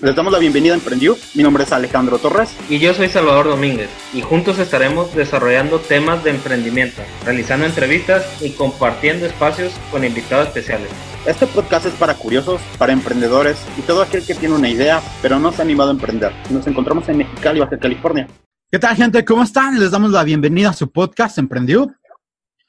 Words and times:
Les 0.00 0.14
damos 0.14 0.32
la 0.32 0.38
bienvenida 0.38 0.74
a 0.74 0.76
Emprendió. 0.76 1.16
Mi 1.34 1.42
nombre 1.42 1.64
es 1.64 1.72
Alejandro 1.72 2.18
Torres. 2.18 2.54
Y 2.68 2.78
yo 2.78 2.92
soy 2.92 3.08
Salvador 3.08 3.46
Domínguez. 3.46 3.88
Y 4.12 4.20
juntos 4.20 4.58
estaremos 4.58 5.14
desarrollando 5.14 5.78
temas 5.78 6.22
de 6.24 6.30
emprendimiento, 6.30 7.00
realizando 7.24 7.64
entrevistas 7.64 8.42
y 8.42 8.50
compartiendo 8.50 9.24
espacios 9.24 9.72
con 9.90 10.04
invitados 10.04 10.48
especiales. 10.48 10.90
Este 11.26 11.46
podcast 11.46 11.86
es 11.86 11.94
para 11.94 12.14
curiosos, 12.14 12.60
para 12.76 12.92
emprendedores 12.92 13.56
y 13.78 13.82
todo 13.82 14.02
aquel 14.02 14.26
que 14.26 14.34
tiene 14.34 14.54
una 14.54 14.68
idea, 14.68 15.00
pero 15.22 15.38
no 15.38 15.52
se 15.52 15.62
ha 15.62 15.64
animado 15.64 15.90
a 15.90 15.94
emprender. 15.94 16.32
Nos 16.50 16.66
encontramos 16.66 17.08
en 17.08 17.18
Mexicali, 17.18 17.60
Baja 17.60 17.78
California. 17.78 18.28
¿Qué 18.70 18.78
tal, 18.78 18.96
gente? 18.96 19.24
¿Cómo 19.24 19.42
están? 19.42 19.80
Les 19.80 19.90
damos 19.90 20.10
la 20.10 20.24
bienvenida 20.24 20.70
a 20.70 20.74
su 20.74 20.90
podcast 20.90 21.38
Emprendió. 21.38 21.94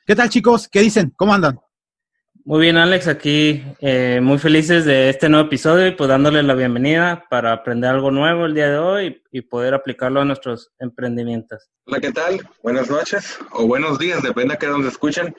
¿Qué 0.05 0.15
tal, 0.15 0.29
chicos? 0.29 0.69
¿Qué 0.69 0.81
dicen? 0.81 1.11
¿Cómo 1.17 1.33
andan? 1.33 1.59
Muy 2.47 2.61
bien, 2.61 2.77
Alex, 2.77 3.07
aquí 3.07 3.63
eh, 3.79 4.19
muy 4.21 4.37
felices 4.37 4.85
de 4.85 5.09
este 5.09 5.29
nuevo 5.29 5.47
episodio 5.47 5.87
y 5.87 5.93
pues 5.93 6.07
dándole 6.07 6.43
la 6.43 6.53
bienvenida 6.53 7.25
para 7.27 7.51
aprender 7.51 7.89
algo 7.89 8.11
nuevo 8.11 8.45
el 8.45 8.53
día 8.53 8.69
de 8.69 8.77
hoy 8.77 9.23
y, 9.31 9.41
poder 9.41 9.73
aplicarlo 9.73 10.21
a 10.21 10.25
nuestros 10.25 10.71
emprendimientos. 10.77 11.67
Hola, 11.87 11.99
¿qué 11.99 12.11
tal? 12.11 12.47
Buenas 12.61 12.87
noches 12.87 13.39
o 13.51 13.65
buenos 13.65 13.97
días, 13.97 14.21
depende 14.21 14.53
de 14.53 14.59
qué 14.59 14.67
nos 14.67 14.85
escuchen. 14.85 15.35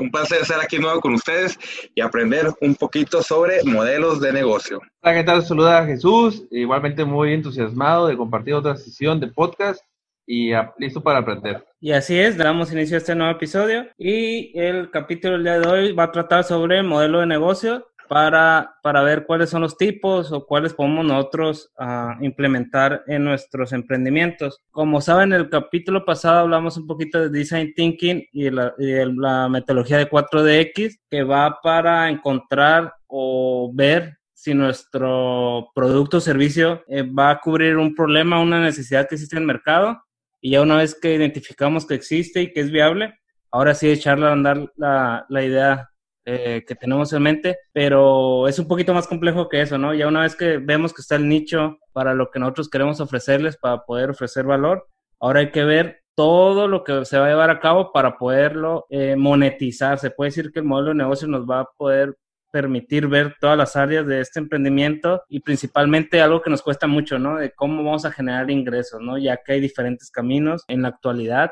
Un 0.00 0.10
placer 0.10 0.40
estar 0.40 0.58
aquí 0.58 0.78
nuevo 0.78 0.98
con 1.02 1.12
ustedes 1.12 1.58
y 1.94 2.00
aprender 2.00 2.50
un 2.62 2.74
poquito 2.74 3.22
sobre 3.22 3.62
modelos 3.64 4.22
de 4.22 4.32
negocio. 4.32 4.80
Hola, 5.02 5.14
¿qué 5.14 5.24
tal? 5.24 5.44
Saluda 5.44 5.80
a 5.80 5.84
Jesús, 5.84 6.46
igualmente 6.50 7.04
muy 7.04 7.34
entusiasmado 7.34 8.06
de 8.06 8.16
compartir 8.16 8.54
otra 8.54 8.76
sesión 8.76 9.20
de 9.20 9.26
podcast 9.26 9.82
y 10.26 10.50
listo 10.78 11.02
para 11.02 11.20
aprender. 11.20 11.64
Y 11.80 11.92
así 11.92 12.18
es, 12.18 12.36
damos 12.36 12.72
inicio 12.72 12.96
a 12.96 12.98
este 12.98 13.14
nuevo 13.14 13.32
episodio 13.32 13.86
y 13.96 14.58
el 14.58 14.90
capítulo 14.90 15.34
del 15.34 15.44
día 15.44 15.60
de 15.60 15.68
hoy 15.68 15.92
va 15.92 16.04
a 16.04 16.12
tratar 16.12 16.44
sobre 16.44 16.82
modelo 16.82 17.20
de 17.20 17.26
negocio 17.26 17.86
para, 18.08 18.76
para 18.82 19.02
ver 19.02 19.26
cuáles 19.26 19.50
son 19.50 19.62
los 19.62 19.76
tipos 19.76 20.32
o 20.32 20.46
cuáles 20.46 20.74
podemos 20.74 21.04
nosotros 21.04 21.72
uh, 21.78 22.22
implementar 22.24 23.02
en 23.06 23.24
nuestros 23.24 23.72
emprendimientos. 23.72 24.60
Como 24.70 25.00
saben, 25.00 25.32
en 25.32 25.40
el 25.40 25.48
capítulo 25.48 26.04
pasado 26.04 26.40
hablamos 26.40 26.76
un 26.76 26.86
poquito 26.86 27.20
de 27.20 27.28
Design 27.30 27.72
Thinking 27.74 28.24
y 28.32 28.50
la, 28.50 28.74
y 28.78 28.92
la 29.04 29.48
metodología 29.48 29.98
de 29.98 30.08
4DX 30.08 30.98
que 31.10 31.22
va 31.22 31.58
para 31.62 32.08
encontrar 32.08 32.94
o 33.06 33.70
ver 33.74 34.18
si 34.34 34.54
nuestro 34.54 35.70
producto 35.74 36.18
o 36.18 36.20
servicio 36.20 36.84
eh, 36.88 37.02
va 37.02 37.30
a 37.30 37.40
cubrir 37.40 37.76
un 37.76 37.94
problema, 37.94 38.40
una 38.40 38.60
necesidad 38.60 39.08
que 39.08 39.16
existe 39.16 39.36
en 39.36 39.42
el 39.42 39.46
mercado 39.46 40.05
y 40.46 40.50
ya 40.50 40.62
una 40.62 40.76
vez 40.76 40.94
que 40.94 41.12
identificamos 41.12 41.86
que 41.86 41.94
existe 41.94 42.40
y 42.40 42.52
que 42.52 42.60
es 42.60 42.70
viable, 42.70 43.18
ahora 43.50 43.74
sí 43.74 43.90
echarle 43.90 44.26
a 44.26 44.32
andar 44.32 44.70
la, 44.76 45.26
la 45.28 45.42
idea 45.42 45.90
eh, 46.24 46.62
que 46.64 46.76
tenemos 46.76 47.12
en 47.12 47.22
mente, 47.24 47.58
pero 47.72 48.46
es 48.46 48.56
un 48.60 48.68
poquito 48.68 48.94
más 48.94 49.08
complejo 49.08 49.48
que 49.48 49.60
eso, 49.60 49.76
¿no? 49.76 49.92
Ya 49.92 50.06
una 50.06 50.22
vez 50.22 50.36
que 50.36 50.58
vemos 50.58 50.94
que 50.94 51.02
está 51.02 51.16
el 51.16 51.28
nicho 51.28 51.78
para 51.92 52.14
lo 52.14 52.30
que 52.30 52.38
nosotros 52.38 52.68
queremos 52.68 53.00
ofrecerles, 53.00 53.56
para 53.56 53.84
poder 53.84 54.10
ofrecer 54.10 54.44
valor, 54.44 54.86
ahora 55.18 55.40
hay 55.40 55.50
que 55.50 55.64
ver 55.64 56.04
todo 56.14 56.68
lo 56.68 56.84
que 56.84 57.04
se 57.06 57.18
va 57.18 57.26
a 57.26 57.30
llevar 57.30 57.50
a 57.50 57.58
cabo 57.58 57.90
para 57.90 58.16
poderlo 58.16 58.86
eh, 58.88 59.16
monetizar. 59.16 59.98
Se 59.98 60.12
puede 60.12 60.28
decir 60.28 60.52
que 60.52 60.60
el 60.60 60.66
modelo 60.66 60.90
de 60.90 60.94
negocio 60.94 61.26
nos 61.26 61.44
va 61.44 61.62
a 61.62 61.68
poder 61.76 62.16
permitir 62.56 63.06
ver 63.06 63.36
todas 63.38 63.58
las 63.58 63.76
áreas 63.76 64.06
de 64.06 64.22
este 64.22 64.38
emprendimiento 64.38 65.22
y 65.28 65.40
principalmente 65.40 66.22
algo 66.22 66.40
que 66.40 66.48
nos 66.48 66.62
cuesta 66.62 66.86
mucho, 66.86 67.18
¿no? 67.18 67.36
De 67.36 67.50
cómo 67.50 67.84
vamos 67.84 68.06
a 68.06 68.10
generar 68.10 68.50
ingresos, 68.50 68.98
¿no? 69.02 69.18
Ya 69.18 69.36
que 69.44 69.52
hay 69.52 69.60
diferentes 69.60 70.10
caminos 70.10 70.64
en 70.66 70.80
la 70.80 70.88
actualidad, 70.88 71.50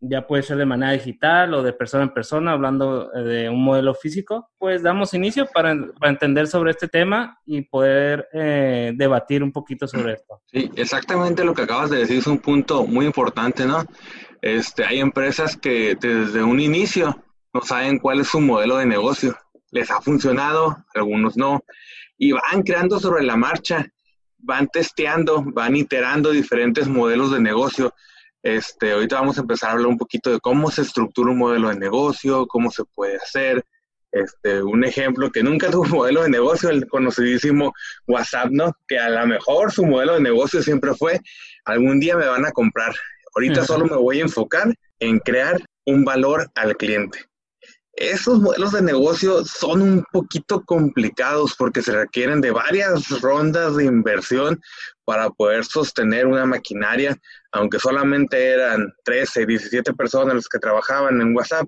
ya 0.00 0.26
puede 0.26 0.42
ser 0.42 0.56
de 0.56 0.64
manera 0.64 0.92
digital 0.92 1.52
o 1.52 1.62
de 1.62 1.74
persona 1.74 2.04
en 2.04 2.14
persona, 2.14 2.52
hablando 2.52 3.12
eh, 3.12 3.22
de 3.22 3.50
un 3.50 3.62
modelo 3.62 3.92
físico, 3.92 4.48
pues 4.56 4.82
damos 4.82 5.12
inicio 5.12 5.44
para, 5.52 5.76
para 6.00 6.10
entender 6.10 6.46
sobre 6.46 6.70
este 6.70 6.88
tema 6.88 7.38
y 7.44 7.60
poder 7.60 8.26
eh, 8.32 8.94
debatir 8.96 9.42
un 9.42 9.52
poquito 9.52 9.86
sobre 9.86 10.14
esto. 10.14 10.40
Sí, 10.46 10.70
exactamente 10.74 11.44
lo 11.44 11.52
que 11.52 11.64
acabas 11.64 11.90
de 11.90 11.98
decir 11.98 12.16
es 12.16 12.26
un 12.26 12.38
punto 12.38 12.86
muy 12.86 13.04
importante, 13.04 13.66
¿no? 13.66 13.84
Este, 14.40 14.86
hay 14.86 15.00
empresas 15.00 15.54
que 15.54 15.98
desde 16.00 16.42
un 16.42 16.60
inicio 16.60 17.22
no 17.52 17.60
saben 17.60 17.98
cuál 17.98 18.20
es 18.20 18.28
su 18.28 18.40
modelo 18.40 18.78
de 18.78 18.86
negocio 18.86 19.36
les 19.70 19.90
ha 19.90 20.00
funcionado, 20.00 20.84
algunos 20.94 21.36
no, 21.36 21.64
y 22.18 22.32
van 22.32 22.62
creando 22.64 22.98
sobre 22.98 23.24
la 23.24 23.36
marcha, 23.36 23.86
van 24.38 24.68
testeando, 24.68 25.42
van 25.42 25.76
iterando 25.76 26.30
diferentes 26.30 26.88
modelos 26.88 27.32
de 27.32 27.40
negocio. 27.40 27.94
Este, 28.42 28.92
ahorita 28.92 29.20
vamos 29.20 29.38
a 29.38 29.40
empezar 29.40 29.70
a 29.70 29.72
hablar 29.72 29.88
un 29.88 29.98
poquito 29.98 30.30
de 30.30 30.40
cómo 30.40 30.70
se 30.70 30.82
estructura 30.82 31.32
un 31.32 31.38
modelo 31.38 31.68
de 31.68 31.76
negocio, 31.76 32.46
cómo 32.46 32.70
se 32.70 32.84
puede 32.84 33.16
hacer. 33.16 33.64
Este, 34.12 34.62
un 34.62 34.84
ejemplo 34.84 35.30
que 35.30 35.42
nunca 35.42 35.70
tuvo 35.70 35.84
modelo 35.84 36.22
de 36.22 36.30
negocio, 36.30 36.70
el 36.70 36.86
conocidísimo 36.86 37.74
WhatsApp, 38.06 38.50
¿no? 38.50 38.72
Que 38.86 38.98
a 38.98 39.10
lo 39.10 39.26
mejor 39.26 39.72
su 39.72 39.84
modelo 39.84 40.14
de 40.14 40.20
negocio 40.20 40.62
siempre 40.62 40.94
fue, 40.94 41.20
algún 41.64 42.00
día 42.00 42.16
me 42.16 42.26
van 42.26 42.46
a 42.46 42.52
comprar. 42.52 42.94
Ahorita 43.34 43.64
solo 43.64 43.84
me 43.84 43.96
voy 43.96 44.20
a 44.20 44.22
enfocar 44.22 44.72
en 45.00 45.18
crear 45.18 45.60
un 45.84 46.04
valor 46.04 46.50
al 46.54 46.76
cliente. 46.76 47.26
Esos 47.96 48.40
modelos 48.40 48.72
de 48.72 48.82
negocio 48.82 49.42
son 49.46 49.80
un 49.80 50.04
poquito 50.12 50.62
complicados 50.62 51.54
porque 51.56 51.80
se 51.80 51.92
requieren 51.92 52.42
de 52.42 52.50
varias 52.50 53.08
rondas 53.22 53.74
de 53.74 53.86
inversión 53.86 54.60
para 55.06 55.30
poder 55.30 55.64
sostener 55.64 56.26
una 56.26 56.44
maquinaria, 56.44 57.16
aunque 57.52 57.78
solamente 57.78 58.50
eran 58.50 58.92
13, 59.04 59.46
17 59.46 59.94
personas 59.94 60.34
las 60.34 60.48
que 60.48 60.58
trabajaban 60.58 61.22
en 61.22 61.34
WhatsApp. 61.34 61.66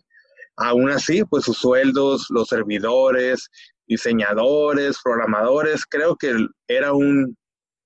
Aún 0.56 0.90
así, 0.90 1.24
pues 1.24 1.44
sus 1.44 1.56
sueldos, 1.56 2.26
los 2.28 2.48
servidores, 2.48 3.48
diseñadores, 3.86 4.98
programadores, 5.02 5.86
creo 5.86 6.14
que 6.14 6.36
era 6.66 6.92
un, 6.92 7.38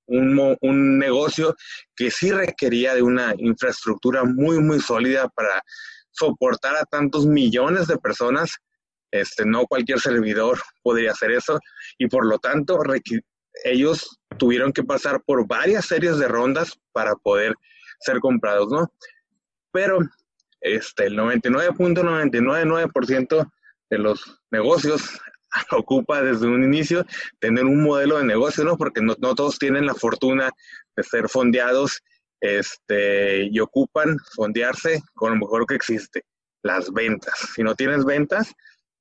un, 0.06 0.56
un 0.60 0.98
negocio 0.98 1.54
que 1.94 2.10
sí 2.10 2.32
requería 2.32 2.96
de 2.96 3.02
una 3.02 3.34
infraestructura 3.38 4.24
muy, 4.24 4.58
muy 4.58 4.80
sólida 4.80 5.28
para 5.28 5.62
soportar 6.12 6.76
a 6.76 6.84
tantos 6.84 7.26
millones 7.26 7.86
de 7.86 7.98
personas. 7.98 8.56
Este, 9.10 9.44
no 9.44 9.66
cualquier 9.66 10.00
servidor 10.00 10.58
podría 10.82 11.10
hacer 11.10 11.32
eso 11.32 11.60
y 11.98 12.08
por 12.08 12.24
lo 12.24 12.38
tanto 12.38 12.78
ellos 13.64 14.18
tuvieron 14.38 14.72
que 14.72 14.84
pasar 14.84 15.22
por 15.26 15.46
varias 15.46 15.84
series 15.84 16.16
de 16.16 16.28
rondas 16.28 16.80
para 16.92 17.14
poder 17.16 17.54
ser 18.00 18.20
comprados, 18.20 18.68
¿no? 18.70 18.90
Pero 19.70 19.98
este, 20.62 21.04
el 21.06 21.18
99.999% 21.18 23.52
de 23.90 23.98
los 23.98 24.40
negocios 24.50 25.20
ocupa 25.72 26.22
desde 26.22 26.46
un 26.46 26.64
inicio 26.64 27.04
tener 27.38 27.66
un 27.66 27.82
modelo 27.82 28.16
de 28.18 28.24
negocio, 28.24 28.64
¿no? 28.64 28.78
Porque 28.78 29.02
no, 29.02 29.14
no 29.18 29.34
todos 29.34 29.58
tienen 29.58 29.84
la 29.86 29.94
fortuna 29.94 30.50
de 30.96 31.02
ser 31.02 31.28
fondeados 31.28 32.00
este, 32.42 33.44
y 33.44 33.60
ocupan 33.60 34.16
fondearse 34.34 35.00
con 35.14 35.30
lo 35.30 35.38
mejor 35.38 35.64
que 35.64 35.76
existe, 35.76 36.24
las 36.62 36.92
ventas. 36.92 37.34
Si 37.54 37.62
no 37.62 37.74
tienes 37.76 38.04
ventas, 38.04 38.52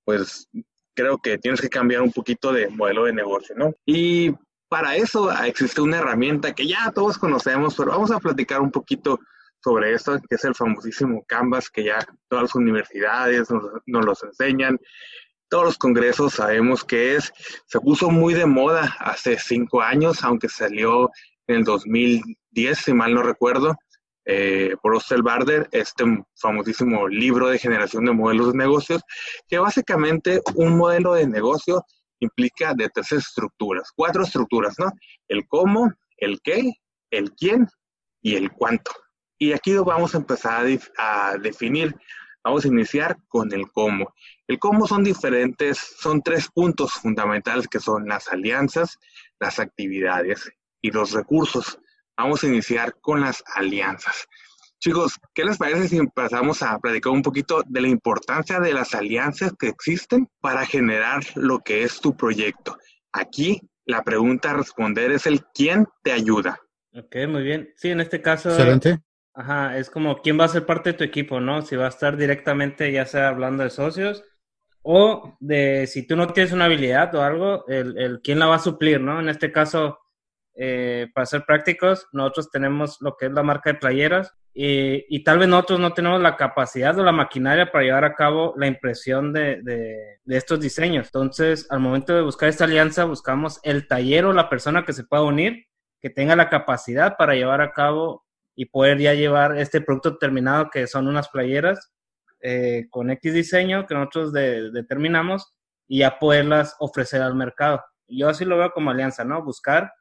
pues 0.06 0.47
creo 0.94 1.18
que 1.18 1.40
tienes 1.40 1.59
que 1.59 1.69
cambiar 1.69 2.03
un 2.03 2.12
poquito 2.12 2.53
de 2.53 2.69
modelo 2.69 3.06
de 3.06 3.13
negocio, 3.13 3.56
¿no? 3.57 3.74
Y 3.84 4.31
para 4.69 4.96
eso 4.96 5.31
existe 5.44 5.81
una 5.81 5.97
herramienta 5.97 6.53
que 6.53 6.68
ya 6.68 6.91
todos 6.94 7.18
conocemos, 7.18 7.75
pero 7.75 7.91
vamos 7.91 8.12
a 8.12 8.19
platicar 8.19 8.62
un 8.62 8.72
poquito 8.72 9.19
sobre 9.63 9.94
esto, 9.94 10.19
que 10.30 10.35
es 10.35 10.46
el 10.46 10.53
famosísimo 10.53 11.25
Canvas, 11.28 11.69
que 11.69 11.85
ya 11.85 12.00
todas 12.30 12.44
las 12.44 12.56
universidades 12.56 13.50
nos, 13.50 13.63
nos 13.88 14.06
los 14.06 14.24
enseñan, 14.24 14.80
todos 15.50 15.66
los 15.66 15.78
congresos 15.80 16.35
sabemos 16.35 16.84
que 16.84 17.16
es, 17.16 17.34
se 17.66 17.80
puso 17.80 18.12
muy 18.12 18.35
de 18.35 18.46
moda 18.46 18.96
hace 19.00 19.38
cinco 19.40 19.81
años, 19.81 20.24
aunque 20.24 20.47
salió 20.47 21.09
en 21.51 21.59
el 21.59 21.63
2010, 21.63 22.78
si 22.78 22.94
mal 22.94 23.13
no 23.13 23.23
recuerdo, 23.23 23.75
eh, 24.25 24.75
por 24.81 25.01
Barder, 25.23 25.67
este 25.72 26.06
famosísimo 26.35 27.07
libro 27.07 27.50
de 27.50 27.59
generación 27.59 28.06
de 28.06 28.13
modelos 28.13 28.51
de 28.51 28.57
negocios, 28.57 29.01
que 29.47 29.57
básicamente 29.57 30.41
un 30.56 30.78
modelo 30.78 31.13
de 31.13 31.28
negocio 31.28 31.84
implica 32.19 32.73
de 32.73 32.89
tres 32.89 33.12
estructuras, 33.13 33.91
cuatro 33.95 34.23
estructuras, 34.23 34.75
¿no? 34.78 34.91
El 35.28 35.47
cómo, 35.47 35.91
el 36.17 36.39
qué, 36.42 36.71
el 37.09 37.31
quién 37.33 37.68
y 38.21 38.36
el 38.36 38.51
cuánto. 38.51 38.92
Y 39.39 39.54
aquí 39.54 39.74
vamos 39.75 40.13
a 40.13 40.19
empezar 40.19 40.68
a, 40.97 41.31
a 41.31 41.38
definir, 41.38 41.95
vamos 42.44 42.63
a 42.63 42.68
iniciar 42.68 43.18
con 43.27 43.51
el 43.51 43.71
cómo. 43.71 44.13
El 44.47 44.59
cómo 44.59 44.86
son 44.88 45.04
diferentes, 45.04 45.80
son 45.80 46.21
tres 46.21 46.47
puntos 46.54 46.94
fundamentales 46.94 47.68
que 47.68 47.80
son 47.80 48.07
las 48.07 48.27
alianzas, 48.27 49.00
las 49.39 49.59
actividades 49.59 50.51
y 50.81 50.92
los 50.92 51.12
recursos. 51.12 51.80
Vamos 52.18 52.44
a 52.44 52.48
iniciar 52.48 52.95
con 53.01 53.22
las 53.22 53.44
alianzas. 53.56 54.28
Chicos, 54.80 55.19
¿qué 55.36 55.45
les 55.45 55.57
parece 55.57 55.88
si 55.88 55.98
empezamos 55.98 56.63
a 56.63 56.80
platicar 56.80 57.13
un 57.13 57.22
poquito 57.22 57.62
de 57.68 57.81
la 57.81 57.88
importancia 57.88 58.60
de 58.60 58.74
las 58.74 58.95
alianzas 58.95 59.54
que 59.60 59.68
existen 59.68 60.28
para 60.39 60.66
generar 60.66 61.22
lo 61.36 61.60
que 61.60 61.83
es 61.83 62.01
tu 62.01 62.18
proyecto? 62.18 62.78
Aquí 63.13 63.62
la 63.86 64.04
pregunta 64.04 64.51
a 64.51 64.56
responder 64.56 65.12
es 65.12 65.28
el 65.28 65.44
quién 65.54 65.86
te 66.04 66.12
ayuda. 66.12 66.60
Ok, 66.94 67.16
muy 67.28 67.44
bien. 67.44 67.72
Sí, 67.75 67.89
en 67.89 68.01
este 68.01 68.22
caso. 68.22 68.50
Excelente. 68.50 69.00
Ajá, 69.33 69.78
es 69.78 69.89
como 69.89 70.22
quién 70.22 70.39
va 70.39 70.45
a 70.45 70.50
ser 70.50 70.66
parte 70.66 70.92
de 70.92 70.98
tu 70.98 71.04
equipo, 71.04 71.39
¿no? 71.39 71.62
Si 71.62 71.75
va 71.75 71.86
a 71.86 71.89
estar 71.89 72.18
directamente, 72.18 72.92
ya 72.92 73.06
sea 73.06 73.30
hablando 73.30 73.63
de 73.63 73.69
socios, 73.69 74.24
o 74.81 75.38
de 75.39 75.88
si 75.88 76.06
tú 76.06 76.16
no 76.16 76.28
tienes 76.28 76.54
una 76.54 76.66
habilidad 76.66 77.13
o 77.16 77.22
algo, 77.22 77.66
el, 77.68 77.98
el 77.98 78.22
quién 78.22 78.39
la 78.39 78.48
va 78.48 78.56
a 78.56 78.60
suplir, 78.60 79.00
¿no? 79.00 79.19
En 79.19 79.30
este 79.30 79.51
caso, 79.51 80.00
eh, 80.56 81.07
para 81.13 81.25
ser 81.25 81.44
prácticos, 81.45 82.07
nosotros 82.12 82.50
tenemos 82.51 82.98
lo 83.01 83.15
que 83.18 83.27
es 83.27 83.31
la 83.31 83.44
marca 83.44 83.71
de 83.71 83.80
playeras 83.80 84.33
y, 84.53 85.06
y, 85.07 85.24
tal 85.24 85.39
vez 85.39 85.48
nosotros 85.48 85.80
no 85.80 85.94
tenemos 85.94 86.19
la 86.21 86.36
capacidad 86.36 86.98
o 87.00 87.03
la 87.03 87.13
maquinaria 87.13 87.71
para 87.71 87.86
llevar 87.86 88.03
a 88.03 88.15
cabo 88.15 88.53
la 88.57 88.68
impresión 88.68 89.31
de, 89.31 89.62
de, 89.63 90.19
de, 90.25 90.38
estos 90.38 90.59
diseños. 90.59 91.07
Entonces, 91.07 91.68
al 91.69 91.80
momento 91.80 92.13
de 92.13 92.21
buscar 92.21 92.50
esta 92.50 92.65
alianza, 92.65 93.06
buscamos 93.06 93.62
el 93.63 93.88
taller 93.88 94.25
o 94.25 94.33
la 94.33 94.50
persona 94.50 94.83
que 94.83 94.92
se 94.92 95.06
pueda 95.06 95.24
unir, 95.24 95.68
que 96.01 96.09
tenga 96.09 96.36
la 96.36 96.50
capacidad 96.50 97.15
para 97.15 97.33
llevar 97.33 97.62
a 97.62 97.71
cabo 97.71 98.25
y 98.54 98.65
poder 98.65 99.00
ya 99.00 99.13
llevar 99.13 99.57
este 99.57 99.80
producto 99.80 100.18
terminado, 100.18 100.69
que 100.69 100.86
son 100.86 101.07
unas 101.07 101.30
playeras 101.30 101.94
eh, 102.42 102.88
con 102.89 103.09
X 103.12 103.33
diseño 103.33 103.86
que 103.88 103.94
nosotros 103.94 104.33
de, 104.33 104.71
determinamos 104.71 105.54
y 105.88 106.00
ya 106.00 106.19
poderlas 106.19 106.75
ofrecer 106.80 107.21
al 107.21 107.36
mercado. 107.36 107.81
Yo 108.07 108.27
así 108.27 108.44
lo 108.44 108.57
veo 108.57 108.71
como 108.71 108.92
alianza, 108.92 109.24
¿no? 109.24 109.44
Buscar 109.44 109.94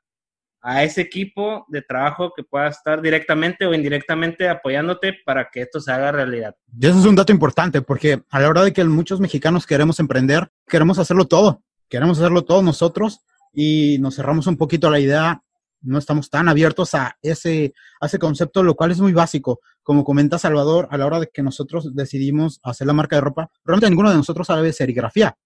a 0.63 0.85
ese 0.85 1.01
equipo 1.01 1.65
de 1.69 1.83
trabajo 1.83 2.33
que 2.37 2.43
pueda 2.43 2.69
estar 2.69 3.01
directamente 3.01 3.67
o 3.67 3.75
indirectamente 3.75 4.49
apoyándote 4.49 5.15
para 5.25 5.49
que 5.51 5.63
esto 5.63 5.81
se 5.81 5.91
haga 5.91 6.13
realidad. 6.13 6.55
Y 6.79 6.87
eso 6.87 6.99
es 6.99 7.07
un 7.07 7.17
dato 7.17 7.33
importante 7.33 7.83
porque 7.83 8.23
a 8.31 8.41
la 8.41 8.49
hora 8.49 8.63
de 8.65 8.73
que 8.73 8.85
muchos 8.85 9.21
mexicanos 9.21 9.67
queremos 9.67 9.99
emprender, 10.01 10.51
queremos 10.67 10.99
hacerlo 10.99 11.27
todo, 11.27 11.63
queremos 11.89 12.19
hacerlo 12.19 12.45
todo 12.45 12.63
nosotros 12.63 13.21
y 13.53 13.99
nos 14.01 14.17
cerramos 14.17 14.47
un 14.47 14.57
poquito 14.57 14.89
a 14.89 14.91
la 14.91 15.01
idea, 15.01 15.43
no 15.83 15.99
estamos 15.99 16.29
tan 16.29 16.49
abiertos 16.49 16.95
a 16.95 17.17
ese, 17.23 17.73
a 18.01 18.07
ese 18.07 18.19
concepto, 18.19 18.63
lo 18.63 18.75
cual 18.75 18.91
es 18.91 19.01
muy 19.01 19.13
básico. 19.13 19.61
Como 19.83 20.05
comenta 20.05 20.39
Salvador, 20.39 20.89
a 20.91 20.99
la 20.99 21.07
hora 21.07 21.21
de 21.21 21.31
que 21.33 21.43
nosotros 21.43 21.95
decidimos 21.95 22.61
hacer 22.63 22.87
la 22.87 22.93
marca 22.93 23.17
de 23.17 23.23
ropa, 23.23 23.51
realmente 23.65 23.89
ninguno 23.89 24.11
de 24.11 24.17
nosotros 24.17 24.47
sabe 24.47 24.73
serigrafía. 24.73 25.37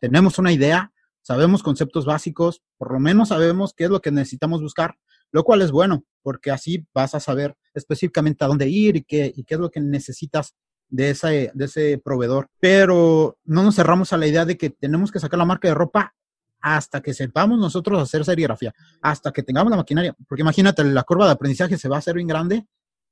Tenemos 0.00 0.38
una 0.38 0.52
idea, 0.52 0.92
sabemos 1.24 1.62
conceptos 1.62 2.04
básicos, 2.04 2.62
por 2.76 2.92
lo 2.92 3.00
menos 3.00 3.30
sabemos 3.30 3.74
qué 3.74 3.84
es 3.84 3.90
lo 3.90 4.00
que 4.00 4.12
necesitamos 4.12 4.60
buscar, 4.60 4.96
lo 5.32 5.42
cual 5.42 5.62
es 5.62 5.72
bueno, 5.72 6.04
porque 6.22 6.50
así 6.50 6.86
vas 6.94 7.14
a 7.14 7.20
saber 7.20 7.56
específicamente 7.72 8.44
a 8.44 8.48
dónde 8.48 8.68
ir 8.68 8.96
y 8.96 9.02
qué, 9.02 9.32
y 9.34 9.44
qué 9.44 9.54
es 9.54 9.60
lo 9.60 9.70
que 9.70 9.80
necesitas 9.80 10.54
de 10.88 11.10
ese, 11.10 11.50
de 11.54 11.64
ese 11.64 11.98
proveedor. 11.98 12.48
Pero 12.60 13.38
no 13.44 13.62
nos 13.62 13.74
cerramos 13.74 14.12
a 14.12 14.18
la 14.18 14.26
idea 14.26 14.44
de 14.44 14.56
que 14.56 14.70
tenemos 14.70 15.10
que 15.10 15.18
sacar 15.18 15.38
la 15.38 15.46
marca 15.46 15.66
de 15.66 15.74
ropa 15.74 16.14
hasta 16.60 17.00
que 17.00 17.12
sepamos 17.14 17.58
nosotros 17.58 18.00
hacer 18.00 18.24
serigrafía, 18.24 18.72
hasta 19.02 19.32
que 19.32 19.42
tengamos 19.42 19.70
la 19.70 19.76
maquinaria, 19.76 20.14
porque 20.28 20.42
imagínate, 20.42 20.84
la 20.84 21.02
curva 21.02 21.26
de 21.26 21.32
aprendizaje 21.32 21.76
se 21.78 21.88
va 21.88 21.96
a 21.96 21.98
hacer 21.98 22.14
bien 22.14 22.28
grande 22.28 22.66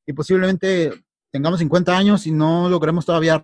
y 0.06 0.12
posiblemente 0.12 1.05
tengamos 1.31 1.58
50 1.61 1.97
años 1.97 2.26
y 2.26 2.31
no 2.31 2.69
logremos 2.69 3.05
todavía 3.05 3.43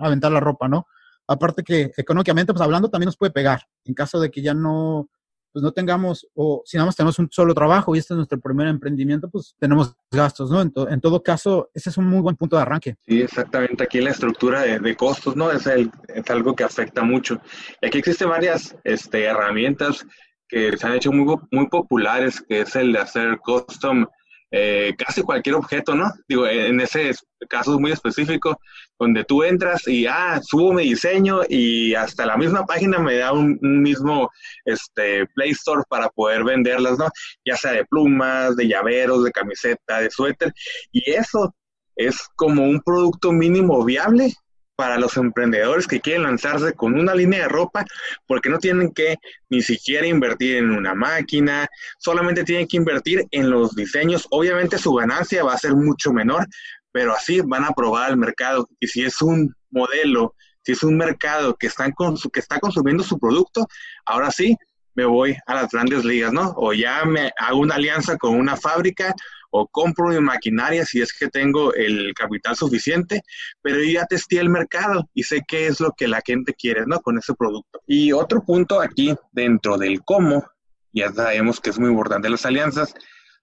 aventar 0.00 0.32
la 0.32 0.40
ropa, 0.40 0.68
¿no? 0.68 0.86
Aparte 1.28 1.62
que 1.62 1.92
económicamente, 1.96 2.52
pues 2.52 2.62
hablando, 2.62 2.88
también 2.88 3.06
nos 3.06 3.16
puede 3.16 3.32
pegar 3.32 3.62
en 3.84 3.94
caso 3.94 4.20
de 4.20 4.30
que 4.30 4.42
ya 4.42 4.54
no, 4.54 5.08
pues 5.56 5.62
no 5.62 5.72
tengamos, 5.72 6.28
o 6.34 6.62
si 6.66 6.76
nada 6.76 6.84
más 6.84 6.96
tenemos 6.96 7.18
un 7.18 7.28
solo 7.30 7.54
trabajo 7.54 7.94
y 7.94 7.98
este 7.98 8.12
es 8.12 8.16
nuestro 8.16 8.38
primer 8.38 8.68
emprendimiento, 8.68 9.30
pues 9.30 9.54
tenemos 9.58 9.96
gastos, 10.10 10.50
¿no? 10.50 10.60
En, 10.60 10.70
to, 10.70 10.86
en 10.86 11.00
todo 11.00 11.22
caso, 11.22 11.70
ese 11.72 11.88
es 11.88 11.96
un 11.96 12.06
muy 12.06 12.20
buen 12.20 12.36
punto 12.36 12.56
de 12.56 12.62
arranque. 12.62 12.96
Sí, 13.06 13.22
exactamente. 13.22 13.82
Aquí 13.82 14.02
la 14.02 14.10
estructura 14.10 14.60
de, 14.60 14.96
costos, 14.96 15.34
¿no? 15.34 15.50
Es, 15.50 15.66
el, 15.66 15.90
es, 16.08 16.28
algo 16.30 16.54
que 16.54 16.62
afecta 16.62 17.02
mucho. 17.02 17.40
Y 17.80 17.86
aquí 17.86 17.98
existen 17.98 18.28
varias 18.28 18.76
este, 18.84 19.24
herramientas 19.24 20.06
que 20.46 20.76
se 20.76 20.86
han 20.86 20.92
hecho 20.92 21.10
muy, 21.10 21.36
muy 21.50 21.68
populares, 21.68 22.42
que 22.46 22.60
es 22.60 22.76
el 22.76 22.92
de 22.92 22.98
hacer 22.98 23.38
custom 23.38 24.06
eh, 24.50 24.94
casi 24.96 25.22
cualquier 25.22 25.56
objeto, 25.56 25.94
¿no? 25.94 26.10
Digo, 26.28 26.46
en 26.46 26.80
ese 26.80 27.12
caso 27.48 27.78
muy 27.78 27.92
específico, 27.92 28.58
donde 28.98 29.24
tú 29.24 29.42
entras 29.42 29.86
y, 29.88 30.06
ah, 30.06 30.40
subo 30.42 30.72
mi 30.72 30.84
diseño 30.84 31.40
y 31.48 31.94
hasta 31.94 32.26
la 32.26 32.36
misma 32.36 32.64
página 32.64 32.98
me 32.98 33.16
da 33.16 33.32
un, 33.32 33.58
un, 33.60 33.82
mismo 33.82 34.30
este, 34.64 35.26
Play 35.34 35.50
Store 35.50 35.82
para 35.88 36.08
poder 36.10 36.44
venderlas, 36.44 36.98
¿no? 36.98 37.08
Ya 37.44 37.56
sea 37.56 37.72
de 37.72 37.84
plumas, 37.84 38.56
de 38.56 38.68
llaveros, 38.68 39.24
de 39.24 39.32
camiseta, 39.32 40.00
de 40.00 40.10
suéter. 40.10 40.52
Y 40.92 41.10
eso 41.10 41.54
es 41.96 42.28
como 42.36 42.64
un 42.64 42.80
producto 42.80 43.32
mínimo 43.32 43.84
viable 43.84 44.32
para 44.76 44.98
los 44.98 45.16
emprendedores 45.16 45.86
que 45.86 46.00
quieren 46.00 46.24
lanzarse 46.24 46.74
con 46.74 46.98
una 46.98 47.14
línea 47.14 47.40
de 47.40 47.48
ropa, 47.48 47.84
porque 48.26 48.50
no 48.50 48.58
tienen 48.58 48.92
que 48.92 49.16
ni 49.48 49.62
siquiera 49.62 50.06
invertir 50.06 50.58
en 50.58 50.70
una 50.70 50.94
máquina, 50.94 51.66
solamente 51.98 52.44
tienen 52.44 52.68
que 52.68 52.76
invertir 52.76 53.26
en 53.30 53.50
los 53.50 53.74
diseños. 53.74 54.26
Obviamente 54.30 54.78
su 54.78 54.92
ganancia 54.94 55.42
va 55.42 55.54
a 55.54 55.58
ser 55.58 55.74
mucho 55.74 56.12
menor, 56.12 56.46
pero 56.92 57.14
así 57.14 57.40
van 57.40 57.64
a 57.64 57.72
probar 57.72 58.10
el 58.10 58.18
mercado. 58.18 58.68
Y 58.78 58.86
si 58.86 59.02
es 59.02 59.20
un 59.22 59.54
modelo, 59.70 60.34
si 60.62 60.72
es 60.72 60.82
un 60.82 60.96
mercado 60.96 61.56
que, 61.56 61.66
están 61.66 61.92
que 62.32 62.40
está 62.40 62.60
consumiendo 62.60 63.02
su 63.02 63.18
producto, 63.18 63.66
ahora 64.04 64.30
sí 64.30 64.56
me 64.94 65.04
voy 65.04 65.36
a 65.46 65.54
las 65.54 65.70
grandes 65.70 66.04
ligas, 66.04 66.32
¿no? 66.32 66.54
O 66.56 66.72
ya 66.72 67.04
me 67.04 67.30
hago 67.38 67.60
una 67.60 67.74
alianza 67.74 68.16
con 68.16 68.34
una 68.34 68.56
fábrica 68.56 69.14
o 69.58 69.66
compro 69.66 70.08
mi 70.08 70.20
maquinaria 70.20 70.84
si 70.84 71.00
es 71.00 71.12
que 71.12 71.28
tengo 71.28 71.72
el 71.72 72.12
capital 72.14 72.54
suficiente, 72.56 73.22
pero 73.62 73.82
ya 73.82 74.04
testé 74.04 74.38
el 74.38 74.50
mercado 74.50 75.08
y 75.14 75.22
sé 75.22 75.42
qué 75.48 75.66
es 75.66 75.80
lo 75.80 75.92
que 75.92 76.08
la 76.08 76.20
gente 76.24 76.52
quiere, 76.52 76.84
¿no? 76.86 77.00
Con 77.00 77.16
ese 77.16 77.34
producto. 77.34 77.80
Y 77.86 78.12
otro 78.12 78.44
punto 78.44 78.80
aquí 78.80 79.14
dentro 79.32 79.78
del 79.78 80.02
cómo, 80.04 80.46
ya 80.92 81.10
sabemos 81.10 81.60
que 81.60 81.70
es 81.70 81.78
muy 81.78 81.88
importante 81.88 82.28
las 82.28 82.44
alianzas, 82.44 82.94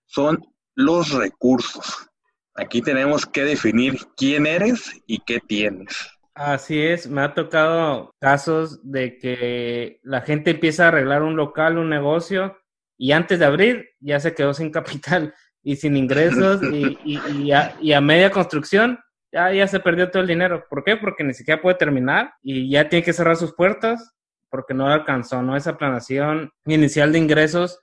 son 0.06 0.46
los 0.76 1.12
recursos. 1.12 2.08
Aquí 2.56 2.84
tenemos 2.84 3.26
que 3.26 3.44
definir 3.44 3.98
quién 4.16 4.46
eres 4.46 4.92
y 5.08 5.20
qué 5.20 5.40
tienes. 5.40 5.98
Así 6.36 6.80
es, 6.80 7.08
me 7.08 7.22
ha 7.22 7.34
tocado 7.34 8.12
casos 8.20 8.80
de 8.84 9.18
que 9.18 10.00
la 10.04 10.22
gente 10.22 10.52
empieza 10.52 10.86
a 10.86 10.88
arreglar 10.90 11.24
un 11.24 11.36
local, 11.36 11.80
un 11.80 11.90
negocio, 11.90 12.56
y 12.98 13.12
antes 13.12 13.40
de 13.40 13.46
abrir 13.46 13.90
ya 14.00 14.20
se 14.20 14.34
quedó 14.34 14.54
sin 14.54 14.72
capital 14.72 15.34
y 15.64 15.78
sin 15.78 15.96
ingresos 15.96 16.62
y, 16.62 16.98
y, 17.06 17.52
a, 17.52 18.02
media 18.02 18.30
construcción 18.30 19.00
ya, 19.32 19.52
ya 19.52 19.68
se 19.68 19.80
perdió 19.80 20.12
todo 20.12 20.22
el 20.22 20.28
dinero. 20.28 20.66
¿Por 20.70 20.84
qué? 20.84 20.98
Porque 20.98 21.24
ni 21.24 21.34
siquiera 21.34 21.62
puede 21.62 21.78
terminar 21.78 22.34
y 22.44 22.70
ya 22.70 22.90
tiene 22.90 23.04
que 23.04 23.14
cerrar 23.14 23.38
sus 23.38 23.54
puertas 23.54 24.14
porque 24.50 24.74
no 24.74 24.88
alcanzó, 24.88 25.42
¿no? 25.42 25.56
Esa 25.56 25.78
planación 25.78 26.52
inicial 26.66 27.12
de 27.12 27.18
ingresos, 27.18 27.80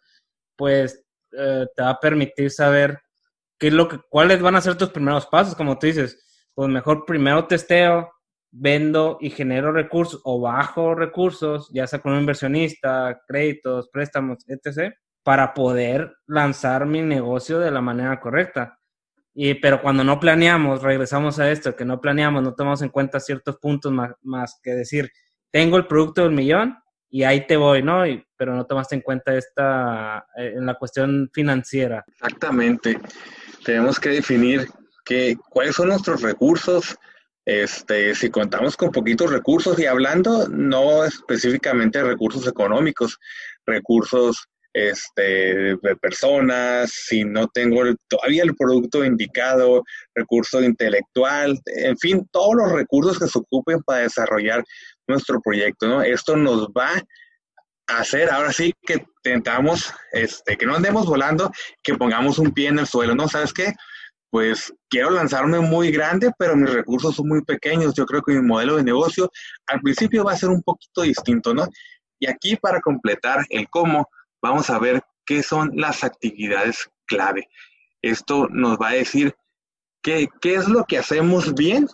pues 0.56 1.05
eh, 1.37 1.67
te 1.75 1.82
va 1.82 1.91
a 1.91 2.00
permitir 2.00 2.50
saber 2.50 3.00
qué 3.59 3.69
es 3.69 3.73
lo 3.73 3.88
que, 3.88 3.99
cuáles 4.09 4.41
van 4.41 4.55
a 4.55 4.61
ser 4.61 4.76
tus 4.76 4.91
primeros 4.91 5.26
pasos, 5.26 5.56
como 5.56 5.79
tú 5.79 5.87
dices. 5.87 6.47
Pues 6.55 6.69
mejor 6.69 7.05
primero 7.06 7.47
testeo, 7.47 8.12
vendo 8.53 9.19
y 9.21 9.31
genero 9.31 9.73
recursos 9.73 10.21
o 10.25 10.41
bajo 10.41 10.94
recursos, 10.94 11.71
ya 11.73 11.87
sea 11.87 12.00
con 12.00 12.12
un 12.12 12.21
inversionista, 12.21 13.21
créditos, 13.26 13.88
préstamos, 13.88 14.44
etc 14.49 14.94
para 15.22 15.55
poder 15.55 16.17
lanzar 16.26 16.87
mi 16.87 17.02
negocio 17.02 17.58
de 17.58 17.70
la 17.70 17.81
manera 17.81 18.21
correcta. 18.21 18.78
Y, 19.33 19.54
pero 19.54 19.80
cuando 19.80 20.02
no 20.02 20.18
planeamos, 20.18 20.83
regresamos 20.83 21.38
a 21.38 21.50
esto, 21.50 21.76
que 21.76 21.85
no 21.85 22.00
planeamos, 22.00 22.42
no 22.42 22.54
tomamos 22.54 22.83
en 22.83 22.88
cuenta 22.88 23.21
ciertos 23.21 23.59
puntos 23.59 23.92
más, 24.23 24.59
que 24.62 24.73
decir, 24.73 25.11
tengo 25.50 25.76
el 25.76 25.87
producto 25.87 26.23
del 26.23 26.33
millón 26.33 26.76
y 27.09 27.23
ahí 27.23 27.47
te 27.47 27.56
voy, 27.56 27.83
¿no? 27.83 28.02
Pero 28.37 28.54
no 28.54 28.66
tomaste 28.66 28.95
en 28.97 29.02
cuenta 29.02 29.35
esta, 29.35 30.26
eh, 30.37 30.54
en 30.56 30.66
la 30.66 30.75
cuestión 30.75 31.30
financiera. 31.33 32.04
Exactamente. 32.06 32.99
Tenemos 33.64 34.00
que 34.00 34.11
definir 34.11 34.66
que, 35.04 35.37
cuáles 35.49 35.76
son 35.76 35.88
nuestros 35.88 36.23
recursos, 36.23 36.97
este, 37.45 38.14
si 38.14 38.30
contamos 38.30 38.76
con 38.76 38.90
poquitos 38.90 39.30
recursos 39.30 39.78
y 39.78 39.87
hablando 39.87 40.49
no 40.49 41.04
específicamente 41.04 41.99
de 41.99 42.04
recursos 42.04 42.47
económicos, 42.47 43.18
recursos 43.66 44.49
este, 44.73 45.77
de 45.77 45.97
personas, 46.00 46.91
si 46.93 47.25
no 47.25 47.49
tengo 47.49 47.83
el, 47.83 47.97
todavía 48.09 48.43
el 48.43 48.55
producto 48.55 49.05
indicado, 49.05 49.83
recurso 50.15 50.62
intelectual, 50.62 51.59
en 51.67 51.99
fin, 51.99 52.29
todos 52.31 52.55
los 52.55 52.73
recursos 52.73 53.19
que 53.19 53.27
se 53.27 53.39
ocupen 53.39 53.83
para 53.83 54.03
desarrollar 54.03 54.65
nuestro 55.09 55.41
proyecto, 55.41 55.89
¿no? 55.89 56.03
Esto 56.03 56.37
nos 56.37 56.69
va 56.69 56.91
a 57.89 57.99
hacer 57.99 58.31
ahora 58.31 58.53
sí 58.53 58.73
que 58.87 59.05
tentamos, 59.23 59.93
este, 60.12 60.57
que 60.57 60.67
no 60.67 60.77
andemos 60.77 61.07
volando, 61.07 61.50
que 61.83 61.97
pongamos 61.97 62.39
un 62.39 62.53
pie 62.53 62.69
en 62.69 62.79
el 62.79 62.87
suelo, 62.87 63.15
¿no? 63.15 63.29
¿Sabes 63.29 63.53
qué? 63.53 63.75
Pues 64.31 64.73
quiero 64.89 65.11
lanzarme 65.11 65.59
muy 65.59 65.91
grande, 65.91 66.31
pero 66.39 66.55
mis 66.55 66.73
recursos 66.73 67.17
son 67.17 67.27
muy 67.27 67.43
pequeños. 67.43 67.95
Yo 67.95 68.07
creo 68.07 68.23
que 68.23 68.35
mi 68.35 68.43
modelo 68.43 68.77
de 68.77 68.85
negocio 68.85 69.29
al 69.67 69.81
principio 69.81 70.23
va 70.23 70.33
a 70.33 70.37
ser 70.37 70.50
un 70.50 70.62
poquito 70.62 71.03
distinto, 71.03 71.53
¿no? 71.53 71.67
Y 72.21 72.29
aquí 72.29 72.55
para 72.55 72.81
completar 72.81 73.45
el 73.49 73.69
cómo, 73.69 74.09
vamos 74.42 74.70
a 74.70 74.78
ver 74.78 75.02
qué 75.26 75.42
son 75.42 75.70
las 75.75 76.04
actividades 76.04 76.90
clave. 77.06 77.49
Esto 78.02 78.49
nos 78.50 78.78
va 78.78 78.90
a 78.90 78.94
decir 78.94 79.35
qué, 80.02 80.28
qué 80.40 80.54
es 80.54 80.68
lo 80.68 80.85
que 80.85 80.99
hacemos 80.99 81.54
bien, 81.54 81.87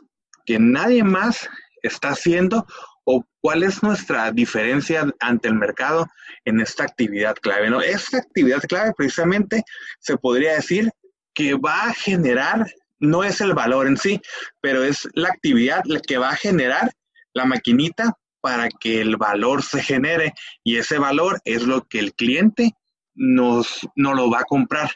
que 0.44 0.58
nadie 0.58 1.02
más 1.02 1.48
está 1.82 2.10
haciendo 2.10 2.66
o 3.04 3.24
cuál 3.40 3.62
es 3.62 3.82
nuestra 3.82 4.32
diferencia 4.32 5.06
ante 5.20 5.48
el 5.48 5.54
mercado 5.54 6.06
en 6.44 6.60
esta 6.60 6.84
actividad 6.84 7.36
clave. 7.36 7.70
¿no? 7.70 7.80
Esta 7.80 8.18
actividad 8.18 8.60
clave 8.62 8.92
precisamente 8.96 9.62
se 10.00 10.16
podría 10.16 10.54
decir 10.54 10.90
que 11.34 11.54
va 11.54 11.84
a 11.84 11.94
generar, 11.94 12.66
no 12.98 13.22
es 13.22 13.40
el 13.40 13.54
valor 13.54 13.86
en 13.86 13.96
sí, 13.96 14.20
pero 14.60 14.82
es 14.82 15.08
la 15.14 15.28
actividad 15.28 15.82
que 16.06 16.18
va 16.18 16.30
a 16.30 16.36
generar 16.36 16.90
la 17.32 17.44
maquinita 17.44 18.16
para 18.46 18.68
que 18.68 19.00
el 19.00 19.16
valor 19.16 19.64
se 19.64 19.82
genere 19.82 20.32
y 20.62 20.76
ese 20.76 21.00
valor 21.00 21.40
es 21.44 21.64
lo 21.64 21.82
que 21.82 21.98
el 21.98 22.14
cliente 22.14 22.76
nos, 23.16 23.80
no 23.96 24.14
lo 24.14 24.30
va 24.30 24.42
a 24.42 24.44
comprar. 24.44 24.88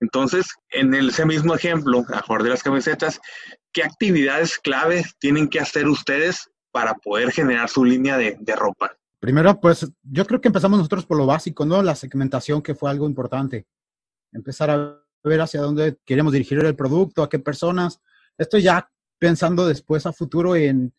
Entonces, 0.00 0.46
en 0.70 0.94
ese 0.94 1.26
mismo 1.26 1.54
ejemplo, 1.54 2.02
a 2.14 2.22
favor 2.22 2.44
de 2.44 2.48
las 2.48 2.62
camisetas, 2.62 3.20
¿qué 3.72 3.82
actividades 3.82 4.58
clave 4.58 5.04
tienen 5.18 5.48
que 5.48 5.60
hacer 5.60 5.86
ustedes 5.86 6.48
para 6.70 6.94
poder 6.94 7.30
generar 7.30 7.68
su 7.68 7.84
línea 7.84 8.16
de, 8.16 8.38
de 8.40 8.56
ropa? 8.56 8.96
Primero, 9.20 9.60
pues 9.60 9.86
yo 10.02 10.24
creo 10.24 10.40
que 10.40 10.48
empezamos 10.48 10.78
nosotros 10.78 11.04
por 11.04 11.18
lo 11.18 11.26
básico, 11.26 11.66
¿no? 11.66 11.82
La 11.82 11.96
segmentación, 11.96 12.62
que 12.62 12.74
fue 12.74 12.90
algo 12.90 13.06
importante. 13.06 13.66
Empezar 14.32 14.70
a 14.70 14.98
ver 15.22 15.42
hacia 15.42 15.60
dónde 15.60 15.98
queremos 16.06 16.32
dirigir 16.32 16.58
el 16.58 16.74
producto, 16.74 17.22
a 17.22 17.28
qué 17.28 17.38
personas. 17.38 18.00
Esto 18.38 18.56
ya 18.56 18.90
pensando 19.18 19.66
después 19.66 20.06
a 20.06 20.12
futuro 20.14 20.56
en, 20.56 20.94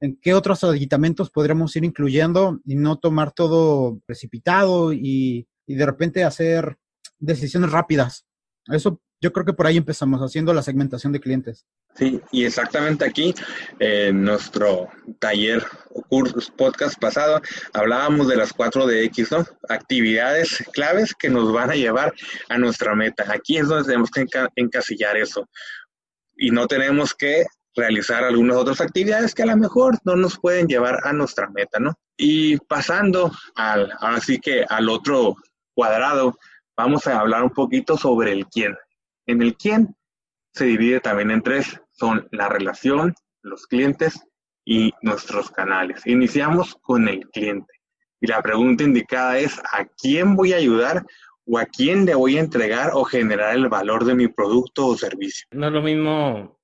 en 0.00 0.18
qué 0.20 0.34
otros 0.34 0.62
aditamentos 0.64 1.30
podríamos 1.30 1.74
ir 1.76 1.84
incluyendo 1.84 2.60
y 2.64 2.74
no 2.74 2.98
tomar 2.98 3.32
todo 3.32 4.00
precipitado 4.06 4.92
y, 4.92 5.48
y 5.66 5.74
de 5.74 5.86
repente 5.86 6.24
hacer 6.24 6.76
decisiones 7.18 7.72
rápidas. 7.72 8.26
Eso 8.66 9.00
yo 9.20 9.32
creo 9.32 9.46
que 9.46 9.54
por 9.54 9.66
ahí 9.66 9.76
empezamos 9.76 10.20
haciendo 10.20 10.52
la 10.52 10.62
segmentación 10.62 11.12
de 11.12 11.20
clientes. 11.20 11.66
Sí, 11.94 12.20
y 12.30 12.44
exactamente 12.44 13.06
aquí, 13.06 13.34
en 13.78 14.22
nuestro 14.22 14.88
taller 15.18 15.64
o 15.94 16.02
podcast 16.56 17.00
pasado, 17.00 17.40
hablábamos 17.72 18.28
de 18.28 18.36
las 18.36 18.52
4 18.52 18.86
de 18.86 19.04
X, 19.04 19.32
¿no? 19.32 19.46
Actividades 19.70 20.62
claves 20.72 21.14
que 21.18 21.30
nos 21.30 21.50
van 21.52 21.70
a 21.70 21.74
llevar 21.74 22.12
a 22.50 22.58
nuestra 22.58 22.94
meta. 22.94 23.24
Aquí 23.32 23.56
es 23.56 23.68
donde 23.68 23.86
tenemos 23.86 24.10
que 24.10 24.26
encasillar 24.56 25.16
eso. 25.16 25.48
Y 26.36 26.50
no 26.50 26.66
tenemos 26.66 27.14
que 27.14 27.46
realizar 27.76 28.24
algunas 28.24 28.56
otras 28.56 28.80
actividades 28.80 29.34
que 29.34 29.42
a 29.42 29.46
lo 29.46 29.56
mejor 29.56 29.98
no 30.04 30.16
nos 30.16 30.38
pueden 30.38 30.66
llevar 30.66 30.98
a 31.04 31.12
nuestra 31.12 31.48
meta, 31.50 31.78
¿no? 31.78 31.94
Y 32.16 32.56
pasando 32.56 33.30
al, 33.54 33.92
así 34.00 34.40
que 34.40 34.64
al 34.68 34.88
otro 34.88 35.36
cuadrado, 35.74 36.38
vamos 36.76 37.06
a 37.06 37.20
hablar 37.20 37.42
un 37.42 37.50
poquito 37.50 37.96
sobre 37.96 38.32
el 38.32 38.46
quién. 38.46 38.74
En 39.26 39.42
el 39.42 39.56
quién 39.56 39.94
se 40.54 40.64
divide 40.64 41.00
también 41.00 41.30
en 41.30 41.42
tres, 41.42 41.78
son 41.92 42.26
la 42.32 42.48
relación, 42.48 43.14
los 43.42 43.66
clientes 43.66 44.20
y 44.64 44.92
nuestros 45.02 45.50
canales. 45.50 46.06
Iniciamos 46.06 46.76
con 46.80 47.08
el 47.08 47.28
cliente. 47.28 47.72
Y 48.20 48.26
la 48.26 48.40
pregunta 48.40 48.84
indicada 48.84 49.38
es, 49.38 49.58
¿a 49.58 49.84
quién 49.84 50.34
voy 50.34 50.54
a 50.54 50.56
ayudar 50.56 51.04
o 51.44 51.58
a 51.58 51.66
quién 51.66 52.06
le 52.06 52.14
voy 52.14 52.38
a 52.38 52.40
entregar 52.40 52.92
o 52.94 53.04
generar 53.04 53.54
el 53.54 53.68
valor 53.68 54.04
de 54.06 54.14
mi 54.14 54.28
producto 54.28 54.86
o 54.86 54.96
servicio? 54.96 55.46
No 55.50 55.66
es 55.66 55.72
lo 55.72 55.82
mismo 55.82 56.55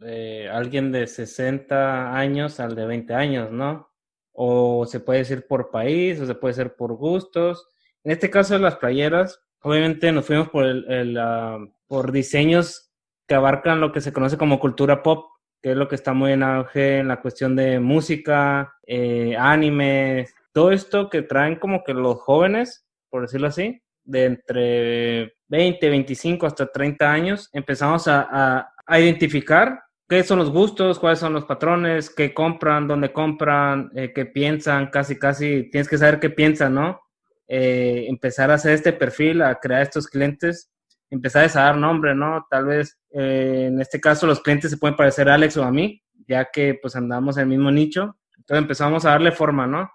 eh, 0.00 0.48
alguien 0.52 0.92
de 0.92 1.06
60 1.06 2.16
años 2.16 2.60
al 2.60 2.76
de 2.76 2.86
20 2.86 3.14
años, 3.14 3.50
¿no? 3.50 3.90
O 4.32 4.86
se 4.86 5.00
puede 5.00 5.20
decir 5.20 5.46
por 5.48 5.70
país, 5.70 6.20
o 6.20 6.26
se 6.26 6.34
puede 6.36 6.54
ser 6.54 6.76
por 6.76 6.94
gustos. 6.94 7.66
En 8.04 8.12
este 8.12 8.30
caso 8.30 8.54
de 8.54 8.60
las 8.60 8.76
playeras, 8.76 9.40
obviamente 9.60 10.12
nos 10.12 10.24
fuimos 10.24 10.48
por, 10.50 10.64
el, 10.64 11.18
ah, 11.18 11.58
por 11.88 12.12
diseños 12.12 12.92
que 13.26 13.34
abarcan 13.34 13.80
lo 13.80 13.90
que 13.92 14.00
se 14.00 14.12
conoce 14.12 14.38
como 14.38 14.60
cultura 14.60 15.02
pop, 15.02 15.26
que 15.60 15.72
es 15.72 15.76
lo 15.76 15.88
que 15.88 15.96
está 15.96 16.12
muy 16.12 16.32
en 16.32 16.44
auge 16.44 16.98
en 16.98 17.08
la 17.08 17.20
cuestión 17.20 17.56
de 17.56 17.80
música, 17.80 18.74
eh, 18.86 19.36
anime, 19.36 20.28
todo 20.52 20.70
esto 20.70 21.10
que 21.10 21.22
traen 21.22 21.56
como 21.56 21.82
que 21.82 21.92
los 21.92 22.20
jóvenes, 22.20 22.86
por 23.10 23.22
decirlo 23.22 23.48
así, 23.48 23.82
de 24.04 24.24
entre 24.24 25.36
20, 25.48 25.90
25 25.90 26.46
hasta 26.46 26.66
30 26.70 27.12
años, 27.12 27.50
empezamos 27.52 28.06
a, 28.06 28.72
a 28.86 29.00
identificar 29.00 29.87
qué 30.08 30.24
son 30.24 30.38
los 30.38 30.50
gustos, 30.50 30.98
cuáles 30.98 31.18
son 31.18 31.34
los 31.34 31.44
patrones, 31.44 32.08
qué 32.10 32.32
compran, 32.32 32.88
dónde 32.88 33.12
compran, 33.12 33.90
eh, 33.94 34.12
qué 34.14 34.24
piensan, 34.24 34.88
casi, 34.88 35.18
casi, 35.18 35.68
tienes 35.70 35.88
que 35.88 35.98
saber 35.98 36.18
qué 36.18 36.30
piensan, 36.30 36.74
¿no? 36.74 37.00
Eh, 37.46 38.06
empezar 38.08 38.50
a 38.50 38.54
hacer 38.54 38.72
este 38.72 38.92
perfil, 38.92 39.42
a 39.42 39.56
crear 39.56 39.82
estos 39.82 40.06
clientes, 40.06 40.70
empezar 41.10 41.44
a 41.44 41.48
dar 41.48 41.76
nombre, 41.76 42.14
¿no? 42.14 42.46
Tal 42.50 42.64
vez 42.66 42.98
eh, 43.10 43.66
en 43.68 43.80
este 43.80 44.00
caso 44.00 44.26
los 44.26 44.40
clientes 44.40 44.70
se 44.70 44.78
pueden 44.78 44.96
parecer 44.96 45.28
a 45.28 45.34
Alex 45.34 45.56
o 45.58 45.64
a 45.64 45.70
mí, 45.70 46.02
ya 46.26 46.48
que 46.50 46.78
pues 46.80 46.96
andamos 46.96 47.36
en 47.36 47.42
el 47.42 47.48
mismo 47.48 47.70
nicho. 47.70 48.16
Entonces 48.36 48.62
empezamos 48.62 49.04
a 49.04 49.10
darle 49.10 49.30
forma, 49.30 49.66
¿no? 49.66 49.90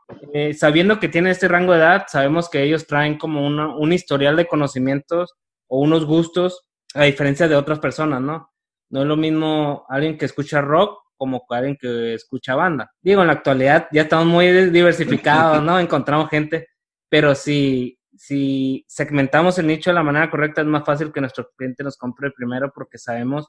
sabiendo 0.56 1.00
que 1.00 1.08
tiene 1.08 1.32
este 1.32 1.48
rango 1.48 1.74
de 1.74 1.80
edad, 1.80 2.06
sabemos 2.08 2.50
que 2.50 2.62
ellos 2.62 2.86
traen 2.86 3.18
como 3.18 3.48
un 3.48 3.94
historial 3.94 4.36
de 4.36 4.48
conocimientos 4.48 5.34
o 5.68 5.80
unos 5.80 6.06
gustos 6.06 6.68
a 6.94 7.04
diferencia 7.06 7.48
de 7.48 7.56
otras 7.56 7.80
personas, 7.80 8.22
¿no? 8.22 8.53
No 8.94 9.02
es 9.02 9.08
lo 9.08 9.18
mismo 9.18 9.88
alguien 9.90 10.20
que 10.20 10.26
escucha 10.26 10.62
rock 10.62 11.00
como 11.18 11.44
alguien 11.50 11.76
que 11.76 12.14
escucha 12.14 12.54
banda. 12.54 12.92
Digo, 13.02 13.22
en 13.22 13.28
la 13.28 13.34
actualidad 13.34 13.88
ya 13.92 14.04
estamos 14.04 14.28
muy 14.28 14.52
diversificados, 14.70 15.64
¿no? 15.64 15.80
Encontramos 15.80 16.30
gente, 16.30 16.68
pero 17.10 17.34
si, 17.34 17.98
si 18.16 18.86
segmentamos 18.88 19.58
el 19.58 19.66
nicho 19.66 19.90
de 19.90 19.96
la 19.96 20.04
manera 20.04 20.30
correcta, 20.30 20.62
es 20.62 20.68
más 20.68 20.86
fácil 20.86 21.12
que 21.12 21.22
nuestro 21.22 21.50
cliente 21.58 21.84
nos 21.84 21.98
compre 21.98 22.30
primero 22.38 22.72
porque 22.72 23.00
sabemos 23.00 23.48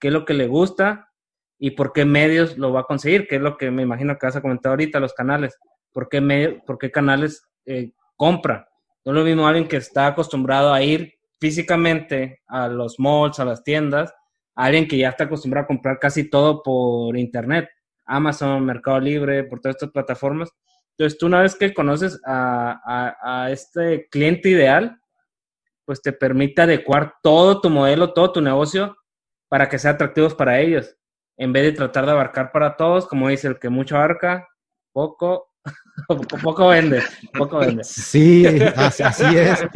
qué 0.00 0.08
es 0.08 0.14
lo 0.14 0.24
que 0.24 0.32
le 0.32 0.46
gusta 0.46 1.10
y 1.58 1.72
por 1.72 1.92
qué 1.92 2.06
medios 2.06 2.56
lo 2.56 2.72
va 2.72 2.80
a 2.80 2.84
conseguir, 2.84 3.28
que 3.28 3.36
es 3.36 3.42
lo 3.42 3.58
que 3.58 3.70
me 3.70 3.82
imagino 3.82 4.16
que 4.16 4.26
vas 4.28 4.36
a 4.36 4.40
comentar 4.40 4.70
ahorita, 4.70 4.98
los 4.98 5.12
canales. 5.12 5.58
¿Por 5.92 6.08
qué, 6.08 6.22
medio, 6.22 6.64
por 6.64 6.78
qué 6.78 6.90
canales 6.90 7.46
eh, 7.66 7.92
compra? 8.16 8.66
No 9.04 9.12
es 9.12 9.18
lo 9.18 9.24
mismo 9.24 9.46
alguien 9.46 9.68
que 9.68 9.76
está 9.76 10.06
acostumbrado 10.06 10.72
a 10.72 10.82
ir 10.82 11.12
físicamente 11.38 12.40
a 12.46 12.68
los 12.68 12.98
malls, 12.98 13.38
a 13.40 13.44
las 13.44 13.62
tiendas, 13.62 14.14
alguien 14.56 14.88
que 14.88 14.98
ya 14.98 15.10
está 15.10 15.24
acostumbrado 15.24 15.64
a 15.64 15.68
comprar 15.68 15.98
casi 16.00 16.28
todo 16.28 16.62
por 16.62 17.16
internet, 17.16 17.68
Amazon, 18.06 18.64
Mercado 18.64 18.98
Libre, 18.98 19.44
por 19.44 19.60
todas 19.60 19.76
estas 19.76 19.90
plataformas. 19.90 20.50
Entonces, 20.92 21.18
tú 21.18 21.26
una 21.26 21.42
vez 21.42 21.54
que 21.54 21.74
conoces 21.74 22.18
a, 22.24 23.48
este 23.50 24.08
cliente 24.08 24.48
ideal, 24.48 24.98
pues 25.84 26.00
te 26.00 26.12
permite 26.12 26.62
adecuar 26.62 27.14
todo 27.22 27.60
tu 27.60 27.68
modelo, 27.68 28.12
todo 28.14 28.32
tu 28.32 28.40
negocio 28.40 28.96
para 29.48 29.68
que 29.68 29.78
sea 29.78 29.92
atractivos 29.92 30.34
para 30.34 30.58
ellos, 30.58 30.96
en 31.36 31.52
vez 31.52 31.64
de 31.64 31.72
tratar 31.72 32.06
de 32.06 32.12
abarcar 32.12 32.50
para 32.50 32.76
todos, 32.76 33.06
como 33.06 33.28
dice 33.28 33.46
el 33.46 33.58
que 33.58 33.68
mucho 33.68 33.96
abarca, 33.96 34.48
poco, 34.92 35.45
poco 36.42 36.68
vende, 36.68 37.02
poco 37.36 37.58
vende. 37.58 37.84
Sí, 37.84 38.46
así, 38.46 39.24
es. 39.24 39.66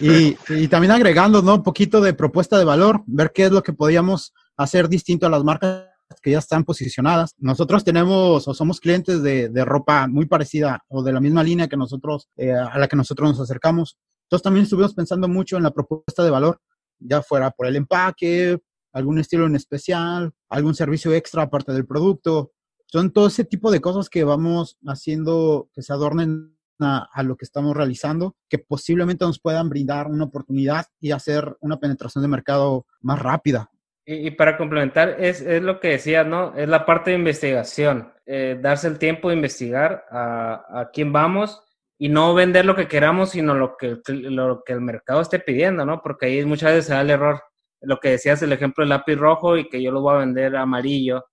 Y, 0.00 0.68
también 0.68 0.92
agregando, 0.92 1.42
¿no? 1.42 1.56
Un 1.56 1.62
poquito 1.62 2.00
de 2.00 2.14
propuesta 2.14 2.58
de 2.58 2.64
valor, 2.64 3.02
ver 3.06 3.32
qué 3.32 3.44
es 3.44 3.50
lo 3.50 3.62
que 3.62 3.72
podíamos 3.72 4.32
hacer 4.56 4.88
distinto 4.88 5.26
a 5.26 5.30
las 5.30 5.44
marcas 5.44 5.88
que 6.22 6.32
ya 6.32 6.38
están 6.38 6.64
posicionadas. 6.64 7.34
Nosotros 7.38 7.84
tenemos 7.84 8.46
o 8.46 8.54
somos 8.54 8.80
clientes 8.80 9.22
de, 9.22 9.64
ropa 9.64 10.06
muy 10.06 10.26
parecida 10.26 10.82
o 10.88 11.02
de 11.02 11.12
la 11.12 11.20
misma 11.20 11.42
línea 11.42 11.68
que 11.68 11.76
nosotros, 11.76 12.28
eh, 12.36 12.52
a 12.52 12.78
la 12.78 12.88
que 12.88 12.96
nosotros 12.96 13.30
nos 13.30 13.40
acercamos. 13.40 13.98
Entonces 14.26 14.42
también 14.42 14.64
estuvimos 14.64 14.94
pensando 14.94 15.28
mucho 15.28 15.56
en 15.56 15.62
la 15.62 15.70
propuesta 15.70 16.22
de 16.22 16.30
valor, 16.30 16.60
ya 16.98 17.22
fuera 17.22 17.50
por 17.50 17.66
el 17.66 17.76
empaque, 17.76 18.58
algún 18.92 19.18
estilo 19.18 19.46
en 19.46 19.56
especial, 19.56 20.32
algún 20.48 20.74
servicio 20.74 21.12
extra 21.12 21.42
aparte 21.42 21.72
del 21.72 21.86
producto, 21.86 22.52
son 22.94 23.10
todo 23.10 23.26
ese 23.26 23.44
tipo 23.44 23.72
de 23.72 23.80
cosas 23.80 24.08
que 24.08 24.22
vamos 24.22 24.78
haciendo 24.86 25.68
que 25.74 25.82
se 25.82 25.92
adornen 25.92 26.56
a, 26.78 27.22
lo 27.24 27.36
que 27.36 27.44
estamos 27.44 27.76
realizando, 27.76 28.36
que 28.48 28.60
posiblemente 28.60 29.24
nos 29.24 29.40
puedan 29.40 29.68
brindar 29.68 30.06
una 30.06 30.22
oportunidad 30.22 30.86
y 31.00 31.10
hacer 31.10 31.56
una 31.58 31.78
penetración 31.78 32.22
de 32.22 32.28
mercado 32.28 32.86
más 33.00 33.20
rápida. 33.20 33.68
Y, 34.06 34.30
para 34.30 34.56
complementar, 34.56 35.16
es, 35.18 35.40
es, 35.40 35.60
lo 35.60 35.80
que 35.80 35.88
decía, 35.88 36.22
¿no? 36.22 36.54
Es 36.54 36.68
la 36.68 36.86
parte 36.86 37.10
de 37.10 37.16
investigación, 37.16 38.12
eh, 38.26 38.60
darse 38.62 38.86
el 38.86 38.98
tiempo 38.98 39.28
de 39.28 39.34
investigar 39.34 40.04
a, 40.08 40.64
a, 40.82 40.90
quién 40.92 41.12
vamos 41.12 41.64
y 41.98 42.08
no 42.10 42.32
vender 42.32 42.64
lo 42.64 42.76
que 42.76 42.86
queramos, 42.86 43.30
sino 43.30 43.54
lo 43.54 43.76
que, 43.76 43.98
lo 44.06 44.62
que 44.64 44.72
el 44.72 44.82
mercado 44.82 45.20
esté 45.20 45.40
pidiendo, 45.40 45.84
¿no? 45.84 46.00
Porque 46.00 46.26
ahí 46.26 46.44
muchas 46.44 46.70
veces 46.70 46.86
se 46.86 46.92
da 46.92 47.00
el 47.00 47.10
error. 47.10 47.42
Lo 47.80 47.98
que 47.98 48.10
decías, 48.10 48.40
el 48.42 48.52
ejemplo 48.52 48.82
del 48.82 48.90
lápiz 48.90 49.16
rojo 49.16 49.56
y 49.56 49.68
que 49.68 49.82
yo 49.82 49.90
lo 49.90 50.00
voy 50.00 50.14
a 50.14 50.18
vender 50.18 50.54
amarillo 50.54 51.24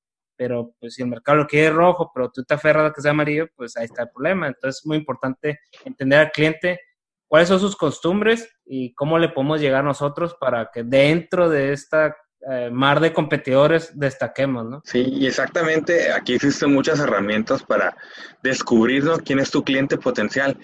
pero 0.41 0.73
pues 0.79 0.95
si 0.95 1.03
el 1.03 1.07
mercado 1.07 1.37
lo 1.37 1.45
quiere 1.45 1.69
rojo, 1.69 2.11
pero 2.11 2.31
tú 2.31 2.43
te 2.43 2.55
aferras 2.55 2.89
a 2.89 2.93
que 2.95 2.99
sea 2.99 3.11
amarillo, 3.11 3.47
pues 3.55 3.77
ahí 3.77 3.85
está 3.85 4.01
el 4.01 4.09
problema. 4.09 4.47
Entonces 4.47 4.79
es 4.81 4.87
muy 4.87 4.97
importante 4.97 5.59
entender 5.85 6.17
al 6.17 6.31
cliente 6.31 6.79
cuáles 7.27 7.47
son 7.47 7.59
sus 7.59 7.75
costumbres 7.75 8.49
y 8.65 8.91
cómo 8.95 9.19
le 9.19 9.29
podemos 9.29 9.61
llegar 9.61 9.83
nosotros 9.83 10.35
para 10.39 10.71
que 10.73 10.81
dentro 10.81 11.47
de 11.47 11.73
esta 11.73 12.17
eh, 12.49 12.71
mar 12.71 13.01
de 13.01 13.13
competidores 13.13 13.91
destaquemos, 13.93 14.65
¿no? 14.65 14.81
Sí, 14.83 15.27
exactamente. 15.27 16.11
Aquí 16.11 16.33
existen 16.33 16.73
muchas 16.73 16.99
herramientas 16.99 17.61
para 17.61 17.95
descubrir 18.41 19.03
quién 19.23 19.37
es 19.37 19.51
tu 19.51 19.63
cliente 19.63 19.99
potencial. 19.99 20.57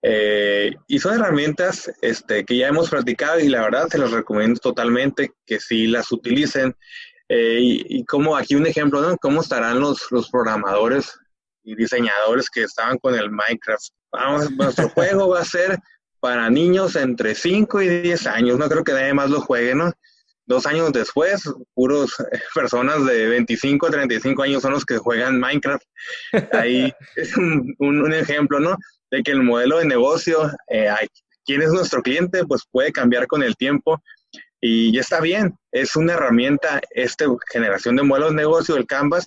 Eh, 0.00 0.72
y 0.86 0.98
son 0.98 1.16
herramientas 1.16 1.92
este, 2.00 2.46
que 2.46 2.56
ya 2.56 2.68
hemos 2.68 2.88
practicado 2.88 3.38
y 3.38 3.50
la 3.50 3.60
verdad 3.60 3.86
se 3.90 3.98
las 3.98 4.12
recomiendo 4.12 4.58
totalmente 4.58 5.32
que 5.44 5.60
si 5.60 5.88
las 5.88 6.10
utilicen 6.10 6.74
eh, 7.32 7.58
y, 7.60 8.04
como 8.06 8.36
aquí 8.36 8.56
un 8.56 8.66
ejemplo, 8.66 9.00
¿no? 9.00 9.16
¿Cómo 9.18 9.40
estarán 9.40 9.78
los, 9.78 10.10
los 10.10 10.28
programadores 10.28 11.16
y 11.62 11.76
diseñadores 11.76 12.50
que 12.50 12.64
estaban 12.64 12.98
con 12.98 13.14
el 13.14 13.30
Minecraft? 13.30 13.84
Vamos, 14.10 14.50
nuestro 14.50 14.88
juego 14.94 15.28
va 15.28 15.40
a 15.40 15.44
ser 15.44 15.78
para 16.18 16.50
niños 16.50 16.96
entre 16.96 17.36
5 17.36 17.82
y 17.82 18.00
10 18.00 18.26
años. 18.26 18.58
No 18.58 18.68
creo 18.68 18.82
que 18.82 18.92
nadie 18.92 19.14
más 19.14 19.30
lo 19.30 19.40
juegue, 19.40 19.76
¿no? 19.76 19.92
Dos 20.46 20.66
años 20.66 20.92
después, 20.92 21.44
puros 21.72 22.16
personas 22.54 23.06
de 23.06 23.28
25 23.28 23.86
a 23.86 23.90
35 23.90 24.42
años 24.42 24.62
son 24.62 24.72
los 24.72 24.84
que 24.84 24.98
juegan 24.98 25.38
Minecraft. 25.38 25.84
Ahí 26.52 26.92
es 27.14 27.36
un, 27.36 27.76
un, 27.78 28.12
ejemplo, 28.12 28.58
¿no? 28.58 28.76
De 29.12 29.22
que 29.22 29.30
el 29.30 29.44
modelo 29.44 29.78
de 29.78 29.84
negocio 29.84 30.50
eh, 30.68 30.88
quién 31.44 31.62
es 31.62 31.70
nuestro 31.70 32.02
cliente, 32.02 32.44
pues 32.44 32.62
puede 32.72 32.90
cambiar 32.90 33.28
con 33.28 33.44
el 33.44 33.54
tiempo 33.54 34.02
y 34.60 34.92
ya 34.92 35.00
está 35.00 35.20
bien. 35.20 35.54
Es 35.72 35.96
una 35.96 36.14
herramienta, 36.14 36.80
esta 36.90 37.26
generación 37.52 37.96
de 37.96 38.02
modelos 38.02 38.30
de 38.30 38.36
negocio, 38.36 38.76
el 38.76 38.86
Canvas, 38.86 39.26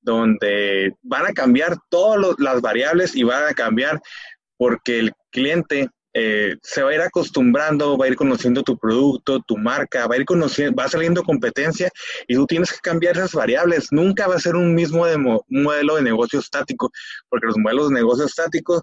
donde 0.00 0.92
van 1.02 1.26
a 1.26 1.32
cambiar 1.32 1.76
todas 1.88 2.36
las 2.38 2.60
variables 2.60 3.14
y 3.16 3.22
van 3.22 3.44
a 3.44 3.54
cambiar 3.54 4.00
porque 4.56 4.98
el 4.98 5.12
cliente 5.30 5.88
eh, 6.16 6.54
se 6.62 6.80
va 6.80 6.90
a 6.90 6.94
ir 6.94 7.00
acostumbrando, 7.00 7.98
va 7.98 8.04
a 8.04 8.08
ir 8.08 8.14
conociendo 8.14 8.62
tu 8.62 8.78
producto, 8.78 9.40
tu 9.40 9.56
marca, 9.56 10.06
va 10.06 10.14
a 10.14 10.18
ir 10.18 10.24
conociendo, 10.24 10.76
va 10.80 10.88
saliendo 10.88 11.24
competencia 11.24 11.90
y 12.28 12.36
tú 12.36 12.46
tienes 12.46 12.70
que 12.70 12.78
cambiar 12.78 13.16
esas 13.16 13.32
variables. 13.32 13.88
Nunca 13.90 14.28
va 14.28 14.36
a 14.36 14.40
ser 14.40 14.54
un 14.54 14.74
mismo 14.76 15.04
modelo 15.48 15.96
de 15.96 16.02
negocio 16.02 16.38
estático, 16.38 16.90
porque 17.28 17.46
los 17.46 17.58
modelos 17.58 17.88
de 17.88 17.96
negocio 17.96 18.26
estáticos, 18.26 18.82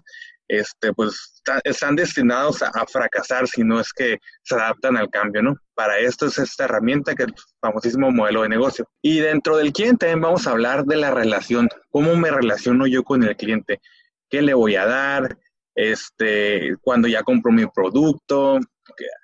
este, 0.52 0.92
pues 0.92 1.42
están 1.64 1.96
destinados 1.96 2.62
a, 2.62 2.86
fracasar 2.86 3.48
si 3.48 3.64
no 3.64 3.80
es 3.80 3.90
que 3.90 4.18
se 4.42 4.54
adaptan 4.54 4.98
al 4.98 5.08
cambio, 5.08 5.42
¿no? 5.42 5.56
Para 5.74 5.98
esto 5.98 6.26
es 6.26 6.36
esta 6.36 6.64
herramienta 6.64 7.14
que 7.14 7.22
es 7.22 7.28
el 7.30 7.34
famosísimo 7.58 8.10
modelo 8.10 8.42
de 8.42 8.50
negocio. 8.50 8.86
Y 9.00 9.20
dentro 9.20 9.56
del 9.56 9.72
cliente 9.72 10.06
también 10.06 10.20
vamos 10.20 10.46
a 10.46 10.50
hablar 10.50 10.84
de 10.84 10.96
la 10.96 11.10
relación, 11.10 11.70
cómo 11.90 12.14
me 12.16 12.30
relaciono 12.30 12.86
yo 12.86 13.02
con 13.02 13.22
el 13.22 13.34
cliente, 13.34 13.80
qué 14.28 14.42
le 14.42 14.52
voy 14.52 14.76
a 14.76 14.84
dar, 14.84 15.38
este, 15.74 16.76
cuando 16.82 17.08
ya 17.08 17.22
compro 17.22 17.50
mi 17.50 17.66
producto, 17.66 18.60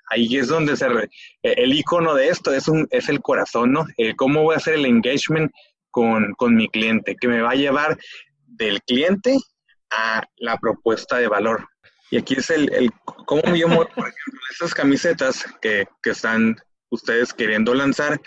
ahí 0.09 0.35
es 0.35 0.47
donde 0.47 0.77
se 0.77 0.87
el 1.43 1.73
icono 1.73 2.15
de 2.15 2.29
esto 2.29 2.51
es 2.51 2.67
un 2.67 2.87
es 2.89 3.07
el 3.07 3.21
corazón, 3.21 3.71
¿no? 3.71 3.85
cómo 4.17 4.41
voy 4.41 4.55
a 4.55 4.57
hacer 4.57 4.73
el 4.73 4.85
engagement 4.85 5.51
con, 5.91 6.33
con, 6.33 6.55
mi 6.55 6.67
cliente, 6.69 7.15
que 7.15 7.27
me 7.27 7.41
va 7.41 7.51
a 7.51 7.55
llevar 7.55 7.99
del 8.47 8.81
cliente 8.81 9.37
a 9.91 10.23
la 10.37 10.57
propuesta 10.57 11.17
de 11.17 11.27
valor. 11.27 11.67
Y 12.11 12.17
aquí 12.17 12.35
es 12.35 12.49
el, 12.49 12.91
cómo 13.25 13.55
yo, 13.55 13.67
por 13.67 13.87
ejemplo, 13.87 14.39
esas 14.51 14.73
camisetas 14.73 15.45
que, 15.61 15.87
que 16.01 16.11
están 16.11 16.55
ustedes 16.89 17.33
queriendo 17.33 17.73
lanzar, 17.73 18.19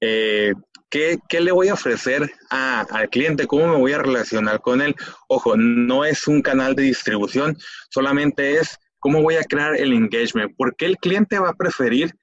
eh, 0.00 0.52
¿Qué, 0.90 1.40
le 1.40 1.52
voy 1.52 1.68
a 1.68 1.74
ofrecer 1.74 2.30
al 2.48 3.10
cliente? 3.10 3.46
¿Cómo 3.46 3.66
me 3.66 3.76
voy 3.76 3.92
a 3.92 3.98
relacionar 3.98 4.60
con 4.60 4.80
él? 4.80 4.94
Ojo, 5.28 5.56
no 5.56 6.04
es 6.04 6.26
un 6.26 6.40
canal 6.42 6.74
de 6.74 6.84
distribución, 6.84 7.56
solamente 7.90 8.54
es 8.58 8.78
cómo 8.98 9.20
voy 9.20 9.34
a 9.34 9.44
crear 9.44 9.76
el 9.76 9.92
engagement. 9.92 10.56
¿Por 10.56 10.76
qué 10.76 10.86
el 10.86 10.96
cliente 10.96 11.38
va 11.38 11.50
a 11.50 11.54
preferir 11.54 12.14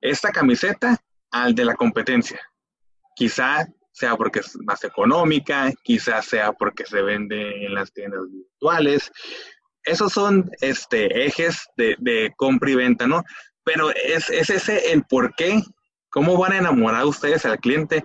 esta 0.00 0.30
camiseta 0.30 0.98
al 1.30 1.54
de 1.54 1.64
la 1.64 1.74
competencia? 1.74 2.40
Quizá 3.14 3.66
sea 3.98 4.16
porque 4.16 4.40
es 4.40 4.56
más 4.64 4.84
económica, 4.84 5.72
quizá 5.82 6.22
sea 6.22 6.52
porque 6.52 6.84
se 6.84 7.02
vende 7.02 7.66
en 7.66 7.74
las 7.74 7.92
tiendas 7.92 8.22
virtuales. 8.30 9.10
Esos 9.82 10.12
son 10.12 10.50
este, 10.60 11.26
ejes 11.26 11.66
de, 11.76 12.32
compra 12.36 12.70
y 12.70 12.74
venta, 12.74 13.06
¿no? 13.06 13.22
Pero 13.64 13.90
es, 13.90 14.30
es 14.30 14.50
ese 14.50 14.92
el 14.92 15.04
por 15.04 15.34
qué 15.34 15.62
¿Cómo 16.10 16.38
van 16.38 16.52
a 16.52 16.58
enamorar 16.58 17.04
ustedes 17.04 17.44
al 17.44 17.58
cliente 17.58 18.04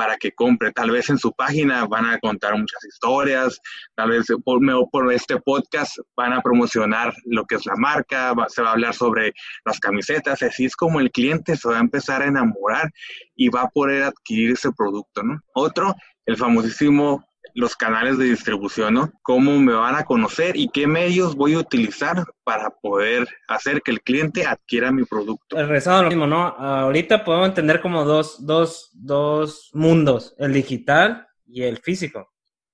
para 0.00 0.16
que 0.16 0.32
compre? 0.32 0.72
Tal 0.72 0.90
vez 0.90 1.10
en 1.10 1.18
su 1.18 1.30
página 1.30 1.84
van 1.84 2.06
a 2.06 2.18
contar 2.20 2.56
muchas 2.56 2.82
historias, 2.86 3.60
tal 3.94 4.08
vez 4.08 4.24
por, 4.42 4.58
por 4.90 5.12
este 5.12 5.38
podcast 5.42 5.98
van 6.16 6.32
a 6.32 6.40
promocionar 6.40 7.12
lo 7.26 7.44
que 7.44 7.56
es 7.56 7.66
la 7.66 7.76
marca, 7.76 8.34
se 8.48 8.62
va 8.62 8.70
a 8.70 8.72
hablar 8.72 8.94
sobre 8.94 9.34
las 9.66 9.78
camisetas, 9.78 10.42
así 10.42 10.64
es 10.64 10.74
como 10.74 11.00
el 11.00 11.10
cliente 11.10 11.54
se 11.54 11.68
va 11.68 11.76
a 11.76 11.80
empezar 11.80 12.22
a 12.22 12.28
enamorar 12.28 12.90
y 13.36 13.50
va 13.50 13.64
a 13.64 13.68
poder 13.68 14.04
adquirir 14.04 14.52
ese 14.52 14.70
producto. 14.72 15.20
Otro, 15.52 15.94
el 16.24 16.38
famosísimo 16.38 17.22
los 17.54 17.76
canales 17.76 18.18
de 18.18 18.26
distribución, 18.26 18.94
¿no? 18.94 19.12
Cómo 19.22 19.58
me 19.58 19.72
van 19.72 19.94
a 19.94 20.04
conocer 20.04 20.56
y 20.56 20.68
qué 20.68 20.86
medios 20.86 21.34
voy 21.34 21.54
a 21.54 21.58
utilizar 21.58 22.24
para 22.44 22.70
poder 22.70 23.28
hacer 23.48 23.82
que 23.82 23.90
el 23.90 24.00
cliente 24.00 24.46
adquiera 24.46 24.92
mi 24.92 25.04
producto. 25.04 25.56
Regresando 25.56 26.00
a 26.00 26.02
lo 26.02 26.08
mismo, 26.08 26.26
¿no? 26.26 26.46
Ahorita 26.46 27.24
podemos 27.24 27.48
entender 27.48 27.80
como 27.80 28.04
dos, 28.04 28.44
dos, 28.46 28.90
dos 28.94 29.70
mundos, 29.72 30.34
el 30.38 30.52
digital 30.52 31.26
y 31.46 31.62
el 31.62 31.78
físico. 31.78 32.30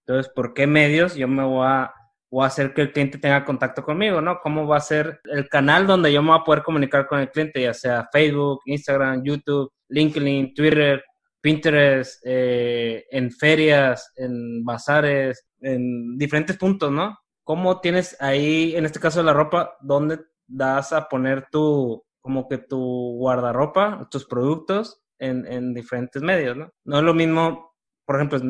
Entonces, 0.06 0.32
¿por 0.32 0.54
qué 0.54 0.66
medios 0.66 1.16
yo 1.16 1.26
me 1.26 1.42
voy 1.42 1.66
a, 1.66 1.92
voy 2.30 2.44
a 2.44 2.48
hacer 2.48 2.72
que 2.72 2.82
el 2.82 2.92
cliente 2.92 3.18
tenga 3.18 3.44
contacto 3.44 3.82
conmigo, 3.82 4.20
¿no? 4.20 4.38
¿Cómo 4.40 4.66
va 4.66 4.76
a 4.76 4.80
ser 4.80 5.20
el 5.24 5.48
canal 5.48 5.86
donde 5.86 6.12
yo 6.12 6.22
me 6.22 6.30
voy 6.30 6.40
a 6.40 6.44
poder 6.44 6.62
comunicar 6.62 7.06
con 7.06 7.18
el 7.18 7.30
cliente, 7.30 7.62
ya 7.62 7.74
sea 7.74 8.08
Facebook, 8.12 8.60
Instagram, 8.66 9.22
YouTube, 9.24 9.72
LinkedIn, 9.88 10.54
Twitter, 10.54 11.02
Pinterest, 11.46 12.20
eh, 12.24 13.04
en 13.08 13.30
ferias, 13.30 14.12
en 14.16 14.64
bazares, 14.64 15.46
en 15.60 16.18
diferentes 16.18 16.56
puntos, 16.56 16.90
¿no? 16.90 17.16
¿Cómo 17.44 17.80
tienes 17.80 18.16
ahí, 18.20 18.74
en 18.74 18.84
este 18.84 18.98
caso 18.98 19.20
de 19.20 19.26
la 19.26 19.32
ropa, 19.32 19.76
dónde 19.80 20.18
das 20.48 20.92
a 20.92 21.08
poner 21.08 21.46
tu, 21.52 22.04
como 22.20 22.48
que 22.48 22.58
tu 22.58 23.14
guardarropa, 23.18 24.08
tus 24.10 24.26
productos 24.26 25.00
en, 25.20 25.46
en 25.46 25.72
diferentes 25.72 26.20
medios, 26.20 26.56
¿no? 26.56 26.72
No 26.84 26.96
es 26.98 27.04
lo 27.04 27.14
mismo, 27.14 27.76
por 28.04 28.16
ejemplo, 28.16 28.40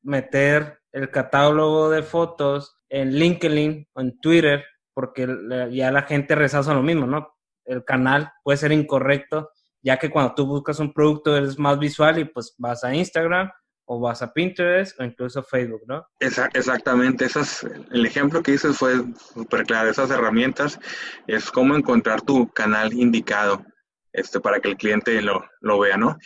meter 0.00 0.78
el 0.92 1.10
catálogo 1.10 1.90
de 1.90 2.02
fotos 2.02 2.78
en 2.88 3.16
LinkedIn 3.16 3.86
o 3.92 4.00
en 4.00 4.18
Twitter, 4.18 4.64
porque 4.94 5.28
ya 5.72 5.92
la 5.92 6.02
gente 6.04 6.34
rechaza 6.34 6.72
lo 6.72 6.82
mismo, 6.82 7.06
¿no? 7.06 7.36
El 7.66 7.84
canal 7.84 8.32
puede 8.42 8.56
ser 8.56 8.72
incorrecto 8.72 9.50
ya 9.82 9.98
que 9.98 10.10
cuando 10.10 10.34
tú 10.34 10.46
buscas 10.46 10.78
un 10.80 10.92
producto 10.92 11.36
eres 11.36 11.58
más 11.58 11.78
visual 11.78 12.18
y 12.18 12.24
pues 12.24 12.54
vas 12.58 12.84
a 12.84 12.94
Instagram 12.94 13.50
o 13.86 14.00
vas 14.00 14.20
a 14.20 14.32
Pinterest 14.32 14.98
o 15.00 15.04
incluso 15.04 15.42
Facebook, 15.42 15.82
¿no? 15.86 16.06
Exactamente, 16.18 17.24
esas, 17.24 17.64
el 17.92 18.04
ejemplo 18.04 18.42
que 18.42 18.52
dices 18.52 18.76
fue 18.76 19.04
súper 19.32 19.64
claro, 19.64 19.88
esas 19.88 20.10
herramientas 20.10 20.78
es 21.26 21.50
cómo 21.50 21.76
encontrar 21.76 22.20
tu 22.22 22.48
canal 22.48 22.92
indicado 22.92 23.64
este, 24.12 24.40
para 24.40 24.60
que 24.60 24.70
el 24.70 24.76
cliente 24.76 25.22
lo, 25.22 25.44
lo 25.60 25.78
vea, 25.78 25.96
¿no? 25.96 26.16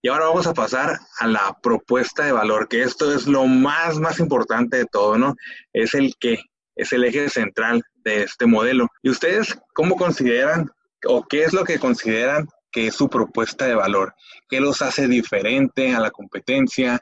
Y 0.00 0.08
ahora 0.08 0.26
vamos 0.26 0.46
a 0.46 0.54
pasar 0.54 0.96
a 1.18 1.26
la 1.26 1.58
propuesta 1.60 2.24
de 2.24 2.30
valor, 2.30 2.68
que 2.68 2.82
esto 2.82 3.12
es 3.12 3.26
lo 3.26 3.46
más, 3.46 3.98
más 3.98 4.20
importante 4.20 4.76
de 4.76 4.86
todo, 4.86 5.18
¿no? 5.18 5.34
Es 5.72 5.94
el 5.94 6.14
qué, 6.20 6.38
es 6.76 6.92
el 6.92 7.02
eje 7.02 7.28
central 7.28 7.82
de 8.04 8.22
este 8.22 8.46
modelo. 8.46 8.86
¿Y 9.02 9.10
ustedes 9.10 9.58
cómo 9.74 9.96
consideran 9.96 10.70
o 11.04 11.26
qué 11.26 11.42
es 11.42 11.52
lo 11.52 11.64
que 11.64 11.80
consideran 11.80 12.48
es 12.86 12.94
su 12.94 13.08
propuesta 13.08 13.66
de 13.66 13.74
valor, 13.74 14.14
qué 14.48 14.60
los 14.60 14.80
hace 14.80 15.08
diferente 15.08 15.94
a 15.94 16.00
la 16.00 16.10
competencia, 16.10 17.00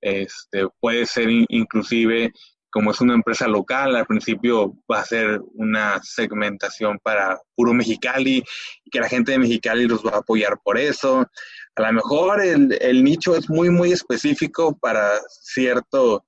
este, 0.00 0.66
puede 0.80 1.04
ser 1.06 1.28
inclusive 1.48 2.32
como 2.70 2.90
es 2.90 3.00
una 3.00 3.14
empresa 3.14 3.48
local, 3.48 3.96
al 3.96 4.06
principio 4.06 4.74
va 4.92 5.00
a 5.00 5.04
ser 5.04 5.40
una 5.54 5.98
segmentación 6.02 6.98
para 7.02 7.40
puro 7.54 7.72
Mexicali 7.72 8.44
que 8.90 9.00
la 9.00 9.08
gente 9.08 9.32
de 9.32 9.38
Mexicali 9.38 9.86
los 9.86 10.04
va 10.04 10.10
a 10.10 10.18
apoyar 10.18 10.58
por 10.62 10.76
eso. 10.76 11.26
A 11.74 11.82
lo 11.82 11.92
mejor 11.94 12.44
el, 12.44 12.76
el 12.82 13.02
nicho 13.02 13.34
es 13.34 13.48
muy, 13.48 13.70
muy 13.70 13.92
específico 13.92 14.76
para 14.78 15.10
cierto 15.40 16.26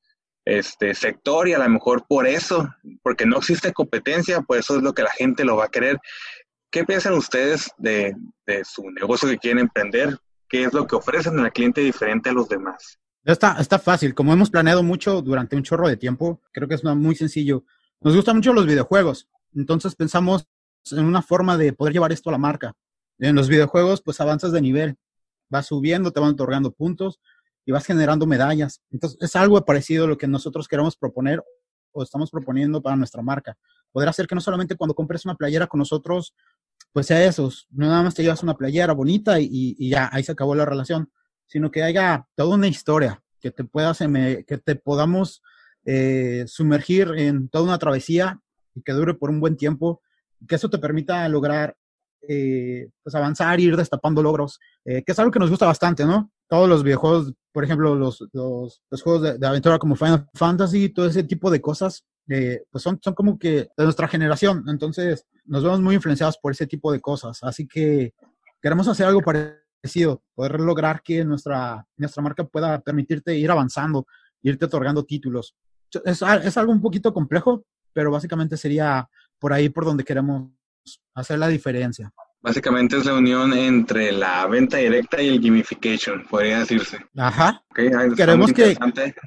este, 0.48 0.94
sector 0.94 1.46
y 1.46 1.52
a 1.52 1.58
lo 1.58 1.68
mejor 1.68 2.06
por 2.08 2.26
eso, 2.26 2.66
porque 3.02 3.26
no 3.26 3.36
existe 3.36 3.74
competencia, 3.74 4.40
por 4.40 4.56
eso 4.56 4.76
es 4.76 4.82
lo 4.82 4.94
que 4.94 5.02
la 5.02 5.10
gente 5.10 5.44
lo 5.44 5.56
va 5.56 5.66
a 5.66 5.70
querer. 5.70 5.98
¿Qué 6.70 6.84
piensan 6.84 7.14
ustedes 7.14 7.70
de, 7.78 8.14
su 8.64 8.90
negocio 8.90 9.28
que 9.28 9.38
quieren 9.38 9.60
emprender? 9.60 10.18
¿Qué 10.48 10.64
es 10.64 10.72
lo 10.74 10.86
que 10.86 10.96
ofrecen 10.96 11.38
al 11.38 11.52
cliente 11.52 11.80
diferente 11.80 12.28
a 12.28 12.32
los 12.34 12.48
demás? 12.48 12.98
Está, 13.24 13.56
está 13.58 13.78
fácil. 13.78 14.14
Como 14.14 14.32
hemos 14.32 14.50
planeado 14.50 14.82
mucho 14.82 15.22
durante 15.22 15.56
un 15.56 15.62
chorro 15.62 15.88
de 15.88 15.96
tiempo, 15.96 16.42
creo 16.52 16.68
que 16.68 16.74
es 16.74 16.84
muy 16.84 17.14
sencillo. 17.14 17.64
Nos 18.00 18.14
gustan 18.14 18.36
mucho 18.36 18.52
los 18.52 18.66
videojuegos. 18.66 19.28
Entonces 19.54 19.94
pensamos 19.94 20.46
en 20.90 21.04
una 21.04 21.22
forma 21.22 21.56
de 21.56 21.72
poder 21.72 21.94
llevar 21.94 22.12
esto 22.12 22.28
a 22.28 22.32
la 22.32 22.38
marca. 22.38 22.74
En 23.18 23.34
los 23.34 23.48
videojuegos, 23.48 24.02
pues 24.02 24.20
avanzas 24.20 24.52
de 24.52 24.60
nivel. 24.60 24.96
Vas 25.48 25.66
subiendo, 25.66 26.12
te 26.12 26.20
van 26.20 26.30
otorgando 26.30 26.72
puntos 26.72 27.18
y 27.64 27.72
vas 27.72 27.86
generando 27.86 28.26
medallas. 28.26 28.82
Entonces 28.90 29.18
es 29.22 29.36
algo 29.36 29.62
parecido 29.64 30.04
a 30.04 30.08
lo 30.08 30.18
que 30.18 30.28
nosotros 30.28 30.68
queremos 30.68 30.96
proponer 30.96 31.42
o 31.92 32.02
estamos 32.02 32.30
proponiendo 32.30 32.82
para 32.82 32.96
nuestra 32.96 33.22
marca. 33.22 33.56
Poder 33.92 34.08
hacer 34.08 34.26
que 34.26 34.34
no 34.34 34.40
solamente 34.40 34.76
cuando 34.76 34.94
compres 34.94 35.24
una 35.24 35.34
playera 35.34 35.66
con 35.66 35.78
nosotros 35.78 36.34
pues 36.92 37.06
sea 37.06 37.24
eso, 37.24 37.50
no 37.70 37.86
nada 37.86 38.02
más 38.02 38.14
te 38.14 38.22
llevas 38.22 38.42
una 38.42 38.56
playera 38.56 38.92
bonita 38.92 39.38
y, 39.40 39.88
ya, 39.88 40.08
ahí 40.12 40.22
se 40.22 40.32
acabó 40.32 40.54
la 40.54 40.64
relación, 40.64 41.10
sino 41.46 41.70
que 41.70 41.82
haya 41.82 42.26
toda 42.34 42.56
una 42.56 42.68
historia, 42.68 43.22
que 43.40 43.50
te 43.50 43.64
puedas, 43.64 43.98
que 43.98 44.58
te 44.64 44.74
podamos 44.76 45.42
eh, 45.84 46.44
sumergir 46.46 47.12
en 47.16 47.48
toda 47.48 47.64
una 47.64 47.78
travesía 47.78 48.40
y 48.74 48.82
que 48.82 48.92
dure 48.92 49.14
por 49.14 49.30
un 49.30 49.40
buen 49.40 49.56
tiempo, 49.56 50.02
que 50.46 50.56
eso 50.56 50.68
te 50.68 50.78
permita 50.78 51.26
lograr 51.28 51.76
eh, 52.28 52.90
pues 53.02 53.14
avanzar, 53.14 53.58
ir 53.60 53.76
destapando 53.76 54.22
logros, 54.22 54.58
eh, 54.84 55.02
que 55.02 55.12
es 55.12 55.18
algo 55.18 55.30
que 55.30 55.38
nos 55.38 55.50
gusta 55.50 55.66
bastante, 55.66 56.04
¿no? 56.04 56.30
Todos 56.48 56.68
los 56.68 56.82
videojuegos, 56.82 57.32
por 57.52 57.64
ejemplo, 57.64 57.94
los, 57.94 58.22
los, 58.32 58.82
juegos 59.02 59.38
de, 59.38 59.46
aventura 59.46 59.78
como 59.78 59.96
Final 59.96 60.28
Fantasy, 60.34 60.90
todo 60.90 61.06
ese 61.06 61.22
tipo 61.22 61.50
de 61.50 61.60
cosas, 61.60 62.04
pues 62.26 62.82
son, 62.82 62.98
son 63.02 63.14
como 63.14 63.38
que 63.38 63.68
de 63.74 63.84
nuestra 63.84 64.08
generación, 64.08 64.64
entonces 64.68 65.26
nos 65.48 65.64
vemos 65.64 65.80
muy 65.80 65.96
influenciados 65.96 66.38
por 66.38 66.52
ese 66.52 66.66
tipo 66.66 66.92
de 66.92 67.00
cosas, 67.00 67.42
así 67.42 67.66
que 67.66 68.14
queremos 68.62 68.86
hacer 68.88 69.06
algo 69.06 69.22
parecido, 69.22 70.22
poder 70.34 70.60
lograr 70.60 71.02
que 71.02 71.24
nuestra, 71.24 71.86
nuestra 71.96 72.22
marca 72.22 72.44
pueda 72.44 72.80
permitirte 72.80 73.36
ir 73.36 73.50
avanzando, 73.50 74.06
irte 74.42 74.66
otorgando 74.66 75.04
títulos. 75.04 75.56
Es, 76.04 76.22
es 76.22 76.56
algo 76.56 76.72
un 76.72 76.80
poquito 76.80 77.12
complejo, 77.12 77.64
pero 77.92 78.10
básicamente 78.10 78.56
sería 78.56 79.08
por 79.38 79.52
ahí 79.52 79.68
por 79.68 79.84
donde 79.84 80.04
queremos 80.04 80.50
hacer 81.14 81.38
la 81.38 81.48
diferencia. 81.48 82.12
Básicamente 82.40 82.96
es 82.96 83.04
la 83.04 83.14
unión 83.14 83.52
entre 83.52 84.12
la 84.12 84.46
venta 84.46 84.76
directa 84.76 85.20
y 85.20 85.28
el 85.28 85.40
gamification, 85.40 86.24
podría 86.30 86.60
decirse. 86.60 86.98
Ajá. 87.16 87.64
Queremos 87.74 88.52
que, 88.52 88.76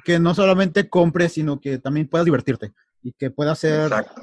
que, 0.04 0.18
no 0.18 0.34
solamente 0.34 0.88
compres, 0.88 1.34
sino 1.34 1.60
que 1.60 1.78
también 1.78 2.08
puedas 2.08 2.24
divertirte 2.24 2.72
y 3.02 3.12
que 3.12 3.30
puedas 3.30 3.60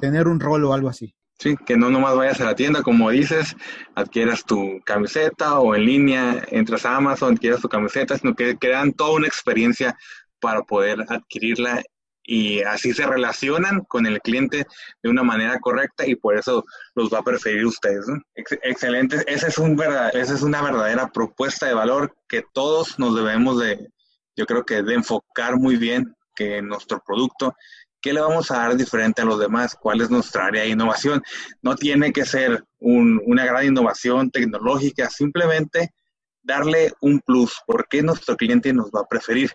tener 0.01 0.27
un 0.27 0.39
rol 0.39 0.65
o 0.65 0.73
algo 0.73 0.89
así. 0.89 1.13
Sí, 1.39 1.55
que 1.65 1.77
no 1.77 1.89
nomás 1.89 2.17
vayas 2.17 2.41
a 2.41 2.45
la 2.45 2.55
tienda, 2.55 2.83
como 2.83 3.09
dices, 3.11 3.55
adquieras 3.95 4.43
tu 4.43 4.81
camiseta 4.83 5.59
o 5.59 5.73
en 5.73 5.85
línea, 5.85 6.43
entras 6.51 6.85
a 6.85 6.97
Amazon, 6.97 7.35
adquieras 7.35 7.61
tu 7.61 7.69
camiseta, 7.69 8.17
sino 8.17 8.35
que 8.35 8.57
crean 8.57 8.91
toda 8.91 9.11
una 9.15 9.27
experiencia 9.27 9.97
para 10.41 10.63
poder 10.63 11.05
adquirirla 11.07 11.81
y 12.23 12.61
así 12.61 12.93
se 12.93 13.07
relacionan 13.07 13.85
con 13.85 14.05
el 14.05 14.19
cliente 14.19 14.67
de 15.01 15.09
una 15.09 15.23
manera 15.23 15.59
correcta 15.59 16.05
y 16.05 16.15
por 16.15 16.37
eso 16.37 16.65
los 16.93 17.11
va 17.11 17.19
a 17.19 17.23
preferir 17.23 17.65
ustedes. 17.65 18.05
excelente, 18.35 19.23
esa 19.25 19.47
es, 19.47 19.57
un 19.57 19.81
esa 20.13 20.33
es 20.33 20.41
una 20.41 20.61
verdadera 20.61 21.07
propuesta 21.07 21.67
de 21.67 21.73
valor 21.73 22.15
que 22.27 22.43
todos 22.53 22.99
nos 22.99 23.15
debemos 23.15 23.59
de, 23.59 23.87
yo 24.35 24.45
creo 24.45 24.65
que 24.65 24.83
de 24.83 24.93
enfocar 24.93 25.55
muy 25.55 25.77
bien 25.77 26.13
que 26.35 26.61
nuestro 26.61 27.01
producto 27.05 27.55
¿Qué 28.01 28.13
le 28.13 28.21
vamos 28.21 28.49
a 28.51 28.57
dar 28.57 28.75
diferente 28.77 29.21
a 29.21 29.25
los 29.25 29.39
demás? 29.39 29.75
¿Cuál 29.75 30.01
es 30.01 30.09
nuestra 30.09 30.45
área 30.45 30.63
de 30.63 30.69
innovación? 30.69 31.21
No 31.61 31.75
tiene 31.75 32.13
que 32.13 32.25
ser 32.25 32.63
una 32.79 33.45
gran 33.45 33.65
innovación 33.65 34.31
tecnológica, 34.31 35.09
simplemente 35.09 35.93
darle 36.41 36.93
un 37.01 37.19
plus, 37.19 37.61
porque 37.65 38.01
nuestro 38.01 38.37
cliente 38.37 38.73
nos 38.73 38.87
va 38.87 39.01
a 39.01 39.07
preferir. 39.07 39.51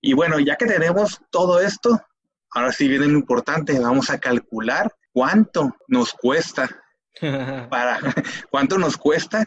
Y 0.00 0.12
bueno, 0.14 0.38
ya 0.40 0.56
que 0.56 0.66
tenemos 0.66 1.20
todo 1.30 1.60
esto, 1.60 2.00
ahora 2.50 2.72
sí 2.72 2.88
viene 2.88 3.06
lo 3.06 3.18
importante, 3.18 3.78
vamos 3.78 4.10
a 4.10 4.18
calcular 4.18 4.92
cuánto 5.12 5.74
nos 5.88 6.12
cuesta 6.12 6.68
para 7.70 7.98
cuánto 8.50 8.78
nos 8.78 8.96
cuesta 8.96 9.46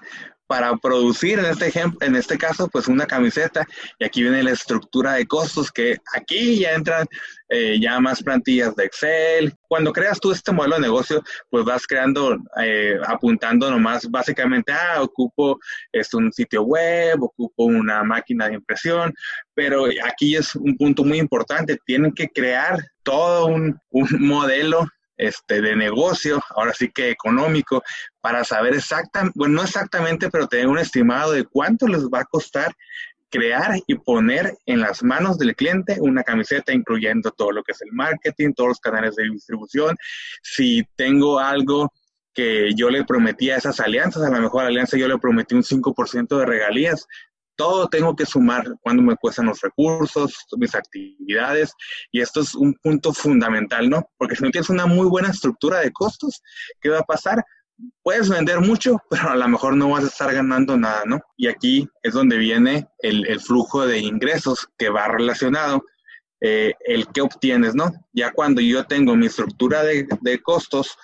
para 0.49 0.75
producir 0.77 1.37
en 1.37 1.45
este 1.45 1.67
ejemplo, 1.67 1.99
en 2.01 2.15
este 2.15 2.35
caso, 2.35 2.67
pues 2.69 2.87
una 2.87 3.05
camiseta. 3.05 3.67
Y 3.99 4.05
aquí 4.05 4.23
viene 4.23 4.41
la 4.41 4.49
estructura 4.49 5.13
de 5.13 5.27
costos, 5.27 5.71
que 5.71 5.97
aquí 6.11 6.61
ya 6.61 6.73
entran 6.73 7.05
eh, 7.49 7.79
ya 7.79 7.99
más 7.99 8.23
plantillas 8.23 8.75
de 8.75 8.85
Excel. 8.85 9.53
Cuando 9.67 9.93
creas 9.93 10.19
tú 10.19 10.31
este 10.31 10.51
modelo 10.51 10.77
de 10.77 10.81
negocio, 10.81 11.23
pues 11.51 11.63
vas 11.65 11.85
creando, 11.85 12.35
eh, 12.63 12.97
apuntando 13.05 13.69
nomás 13.69 14.09
básicamente, 14.09 14.71
ah, 14.71 15.03
ocupo 15.03 15.59
esto, 15.91 16.17
un 16.17 16.33
sitio 16.33 16.63
web, 16.63 17.21
ocupo 17.21 17.65
una 17.65 18.03
máquina 18.03 18.47
de 18.47 18.55
impresión, 18.55 19.13
pero 19.53 19.85
aquí 20.03 20.35
es 20.35 20.55
un 20.55 20.75
punto 20.77 21.03
muy 21.03 21.19
importante, 21.19 21.77
tienen 21.85 22.11
que 22.11 22.27
crear 22.27 22.79
todo 23.03 23.45
un 23.45 23.79
modelo 23.91 24.87
este, 25.19 25.61
de 25.61 25.75
negocio, 25.75 26.41
ahora 26.55 26.73
sí 26.73 26.89
que 26.89 27.11
económico, 27.11 27.83
para 28.21 28.43
saber 28.43 28.73
exactamente, 28.73 29.33
bueno, 29.37 29.55
no 29.55 29.63
exactamente, 29.63 30.29
pero 30.31 30.47
tener 30.47 30.67
un 30.67 30.79
estimado 30.79 31.33
de 31.33 31.43
cuánto 31.43 31.87
les 31.87 32.05
va 32.05 32.21
a 32.21 32.25
costar 32.25 32.73
crear 33.29 33.75
y 33.85 33.95
poner 33.95 34.57
en 34.65 34.79
las 34.79 35.03
manos 35.03 35.37
del 35.37 35.55
cliente 35.55 35.97
una 35.99 36.23
camiseta, 36.23 36.73
incluyendo 36.73 37.31
todo 37.31 37.51
lo 37.51 37.63
que 37.63 37.73
es 37.73 37.81
el 37.81 37.91
marketing, 37.91 38.53
todos 38.53 38.69
los 38.69 38.79
canales 38.79 39.15
de 39.15 39.29
distribución. 39.29 39.95
Si 40.41 40.83
tengo 40.95 41.37
algo 41.37 41.91
que 42.33 42.73
yo 42.73 42.89
le 42.89 43.03
prometí 43.03 43.49
a 43.49 43.57
esas 43.57 43.79
alianzas, 43.79 44.23
a 44.23 44.29
lo 44.29 44.41
mejor 44.41 44.63
la 44.63 44.69
alianza 44.69 44.97
yo 44.97 45.07
le 45.07 45.17
prometí 45.17 45.53
un 45.53 45.63
5% 45.63 46.39
de 46.39 46.45
regalías, 46.45 47.05
todo 47.59 47.89
tengo 47.89 48.15
que 48.15 48.25
sumar 48.25 48.63
cuando 48.81 49.03
me 49.03 49.17
cuestan 49.17 49.47
los 49.47 49.59
recursos, 49.59 50.33
mis 50.57 50.73
actividades, 50.73 51.73
y 52.09 52.21
esto 52.21 52.39
es 52.39 52.55
un 52.55 52.73
punto 52.75 53.11
fundamental, 53.11 53.89
¿no? 53.89 54.09
Porque 54.17 54.37
si 54.37 54.43
no 54.43 54.49
tienes 54.49 54.69
una 54.69 54.85
muy 54.85 55.07
buena 55.07 55.27
estructura 55.27 55.79
de 55.79 55.91
costos, 55.91 56.41
¿qué 56.79 56.87
va 56.87 56.99
a 56.99 57.03
pasar? 57.03 57.43
Puedes 58.01 58.29
vender 58.29 58.61
mucho, 58.61 58.95
pero 59.09 59.31
a 59.31 59.35
lo 59.35 59.47
mejor 59.49 59.75
no 59.75 59.89
vas 59.89 60.05
a 60.05 60.07
estar 60.07 60.33
ganando 60.33 60.77
nada, 60.77 61.03
¿no? 61.05 61.19
Y 61.35 61.49
aquí 61.49 61.85
es 62.01 62.13
donde 62.13 62.37
viene 62.37 62.87
el, 62.99 63.41
flujo 63.41 63.85
de 63.85 63.99
ingresos 63.99 64.69
que 64.77 64.87
va 64.87 65.09
relacionado, 65.09 65.83
eh, 66.39 66.71
el 66.85 67.07
que 67.07 67.19
obtienes, 67.19 67.75
¿no? 67.75 67.91
Ya 68.13 68.31
cuando 68.31 68.61
yo 68.61 68.85
tengo 68.85 69.17
mi 69.17 69.25
estructura 69.25 69.83
de, 69.83 70.07
de 70.21 70.41
costos, 70.41 70.97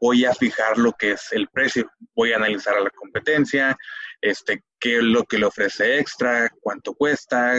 voy 0.00 0.24
a 0.24 0.32
fijar 0.32 0.78
lo 0.78 0.92
que 0.92 1.12
es 1.12 1.32
el 1.32 1.48
precio, 1.48 1.90
voy 2.16 2.32
a 2.32 2.36
analizar 2.36 2.78
a 2.78 2.80
la 2.80 2.90
competencia, 2.90 3.76
este, 4.20 4.62
qué 4.78 4.98
es 4.98 5.02
lo 5.02 5.24
que 5.24 5.38
le 5.38 5.46
ofrece 5.46 5.98
extra, 5.98 6.50
cuánto 6.60 6.94
cuesta, 6.94 7.58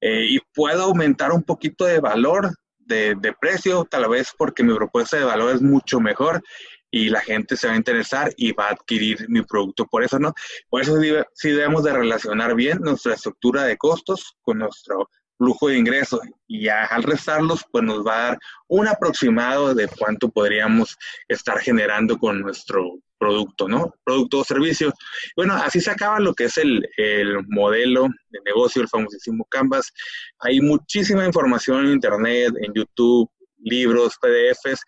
eh, 0.00 0.26
y 0.28 0.38
puedo 0.54 0.84
aumentar 0.84 1.32
un 1.32 1.42
poquito 1.42 1.84
de 1.84 2.00
valor 2.00 2.50
de, 2.78 3.34
precio, 3.38 3.84
tal 3.84 4.08
vez 4.08 4.32
porque 4.36 4.62
mi 4.62 4.74
propuesta 4.74 5.18
de 5.18 5.24
valor 5.24 5.54
es 5.54 5.60
mucho 5.60 6.00
mejor 6.00 6.42
y 6.90 7.10
la 7.10 7.20
gente 7.20 7.54
se 7.54 7.66
va 7.66 7.74
a 7.74 7.76
interesar 7.76 8.32
y 8.36 8.52
va 8.52 8.68
a 8.68 8.72
adquirir 8.72 9.26
mi 9.28 9.42
producto 9.42 9.84
por 9.84 10.02
eso, 10.02 10.18
¿no? 10.18 10.32
Por 10.70 10.80
eso 10.80 10.96
sí 11.34 11.50
debemos 11.50 11.84
de 11.84 11.92
relacionar 11.92 12.54
bien 12.54 12.78
nuestra 12.80 13.12
estructura 13.12 13.64
de 13.64 13.76
costos 13.76 14.36
con 14.40 14.58
nuestro 14.58 15.10
flujo 15.38 15.68
de 15.68 15.78
ingresos 15.78 16.20
y 16.46 16.64
ya 16.64 16.84
al 16.84 17.04
restarlos 17.04 17.64
pues 17.70 17.84
nos 17.84 18.06
va 18.06 18.14
a 18.14 18.28
dar 18.28 18.38
un 18.66 18.88
aproximado 18.88 19.74
de 19.74 19.88
cuánto 19.88 20.28
podríamos 20.28 20.96
estar 21.28 21.58
generando 21.60 22.18
con 22.18 22.40
nuestro 22.40 22.98
producto, 23.18 23.68
¿no? 23.68 23.92
Producto 24.04 24.40
o 24.40 24.44
servicio. 24.44 24.92
Bueno, 25.36 25.54
así 25.54 25.80
se 25.80 25.90
acaba 25.90 26.20
lo 26.20 26.34
que 26.34 26.44
es 26.44 26.56
el, 26.56 26.88
el, 26.96 27.44
modelo 27.48 28.08
de 28.30 28.38
negocio, 28.44 28.80
el 28.80 28.88
famosísimo 28.88 29.44
Canvas. 29.46 29.92
Hay 30.40 30.60
muchísima 30.60 31.26
información 31.26 31.86
en 31.86 31.92
Internet, 31.94 32.54
en 32.60 32.72
YouTube, 32.74 33.28
libros, 33.58 34.16
PDFs. 34.20 34.80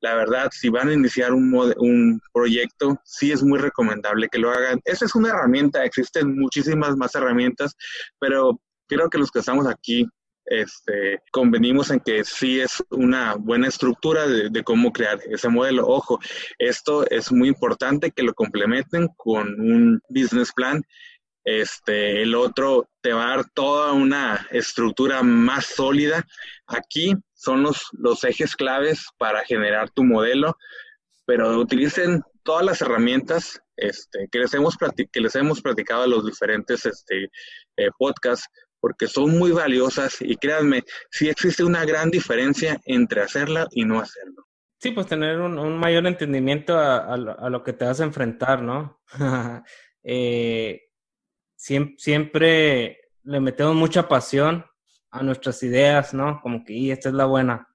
La 0.00 0.14
verdad, 0.14 0.50
si 0.52 0.68
van 0.68 0.88
a 0.88 0.92
iniciar 0.92 1.32
un, 1.32 1.54
un 1.78 2.20
proyecto, 2.32 3.00
sí 3.04 3.32
es 3.32 3.42
muy 3.42 3.58
recomendable 3.58 4.28
que 4.28 4.38
lo 4.38 4.50
hagan. 4.50 4.80
Esa 4.84 5.04
es 5.04 5.14
una 5.14 5.30
herramienta, 5.30 5.84
existen 5.84 6.36
muchísimas 6.36 6.96
más 6.96 7.14
herramientas, 7.14 7.76
pero 8.18 8.60
creo 8.86 9.10
que 9.10 9.18
los 9.18 9.30
que 9.30 9.40
estamos 9.40 9.66
aquí 9.66 10.08
este, 10.46 11.20
convenimos 11.32 11.90
en 11.90 12.00
que 12.00 12.24
sí 12.24 12.60
es 12.60 12.82
una 12.90 13.34
buena 13.34 13.66
estructura 13.66 14.26
de, 14.26 14.64
cómo 14.64 14.92
crear 14.92 15.18
ese 15.28 15.48
modelo. 15.48 15.86
Ojo, 15.86 16.20
esto 16.58 17.08
es 17.10 17.32
muy 17.32 17.48
importante 17.48 18.12
que 18.12 18.22
lo 18.22 18.32
complementen 18.32 19.08
con 19.16 19.60
un 19.60 20.00
business 20.08 20.52
plan. 20.52 20.82
Este, 21.44 22.22
el 22.22 22.34
otro 22.34 22.88
te 23.00 23.12
va 23.12 23.24
a 23.24 23.36
dar 23.36 23.50
toda 23.54 23.92
una 23.92 24.46
estructura 24.50 25.22
más 25.22 25.66
sólida. 25.66 26.24
Aquí 26.66 27.14
son 27.34 27.62
los, 27.62 27.88
los 27.92 28.24
ejes 28.24 28.56
claves 28.56 29.06
para 29.18 29.44
generar 29.44 29.90
tu 29.90 30.04
modelo, 30.04 30.56
pero 31.24 31.58
utilicen 31.58 32.22
todas 32.44 32.64
las 32.64 32.80
herramientas 32.80 33.60
este, 33.76 34.28
que, 34.30 34.38
les 34.38 34.54
hemos 34.54 34.76
que 35.12 35.20
les 35.20 35.34
hemos 35.34 35.60
platicado 35.60 36.04
a 36.04 36.06
los 36.06 36.24
diferentes 36.24 36.86
este, 36.86 37.30
eh, 37.76 37.90
podcasts 37.98 38.48
porque 38.86 39.08
son 39.08 39.36
muy 39.36 39.50
valiosas 39.50 40.18
y 40.20 40.36
créanme, 40.36 40.84
sí 41.10 41.28
existe 41.28 41.64
una 41.64 41.84
gran 41.84 42.08
diferencia 42.08 42.80
entre 42.84 43.20
hacerla 43.20 43.66
y 43.72 43.84
no 43.84 43.98
hacerlo. 43.98 44.46
Sí, 44.78 44.92
pues 44.92 45.08
tener 45.08 45.40
un, 45.40 45.76
mayor 45.76 46.06
entendimiento 46.06 46.78
a, 46.78 47.16
lo 47.16 47.64
que 47.64 47.72
te 47.72 47.84
vas 47.84 48.00
a 48.00 48.04
enfrentar, 48.04 48.62
¿no? 48.62 49.02
Eh, 50.08 50.82
siempre, 51.56 53.00
le 53.24 53.40
metemos 53.40 53.74
mucha 53.74 54.06
pasión 54.06 54.64
a 55.10 55.20
nuestras 55.24 55.60
ideas, 55.64 56.14
¿no? 56.14 56.40
Como 56.40 56.64
que, 56.64 56.74
y 56.74 56.92
esta 56.92 57.08
es 57.08 57.14
la 57.16 57.24
buena. 57.24 57.66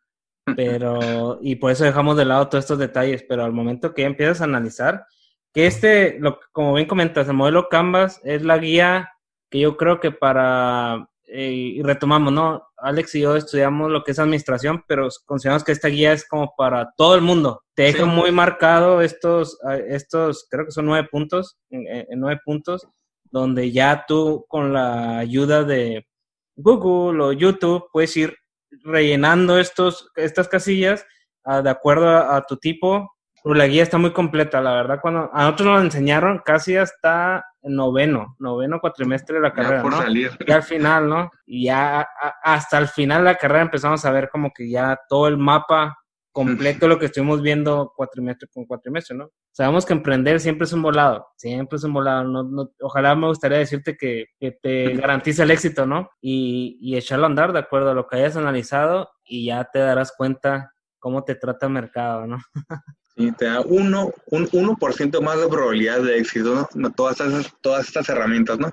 Pero, 0.56 1.39
y 1.41 1.58
por 1.58 1.71
eso 1.71 1.84
dejamos 1.84 2.15
de 2.15 2.24
lado 2.24 2.47
todos 2.47 2.63
estos 2.63 2.80
detalles, 2.80 3.26
pero 3.28 3.43
al 3.43 3.52
momento 3.52 3.93
que 3.93 4.06
empiezas 4.06 4.39
a 4.39 4.45
analizar, 4.45 5.06
que 5.54 5.67
este, 5.67 6.17
lo, 6.21 6.39
como 6.54 6.76
bien 6.76 6.88
comentas, 6.88 7.28
el 7.28 7.34
modelo 7.34 7.67
Canvas 7.67 8.21
es 8.24 8.43
la 8.43 8.58
guía 8.60 9.10
que 9.52 9.60
yo 9.60 9.78
creo 9.78 10.00
que 10.00 10.12
para, 10.12 11.10
eh, 11.28 11.52
y 11.52 11.84
retomamos, 11.84 12.34
¿no? 12.34 12.64
Alex 12.78 13.16
y 13.16 13.22
yo 13.22 13.36
estudiamos 13.36 13.92
lo 13.92 14.04
que 14.04 14.12
es 14.12 14.20
administración, 14.20 14.84
pero 14.88 15.10
consideramos 15.26 15.64
que 15.64 15.74
esta 15.74 15.90
guía 15.90 16.14
es 16.14 16.28
como 16.28 16.56
para 16.58 16.92
todo 16.98 17.16
el 17.16 17.22
mundo. 17.22 17.62
Te 17.76 17.84
deja 17.84 18.06
muy 18.06 18.32
marcado 18.32 19.02
estos, 19.02 19.60
estos, 19.88 20.48
creo 20.50 20.66
que 20.66 20.72
son 20.72 20.86
nueve 20.86 21.08
puntos, 21.12 21.60
en, 21.70 22.20
nueve 22.20 22.40
puntos, 22.44 22.88
donde 23.26 23.72
ya 23.72 24.06
tú 24.08 24.46
con 24.48 24.74
la 24.74 25.20
ayuda 25.20 25.64
de 25.64 26.08
Google 26.56 27.24
o 27.24 27.34
YouTube 27.34 27.86
puedes 27.92 28.16
ir 28.18 28.36
rellenando 28.84 29.60
estos, 29.60 30.10
estas 30.16 30.48
casillas 30.48 31.06
ah, 31.44 31.62
de 31.62 31.70
acuerdo 31.70 32.08
a, 32.08 32.42
tu 32.46 32.58
tipo. 32.58 33.12
La 33.44 33.68
guía 33.68 33.84
está 33.84 33.98
muy 33.98 34.12
completa, 34.12 34.62
la 34.62 34.74
verdad. 34.74 35.00
Cuando 35.02 35.30
a 35.34 35.44
nosotros 35.44 35.68
nos 35.68 35.84
enseñaron 35.84 36.42
casi 36.46 36.76
hasta 36.76 37.46
noveno, 37.64 38.36
noveno 38.40 38.80
cuatrimestre 38.80 39.36
de 39.36 39.42
la 39.42 39.54
carrera, 39.54 39.84
¿no? 39.84 40.04
Y 40.14 40.52
al 40.52 40.64
final, 40.64 41.10
¿no? 41.10 41.32
Y 41.46 41.66
ya 41.66 42.08
hasta 42.44 42.78
el 42.78 42.88
final 42.88 43.24
de 43.24 43.32
la 43.32 43.36
carrera 43.36 43.64
empezamos 43.64 44.04
a 44.06 44.12
ver 44.12 44.30
como 44.30 44.52
que 44.54 44.70
ya 44.70 45.00
todo 45.08 45.28
el 45.28 45.38
mapa 45.38 45.98
completo 46.32 46.88
lo 46.88 46.98
que 46.98 47.06
estuvimos 47.08 47.42
viendo 47.42 47.94
cuatrimestre 47.96 48.48
con 48.54 48.66
cuatrimestre, 48.66 49.18
¿no? 49.18 49.32
Sabemos 49.52 49.86
que 49.86 49.94
emprender 49.94 50.40
siempre 50.40 50.66
es 50.66 50.74
un 50.74 50.82
volado, 50.82 51.28
siempre 51.36 51.78
es 51.78 51.84
un 51.84 51.94
volado. 51.94 52.24
No, 52.24 52.72
ojalá 52.82 53.16
me 53.16 53.28
gustaría 53.28 53.58
decirte 53.58 53.98
que, 53.98 54.28
te 54.62 54.94
garantiza 54.96 55.44
el 55.44 55.52
éxito, 55.52 55.86
¿no? 55.86 56.10
Y, 56.22 56.78
y 56.80 56.96
echarlo 56.96 57.26
a 57.26 57.30
andar 57.30 57.54
de 57.54 57.60
acuerdo 57.60 57.92
a 57.92 57.96
lo 57.96 58.08
que 58.08 58.18
hayas 58.18 58.38
analizado 58.38 59.10
y 59.26 59.48
ya 59.48 59.64
te 59.66 59.80
darás 59.80 60.14
cuenta 60.16 60.74
cómo 61.00 61.24
te 61.24 61.36
trata 61.36 61.66
el 61.66 61.74
mercado, 61.74 62.28
¿no? 62.28 62.38
Y 63.22 63.32
te 63.34 63.46
da 63.46 63.62
uno, 63.62 64.12
un 64.32 64.48
1% 64.48 65.22
más 65.22 65.40
de 65.40 65.48
probabilidad 65.48 66.02
de 66.02 66.18
éxito, 66.18 66.68
¿no? 66.74 66.92
Todas, 66.92 67.20
estas, 67.20 67.54
todas 67.62 67.88
estas 67.88 68.10
herramientas, 68.10 68.58
¿no? 68.58 68.72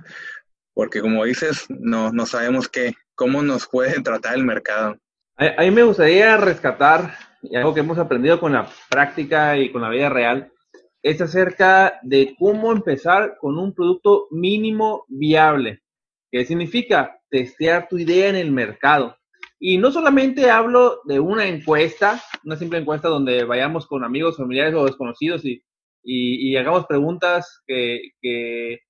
Porque 0.73 1.01
como 1.01 1.25
dices, 1.25 1.67
no, 1.69 2.11
no 2.13 2.25
sabemos 2.25 2.69
qué, 2.69 2.95
cómo 3.15 3.43
nos 3.43 3.69
puede 3.69 4.01
tratar 4.03 4.37
el 4.37 4.45
mercado. 4.45 4.97
A, 5.37 5.63
mí 5.63 5.71
me 5.71 5.83
gustaría 5.83 6.37
rescatar 6.39 7.15
algo 7.55 7.75
que 7.75 7.81
hemos 7.81 7.99
aprendido 7.99 8.41
con 8.41 8.53
la 8.53 8.69
práctica 8.89 9.59
y 9.59 9.71
con 9.71 9.83
la 9.83 9.91
vida 9.91 10.09
real, 10.09 10.51
es 11.03 11.21
acerca 11.21 12.01
de 12.03 12.35
cómo 12.39 12.73
empezar 12.73 13.37
con 13.39 13.59
un 13.59 13.75
producto 13.75 14.29
mínimo 14.31 15.05
viable. 15.09 15.83
¿Qué 16.31 16.45
significa? 16.47 17.21
Testear 17.29 17.87
tu 17.89 17.99
idea 17.99 18.29
en 18.29 18.37
el 18.37 18.51
mercado. 18.51 19.18
Y 19.61 19.79
no 19.79 19.91
solamente 19.91 20.51
hablo 20.51 21.01
de 21.05 21.19
una 21.19 21.47
encuesta, 21.47 22.23
una 22.45 22.57
simple 22.57 22.79
encuesta 22.79 23.09
donde 23.09 23.45
vayamos 23.45 23.87
con 23.87 24.05
amigos, 24.05 24.37
familiares 24.37 24.75
o 24.75 24.85
desconocidos 24.85 25.45
y, 25.45 25.63
y, 26.03 26.57
hagamos 26.57 26.87
preguntas 26.87 27.63
que, 27.67 28.01
que, 28.23 28.81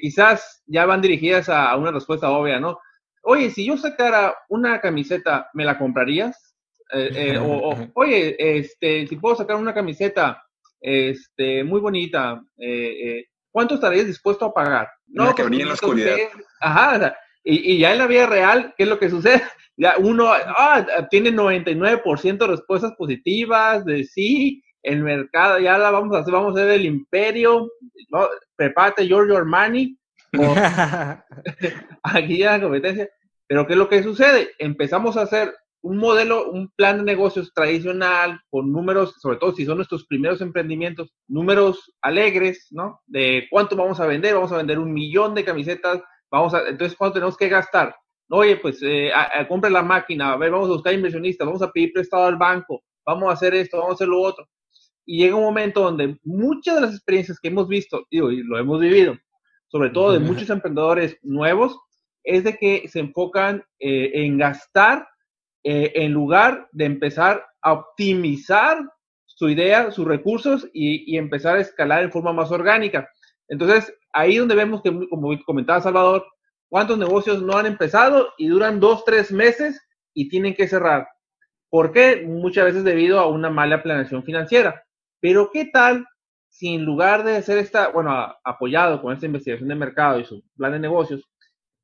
quizás 0.00 0.62
ya 0.66 0.86
van 0.86 1.02
dirigidas 1.02 1.48
a, 1.48 1.76
una 1.76 1.92
respuesta 1.92 2.30
obvia, 2.30 2.58
¿no? 2.58 2.78
Oye, 3.22 3.50
si 3.50 3.64
yo 3.64 3.76
sacara 3.76 4.34
una 4.48 4.80
camiseta, 4.80 5.48
¿me 5.54 5.64
la 5.64 5.78
comprarías? 5.78 6.56
Eh, 6.92 7.10
eh, 7.14 7.38
o, 7.38 7.74
oye, 7.94 8.36
este, 8.58 9.06
si 9.06 9.16
puedo 9.16 9.36
sacar 9.36 9.56
una 9.56 9.72
camiseta 9.72 10.42
este, 10.80 11.62
muy 11.62 11.80
bonita, 11.80 12.42
eh, 12.58 13.26
¿cuánto 13.50 13.76
estarías 13.76 14.06
dispuesto 14.06 14.46
a 14.46 14.52
pagar? 14.52 14.88
No, 15.06 15.32
que 15.34 15.44
venía 15.44 15.62
en 15.62 15.68
la 15.68 15.74
oscuridad. 15.74 16.16
ajá, 16.60 17.16
y, 17.44 17.74
y, 17.74 17.78
ya 17.78 17.92
en 17.92 17.98
la 17.98 18.06
vida 18.06 18.26
real, 18.26 18.74
¿qué 18.76 18.84
es 18.84 18.88
lo 18.88 18.98
que 18.98 19.10
sucede? 19.10 19.42
Ya 19.74 19.94
uno 19.98 20.28
ah, 20.30 20.86
tiene 21.10 21.32
99% 21.32 22.36
de 22.36 22.46
respuestas 22.46 22.92
positivas, 22.92 23.86
de 23.86 24.04
sí, 24.04 24.62
el 24.82 25.02
mercado, 25.02 25.58
ya 25.58 25.78
la 25.78 25.90
vamos 25.90 26.14
a 26.14 26.20
hacer, 26.20 26.32
vamos 26.32 26.54
a 26.54 26.60
hacer 26.60 26.72
el 26.72 26.84
imperio, 26.84 27.70
¿no? 28.10 28.28
prepárate, 28.54 29.08
your, 29.08 29.26
your 29.26 29.46
money. 29.46 29.96
aquí 32.02 32.38
ya 32.38 32.52
la 32.52 32.60
competencia. 32.60 33.08
Pero 33.46 33.66
¿qué 33.66 33.72
es 33.72 33.78
lo 33.78 33.88
que 33.88 34.02
sucede? 34.02 34.50
Empezamos 34.58 35.16
a 35.16 35.22
hacer 35.22 35.54
un 35.82 35.96
modelo, 35.96 36.50
un 36.50 36.70
plan 36.70 36.98
de 36.98 37.04
negocios 37.04 37.52
tradicional 37.52 38.40
con 38.50 38.72
números, 38.72 39.16
sobre 39.20 39.38
todo 39.38 39.52
si 39.54 39.64
son 39.64 39.76
nuestros 39.76 40.06
primeros 40.06 40.40
emprendimientos, 40.40 41.12
números 41.26 41.92
alegres, 42.00 42.68
¿no? 42.70 43.00
De 43.06 43.46
cuánto 43.50 43.76
vamos 43.76 43.98
a 43.98 44.06
vender, 44.06 44.34
vamos 44.34 44.52
a 44.52 44.58
vender 44.58 44.78
un 44.78 44.92
millón 44.92 45.34
de 45.34 45.44
camisetas, 45.44 46.00
vamos 46.32 46.54
a, 46.54 46.68
entonces 46.68 46.96
cuánto 46.96 47.14
tenemos 47.14 47.36
que 47.36 47.48
gastar. 47.48 47.94
Oye, 48.30 48.56
pues 48.56 48.80
eh, 48.82 49.12
compre 49.48 49.70
la 49.70 49.82
máquina, 49.82 50.32
a 50.32 50.36
ver, 50.38 50.50
vamos 50.50 50.70
a 50.70 50.72
buscar 50.72 50.94
inversionistas, 50.94 51.46
vamos 51.46 51.62
a 51.62 51.70
pedir 51.70 51.92
prestado 51.92 52.24
al 52.24 52.36
banco, 52.36 52.82
vamos 53.04 53.28
a 53.28 53.34
hacer 53.34 53.54
esto, 53.54 53.76
vamos 53.76 53.92
a 53.92 53.94
hacer 53.94 54.08
lo 54.08 54.22
otro. 54.22 54.48
Y 55.04 55.18
llega 55.18 55.36
un 55.36 55.44
momento 55.44 55.82
donde 55.82 56.18
muchas 56.24 56.76
de 56.76 56.80
las 56.80 56.94
experiencias 56.94 57.38
que 57.38 57.48
hemos 57.48 57.68
visto, 57.68 58.06
digo, 58.10 58.30
y 58.30 58.42
lo 58.42 58.58
hemos 58.58 58.80
vivido, 58.80 59.16
sobre 59.68 59.90
todo 59.90 60.12
de 60.12 60.20
muchos 60.20 60.48
emprendedores 60.48 61.18
nuevos, 61.22 61.78
es 62.24 62.44
de 62.44 62.56
que 62.56 62.88
se 62.88 63.00
enfocan 63.00 63.62
eh, 63.78 64.10
en 64.14 64.38
gastar 64.38 65.06
eh, 65.64 65.92
en 65.94 66.12
lugar 66.12 66.68
de 66.72 66.86
empezar 66.86 67.44
a 67.60 67.72
optimizar 67.72 68.78
su 69.26 69.48
idea, 69.48 69.90
sus 69.90 70.06
recursos 70.06 70.68
y, 70.72 71.16
empezar 71.16 71.56
a 71.56 71.60
escalar 71.60 72.02
en 72.02 72.12
forma 72.12 72.32
más 72.32 72.50
orgánica. 72.50 73.08
Entonces, 73.48 73.92
ahí 74.12 74.36
donde 74.36 74.54
vemos 74.54 74.82
que, 74.82 75.08
como 75.08 75.30
comentaba 75.44 75.80
Salvador, 75.80 76.26
cuántos 76.68 76.98
negocios 76.98 77.42
no 77.42 77.56
han 77.56 77.66
empezado 77.66 78.30
y 78.38 78.48
duran 78.48 78.80
dos, 78.80 79.04
tres 79.04 79.30
meses 79.32 79.80
y 80.14 80.28
tienen 80.28 80.54
que 80.54 80.68
cerrar. 80.68 81.08
¿Por 81.70 81.92
qué? 81.92 82.24
Muchas 82.26 82.64
veces 82.64 82.84
debido 82.84 83.18
a 83.18 83.28
una 83.28 83.50
mala 83.50 83.82
planeación 83.82 84.22
financiera. 84.24 84.84
Pero 85.20 85.50
¿qué 85.52 85.66
tal 85.66 86.06
si 86.52 86.74
en 86.74 86.84
lugar 86.84 87.24
de 87.24 87.36
hacer 87.36 87.56
esta, 87.56 87.88
bueno, 87.88 88.12
apoyado 88.44 89.00
con 89.00 89.14
esta 89.14 89.24
investigación 89.24 89.70
de 89.70 89.74
mercado 89.74 90.20
y 90.20 90.24
su 90.24 90.42
plan 90.54 90.72
de 90.72 90.78
negocios, 90.78 91.26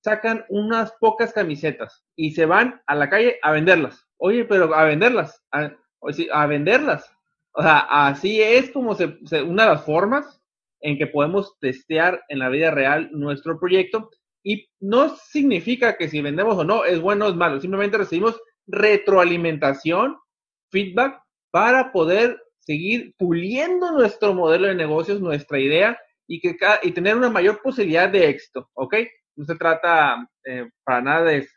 sacan 0.05 0.45
unas 0.51 0.93
pocas 1.01 1.33
camisetas 1.33 2.05
y 2.15 2.33
se 2.33 2.45
van 2.45 2.81
a 2.87 2.95
la 2.95 3.09
calle 3.09 3.39
a 3.43 3.53
venderlas. 3.53 4.07
Oye, 4.19 4.45
pero 4.45 4.75
a 4.75 4.85
venderlas, 4.85 5.43
a, 5.53 6.47
venderlas. 6.47 7.11
O 7.53 7.63
sea, 7.63 7.79
así 8.09 8.43
es 8.43 8.71
como 8.71 8.95
se, 8.95 9.19
una 9.43 9.65
de 9.65 9.71
las 9.71 9.85
formas 9.85 10.43
en 10.81 10.99
que 10.99 11.07
podemos 11.07 11.59
testear 11.61 12.23
en 12.29 12.39
la 12.39 12.49
vida 12.49 12.71
real 12.71 13.11
nuestro 13.13 13.59
proyecto. 13.59 14.11
Y 14.43 14.69
no 14.81 15.17
significa 15.17 15.97
que 15.97 16.09
si 16.09 16.21
vendemos 16.21 16.57
o 16.57 16.65
no 16.65 16.85
es 16.85 17.01
bueno 17.01 17.27
o 17.27 17.29
es 17.29 17.35
malo, 17.35 17.61
simplemente 17.61 17.99
recibimos 17.99 18.41
retroalimentación, 18.67 20.17
feedback, 20.71 21.21
para 21.51 21.93
poder 21.93 22.41
seguir 22.61 23.15
puliendo 23.19 23.93
nuestro 23.93 24.35
modelo 24.35 24.69
de 24.69 24.75
negocios, 24.75 25.21
nuestra 25.21 25.59
idea 25.59 25.99
y, 26.27 26.41
que, 26.41 26.57
y 26.83 26.93
tener 26.93 27.17
una 27.17 27.31
mayor 27.31 27.61
posibilidad 27.63 28.09
de 28.09 28.29
éxito, 28.29 28.69
¿ok? 28.75 28.95
no 29.39 29.45
se 29.45 29.55
trata 29.55 30.29
eh, 30.45 30.69
para 30.85 31.01
nada 31.01 31.25
de, 31.25 31.49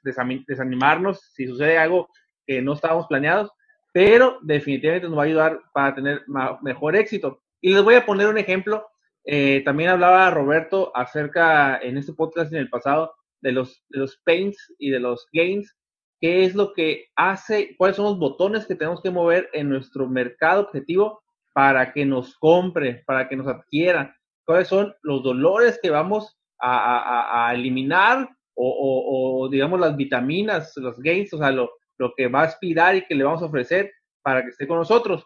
desanimarnos 0.47 1.19
si 1.33 1.47
sucede 1.47 1.79
algo 1.79 2.07
que 2.45 2.61
no 2.61 2.73
estábamos 2.73 3.07
planeados, 3.07 3.49
pero 3.91 4.37
definitivamente 4.43 5.07
nos 5.07 5.17
va 5.17 5.23
a 5.23 5.25
ayudar 5.25 5.59
para 5.73 5.95
tener 5.95 6.21
mejor 6.61 6.95
éxito. 6.95 7.41
Y 7.59 7.73
les 7.73 7.83
voy 7.83 7.95
a 7.95 8.05
poner 8.05 8.27
un 8.27 8.37
ejemplo. 8.37 8.87
Eh, 9.25 9.61
también 9.63 9.89
hablaba 9.89 10.31
Roberto 10.31 10.91
acerca 10.95 11.77
en 11.77 11.97
este 11.97 12.13
podcast 12.13 12.51
en 12.51 12.59
el 12.59 12.69
pasado 12.69 13.13
de 13.41 13.51
los, 13.51 13.83
de 13.89 13.99
los 13.99 14.17
paints 14.23 14.73
y 14.77 14.89
de 14.89 14.99
los 14.99 15.27
gains, 15.31 15.75
qué 16.19 16.45
es 16.45 16.55
lo 16.55 16.73
que 16.73 17.07
hace, 17.15 17.75
cuáles 17.77 17.97
son 17.97 18.05
los 18.05 18.19
botones 18.19 18.65
que 18.65 18.75
tenemos 18.75 19.01
que 19.01 19.09
mover 19.09 19.49
en 19.53 19.69
nuestro 19.69 20.07
mercado 20.07 20.61
objetivo 20.61 21.21
para 21.53 21.91
que 21.91 22.05
nos 22.05 22.37
compre, 22.37 23.03
para 23.05 23.27
que 23.27 23.35
nos 23.35 23.47
adquiera, 23.47 24.15
cuáles 24.45 24.67
son 24.67 24.93
los 25.01 25.23
dolores 25.23 25.79
que 25.81 25.89
vamos 25.89 26.37
a, 26.59 27.51
eliminar 27.55 28.29
o, 28.53 29.49
digamos 29.51 29.79
las 29.79 29.97
vitaminas, 29.97 30.73
los 30.77 30.99
gains, 30.99 31.33
o 31.33 31.39
sea, 31.39 31.51
lo, 31.51 31.71
que 32.15 32.27
va 32.27 32.41
a 32.41 32.45
aspirar 32.45 32.95
y 32.95 33.05
que 33.05 33.15
le 33.15 33.23
vamos 33.23 33.41
a 33.41 33.45
ofrecer 33.45 33.91
para 34.21 34.43
que 34.43 34.49
esté 34.49 34.67
con 34.67 34.77
nosotros. 34.77 35.25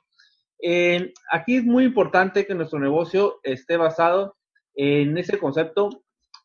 Eh, 0.61 1.13
aquí 1.31 1.57
es 1.57 1.63
muy 1.63 1.83
importante 1.83 2.45
que 2.45 2.55
nuestro 2.55 2.79
negocio 2.79 3.39
esté 3.43 3.77
basado 3.77 4.35
en 4.73 5.17
ese 5.17 5.37
concepto. 5.37 5.89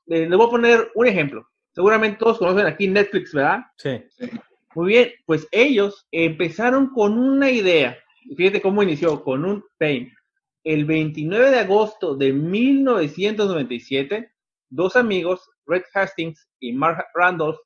Eh, 0.07 0.27
les 0.29 0.37
voy 0.37 0.47
a 0.47 0.51
poner 0.51 0.91
un 0.95 1.07
ejemplo. 1.07 1.47
Seguramente 1.73 2.19
todos 2.19 2.39
conocen 2.39 2.67
aquí 2.67 2.89
Netflix, 2.89 3.33
¿verdad? 3.33 3.61
Sí. 3.77 4.03
Muy 4.75 4.89
bien, 4.89 5.11
pues 5.27 5.47
ellos 5.53 6.07
empezaron 6.11 6.91
con 6.91 7.19
una 7.19 7.51
idea. 7.51 7.97
Fíjate 8.37 8.61
cómo 8.61 8.83
inició, 8.83 9.23
con 9.23 9.45
un 9.45 9.65
pain. 9.79 10.13
El 10.65 10.85
29 10.85 11.51
de 11.51 11.59
agosto 11.61 12.15
de 12.17 12.33
1997 12.33 14.31
dos 14.71 14.97
amigos, 14.97 15.51
Red 15.67 15.83
Hastings 15.93 16.49
y 16.61 16.73
Mark 16.73 17.05
Randolph, 17.15 17.59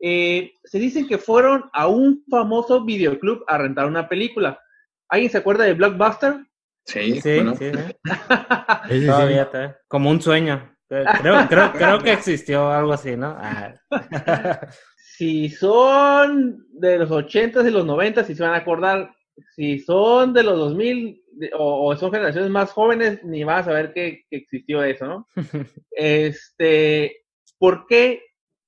eh, 0.00 0.52
se 0.64 0.78
dicen 0.78 1.08
que 1.08 1.18
fueron 1.18 1.64
a 1.72 1.86
un 1.88 2.24
famoso 2.28 2.84
videoclub 2.84 3.44
a 3.46 3.58
rentar 3.58 3.86
una 3.86 4.08
película. 4.08 4.60
¿Alguien 5.08 5.30
se 5.30 5.38
acuerda 5.38 5.64
de 5.64 5.74
Blockbuster? 5.74 6.36
Sí, 6.84 7.20
sí, 7.20 7.40
sí, 7.58 9.06
Todavía 9.06 9.42
está. 9.42 9.78
Como 9.88 10.10
un 10.10 10.22
sueño. 10.22 10.74
Creo, 10.88 11.98
que 12.02 12.12
existió 12.12 12.70
algo 12.70 12.94
así, 12.94 13.14
¿no? 13.14 13.36
Ah. 13.38 13.74
si 14.96 15.50
son 15.50 16.66
de 16.70 16.98
los 16.98 17.10
80s 17.10 17.66
y 17.66 17.70
los 17.70 17.84
90s, 17.84 18.24
si 18.24 18.34
se 18.34 18.42
van 18.42 18.54
a 18.54 18.58
acordar, 18.58 19.14
si 19.54 19.78
son 19.80 20.32
de 20.32 20.42
los 20.42 20.56
2000, 20.56 21.22
o, 21.58 21.94
son 21.96 22.10
generaciones 22.10 22.50
más 22.50 22.72
jóvenes, 22.72 23.22
ni 23.22 23.44
vas 23.44 23.62
a 23.62 23.70
saber 23.70 23.92
que, 23.92 24.24
existió 24.30 24.82
eso, 24.82 25.06
¿no? 25.06 25.28
este, 25.90 27.24
¿por 27.58 27.86
qué 27.86 28.22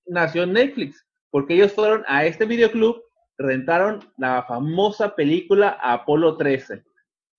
nació 0.06 0.46
Netflix? 0.46 1.06
Porque 1.30 1.54
ellos 1.54 1.72
fueron 1.72 2.04
a 2.06 2.26
este 2.26 2.44
videoclub, 2.44 3.02
rentaron 3.40 4.00
la 4.16 4.44
famosa 4.44 5.14
película 5.14 5.78
Apolo 5.82 6.36
13. 6.36 6.84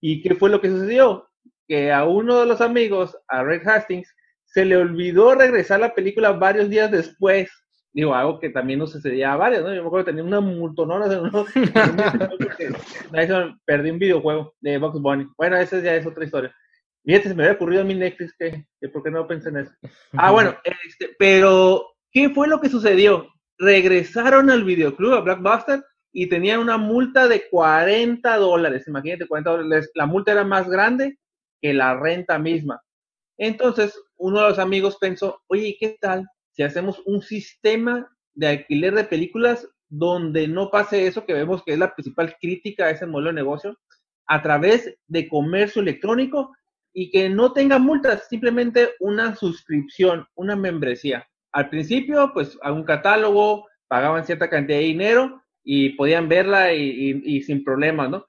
¿Y 0.01 0.21
qué 0.21 0.35
fue 0.35 0.49
lo 0.49 0.59
que 0.59 0.69
sucedió? 0.69 1.29
Que 1.67 1.91
a 1.91 2.05
uno 2.05 2.39
de 2.39 2.45
los 2.45 2.61
amigos, 2.61 3.17
a 3.27 3.43
Red 3.43 3.67
Hastings, 3.67 4.13
se 4.45 4.65
le 4.65 4.77
olvidó 4.77 5.35
regresar 5.35 5.79
la 5.79 5.93
película 5.93 6.31
varios 6.31 6.69
días 6.69 6.91
después 6.91 7.49
digo, 7.93 8.15
algo 8.15 8.39
que 8.39 8.49
también 8.49 8.79
nos 8.79 8.91
sucedía 8.91 9.33
a 9.33 9.37
varios, 9.37 9.63
¿no? 9.63 9.73
Yo 9.73 9.81
me 9.81 9.87
acuerdo 9.87 10.05
que 10.05 10.11
tenía 10.11 10.23
una 10.23 10.39
multonona 10.39 11.07
de 11.07 11.19
uno, 11.21 11.45
perdí 13.65 13.91
un 13.91 13.99
videojuego 13.99 14.55
de 14.61 14.77
Box 14.77 15.01
Bunny. 15.01 15.27
Bueno, 15.37 15.57
esa 15.57 15.79
ya 15.79 15.95
es 15.95 16.05
otra 16.05 16.23
historia. 16.23 16.55
Fíjate, 17.03 17.29
se 17.29 17.35
me 17.35 17.43
había 17.43 17.55
ocurrido 17.55 17.81
a 17.81 17.85
mí 17.85 17.95
Netflix 17.95 18.33
que, 18.37 18.65
que 18.79 18.89
por 18.89 19.03
qué 19.03 19.11
no 19.11 19.27
pensé 19.27 19.49
en 19.49 19.57
eso. 19.57 19.71
Ah, 20.13 20.31
bueno, 20.31 20.55
este, 20.85 21.09
pero, 21.17 21.85
¿qué 22.11 22.29
fue 22.29 22.47
lo 22.47 22.61
que 22.61 22.69
sucedió? 22.69 23.27
Regresaron 23.57 24.49
al 24.49 24.63
videoclub, 24.63 25.13
a 25.13 25.21
Blackbuster, 25.21 25.83
y 26.13 26.27
tenían 26.27 26.59
una 26.59 26.77
multa 26.77 27.27
de 27.27 27.47
40 27.49 28.37
dólares. 28.37 28.87
Imagínate, 28.87 29.27
40 29.27 29.49
dólares. 29.49 29.91
La 29.95 30.05
multa 30.05 30.31
era 30.31 30.43
más 30.43 30.69
grande 30.69 31.17
que 31.61 31.73
la 31.73 31.95
renta 31.95 32.37
misma. 32.37 32.81
Entonces, 33.37 33.97
uno 34.17 34.41
de 34.41 34.49
los 34.49 34.59
amigos 34.59 34.97
pensó, 34.99 35.41
oye, 35.47 35.77
¿qué 35.79 35.97
tal 35.99 36.27
si 36.51 36.63
hacemos 36.63 37.01
un 37.05 37.21
sistema 37.21 38.09
de 38.33 38.47
alquiler 38.47 38.93
de 38.93 39.03
películas 39.05 39.67
donde 39.89 40.47
no 40.47 40.69
pase 40.69 41.07
eso 41.07 41.25
que 41.25 41.33
vemos 41.33 41.63
que 41.63 41.73
es 41.73 41.79
la 41.79 41.93
principal 41.93 42.35
crítica 42.39 42.85
a 42.85 42.91
ese 42.91 43.05
modelo 43.05 43.29
de 43.29 43.35
negocio, 43.35 43.77
a 44.27 44.41
través 44.41 44.95
de 45.07 45.27
comercio 45.27 45.81
electrónico 45.81 46.53
y 46.93 47.09
que 47.09 47.29
no 47.29 47.53
tenga 47.53 47.79
multas, 47.79 48.27
simplemente 48.29 48.91
una 48.99 49.35
suscripción, 49.35 50.25
una 50.35 50.55
membresía. 50.55 51.27
Al 51.53 51.69
principio, 51.69 52.31
pues 52.33 52.57
a 52.61 52.71
un 52.71 52.83
catálogo, 52.83 53.67
pagaban 53.87 54.25
cierta 54.25 54.49
cantidad 54.49 54.77
de 54.77 54.85
dinero 54.85 55.40
y 55.63 55.89
podían 55.91 56.27
verla 56.27 56.73
y, 56.73 57.41
sin 57.43 57.63
problemas, 57.63 58.09
¿no? 58.09 58.25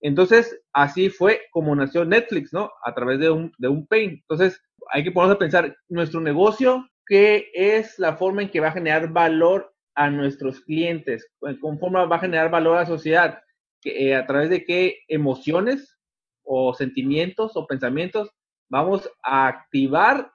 Entonces, 0.00 0.60
así 0.72 1.08
fue 1.08 1.42
como 1.50 1.74
nació 1.74 2.04
Netflix, 2.04 2.52
¿no? 2.52 2.70
A 2.84 2.94
través 2.94 3.20
de 3.20 3.30
un, 3.30 3.52
de 3.58 3.68
un 3.68 3.86
Pay. 3.86 4.04
Entonces, 4.04 4.60
hay 4.92 5.02
que 5.02 5.12
ponernos 5.12 5.36
a 5.36 5.38
pensar, 5.38 5.76
nuestro 5.88 6.20
negocio, 6.20 6.86
¿qué 7.06 7.50
es 7.54 7.98
la 7.98 8.16
forma 8.16 8.42
en 8.42 8.50
que 8.50 8.60
va 8.60 8.68
a 8.68 8.72
generar 8.72 9.08
valor 9.12 9.74
a 9.94 10.10
nuestros 10.10 10.60
clientes? 10.60 11.26
¿Con 11.60 11.78
forma 11.78 12.04
va 12.04 12.16
a 12.16 12.20
generar 12.20 12.50
valor 12.50 12.76
a 12.76 12.80
la 12.80 12.86
sociedad? 12.86 13.38
Eh, 13.84 14.14
¿A 14.14 14.26
través 14.26 14.50
de 14.50 14.64
qué 14.64 14.98
emociones 15.08 15.98
o 16.42 16.74
sentimientos 16.74 17.52
o 17.56 17.66
pensamientos 17.66 18.30
vamos 18.68 19.10
a 19.22 19.46
activar 19.46 20.30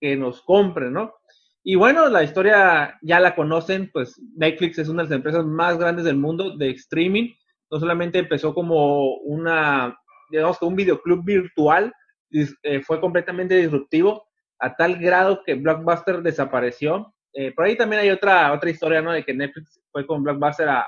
que 0.00 0.16
nos 0.16 0.42
compren, 0.42 0.92
¿no? 0.92 1.14
Y 1.66 1.76
bueno, 1.76 2.10
la 2.10 2.22
historia 2.22 2.98
ya 3.00 3.18
la 3.20 3.34
conocen, 3.34 3.90
pues 3.90 4.20
Netflix 4.36 4.78
es 4.78 4.88
una 4.90 5.02
de 5.02 5.08
las 5.08 5.16
empresas 5.16 5.46
más 5.46 5.78
grandes 5.78 6.04
del 6.04 6.16
mundo 6.16 6.54
de 6.58 6.70
streaming. 6.72 7.32
No 7.70 7.80
solamente 7.80 8.18
empezó 8.18 8.52
como 8.52 9.14
una, 9.16 9.98
digamos 10.30 10.58
que 10.58 10.66
un 10.66 10.76
videoclub 10.76 11.24
virtual, 11.24 11.90
eh, 12.30 12.82
fue 12.82 13.00
completamente 13.00 13.56
disruptivo 13.56 14.26
a 14.58 14.76
tal 14.76 14.96
grado 14.96 15.42
que 15.42 15.54
Blockbuster 15.54 16.20
desapareció. 16.20 17.14
Eh, 17.32 17.52
por 17.52 17.64
ahí 17.64 17.76
también 17.76 18.02
hay 18.02 18.10
otra, 18.10 18.52
otra 18.52 18.68
historia, 18.68 19.00
¿no? 19.00 19.12
De 19.12 19.24
que 19.24 19.32
Netflix 19.32 19.80
fue 19.90 20.06
con 20.06 20.22
Blockbuster 20.22 20.68
a, 20.68 20.84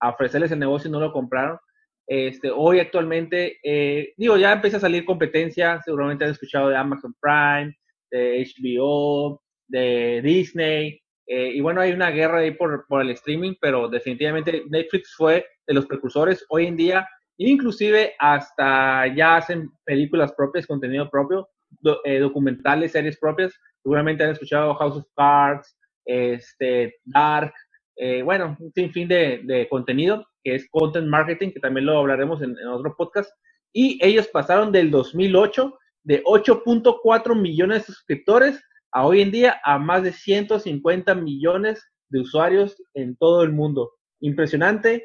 a, 0.00 0.10
ofrecerles 0.10 0.52
el 0.52 0.58
negocio 0.58 0.88
y 0.88 0.92
no 0.92 1.00
lo 1.00 1.10
compraron. 1.10 1.58
Este, 2.06 2.50
hoy 2.50 2.80
actualmente, 2.80 3.58
eh, 3.62 4.12
digo, 4.18 4.36
ya 4.36 4.52
empieza 4.52 4.76
a 4.76 4.80
salir 4.80 5.06
competencia, 5.06 5.80
seguramente 5.82 6.24
han 6.24 6.32
escuchado 6.32 6.68
de 6.68 6.76
Amazon 6.76 7.14
Prime, 7.18 7.74
de 8.10 8.46
HBO, 8.46 9.42
de 9.68 10.20
Disney, 10.22 11.00
y 11.28 11.60
bueno, 11.60 11.80
hay 11.80 11.90
una 11.90 12.10
guerra 12.10 12.38
ahí 12.38 12.52
por, 12.52 12.86
por 12.86 13.02
el 13.02 13.10
streaming, 13.10 13.54
pero 13.60 13.88
definitivamente 13.88 14.62
Netflix 14.68 15.12
fue 15.16 15.44
de 15.66 15.74
los 15.74 15.86
precursores. 15.86 16.44
Hoy 16.48 16.66
en 16.66 16.76
día 16.76 17.08
Inclusive 17.38 18.14
hasta 18.18 19.06
ya 19.14 19.36
hacen 19.36 19.70
películas 19.84 20.32
propias, 20.32 20.66
contenido 20.66 21.10
propio, 21.10 21.48
eh, 22.04 22.18
documentales, 22.18 22.92
series 22.92 23.18
propias. 23.18 23.52
Seguramente 23.82 24.24
han 24.24 24.30
escuchado 24.30 24.74
House 24.74 24.96
of 24.96 25.06
Cards, 25.14 25.76
este, 26.06 26.96
Dark, 27.04 27.52
eh, 27.96 28.22
bueno, 28.22 28.56
un 28.58 28.72
sinfín 28.72 29.08
de, 29.08 29.40
de, 29.44 29.68
contenido 29.68 30.26
que 30.42 30.54
es 30.54 30.68
content 30.70 31.08
marketing, 31.08 31.50
que 31.50 31.60
también 31.60 31.86
lo 31.86 31.98
hablaremos 31.98 32.40
en, 32.42 32.56
en 32.58 32.68
otro 32.68 32.94
podcast. 32.96 33.30
Y 33.72 33.98
ellos 34.02 34.28
pasaron 34.28 34.72
del 34.72 34.90
2008 34.90 35.78
de 36.04 36.22
8.4 36.24 37.38
millones 37.38 37.86
de 37.86 37.92
suscriptores 37.92 38.62
a 38.96 39.04
hoy 39.04 39.20
en 39.20 39.30
día 39.30 39.60
a 39.62 39.78
más 39.78 40.02
de 40.02 40.10
150 40.10 41.14
millones 41.16 41.86
de 42.08 42.20
usuarios 42.20 42.82
en 42.94 43.14
todo 43.14 43.42
el 43.42 43.52
mundo. 43.52 43.90
Impresionante, 44.20 45.04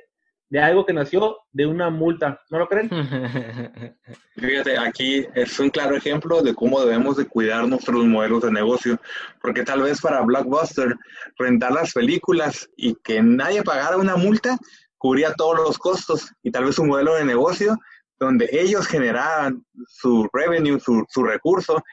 de 0.50 0.60
algo 0.62 0.86
que 0.86 0.94
nació 0.94 1.40
de 1.52 1.66
una 1.66 1.90
multa, 1.90 2.40
¿no 2.50 2.60
lo 2.60 2.70
creen? 2.70 2.90
Fíjate, 4.38 4.78
aquí 4.78 5.26
es 5.36 5.60
un 5.60 5.70
claro 5.70 5.98
ejemplo 5.98 6.42
de 6.42 6.56
cómo 6.56 6.80
debemos 6.80 7.18
de 7.18 7.28
cuidar 7.28 7.68
nuestros 7.68 8.06
modelos 8.06 8.44
de 8.44 8.52
negocio, 8.54 8.98
porque 9.42 9.64
tal 9.64 9.82
vez 9.82 10.00
para 10.00 10.22
Blockbuster 10.22 10.96
rentar 11.38 11.74
las 11.74 11.92
películas 11.92 12.70
y 12.78 12.96
que 13.04 13.22
nadie 13.22 13.62
pagara 13.62 13.98
una 13.98 14.16
multa 14.16 14.58
cubría 14.98 15.34
todos 15.34 15.58
los 15.58 15.78
costos 15.78 16.32
y 16.44 16.52
tal 16.52 16.64
vez 16.64 16.80
un 16.80 16.88
modelo 16.88 17.16
de 17.16 17.26
negocio 17.26 17.78
donde 18.22 18.48
ellos 18.54 18.88
generaban 18.88 19.66
su 19.86 20.30
revenue, 20.32 20.80
su, 20.80 21.04
su 21.10 21.24
recurso 21.24 21.84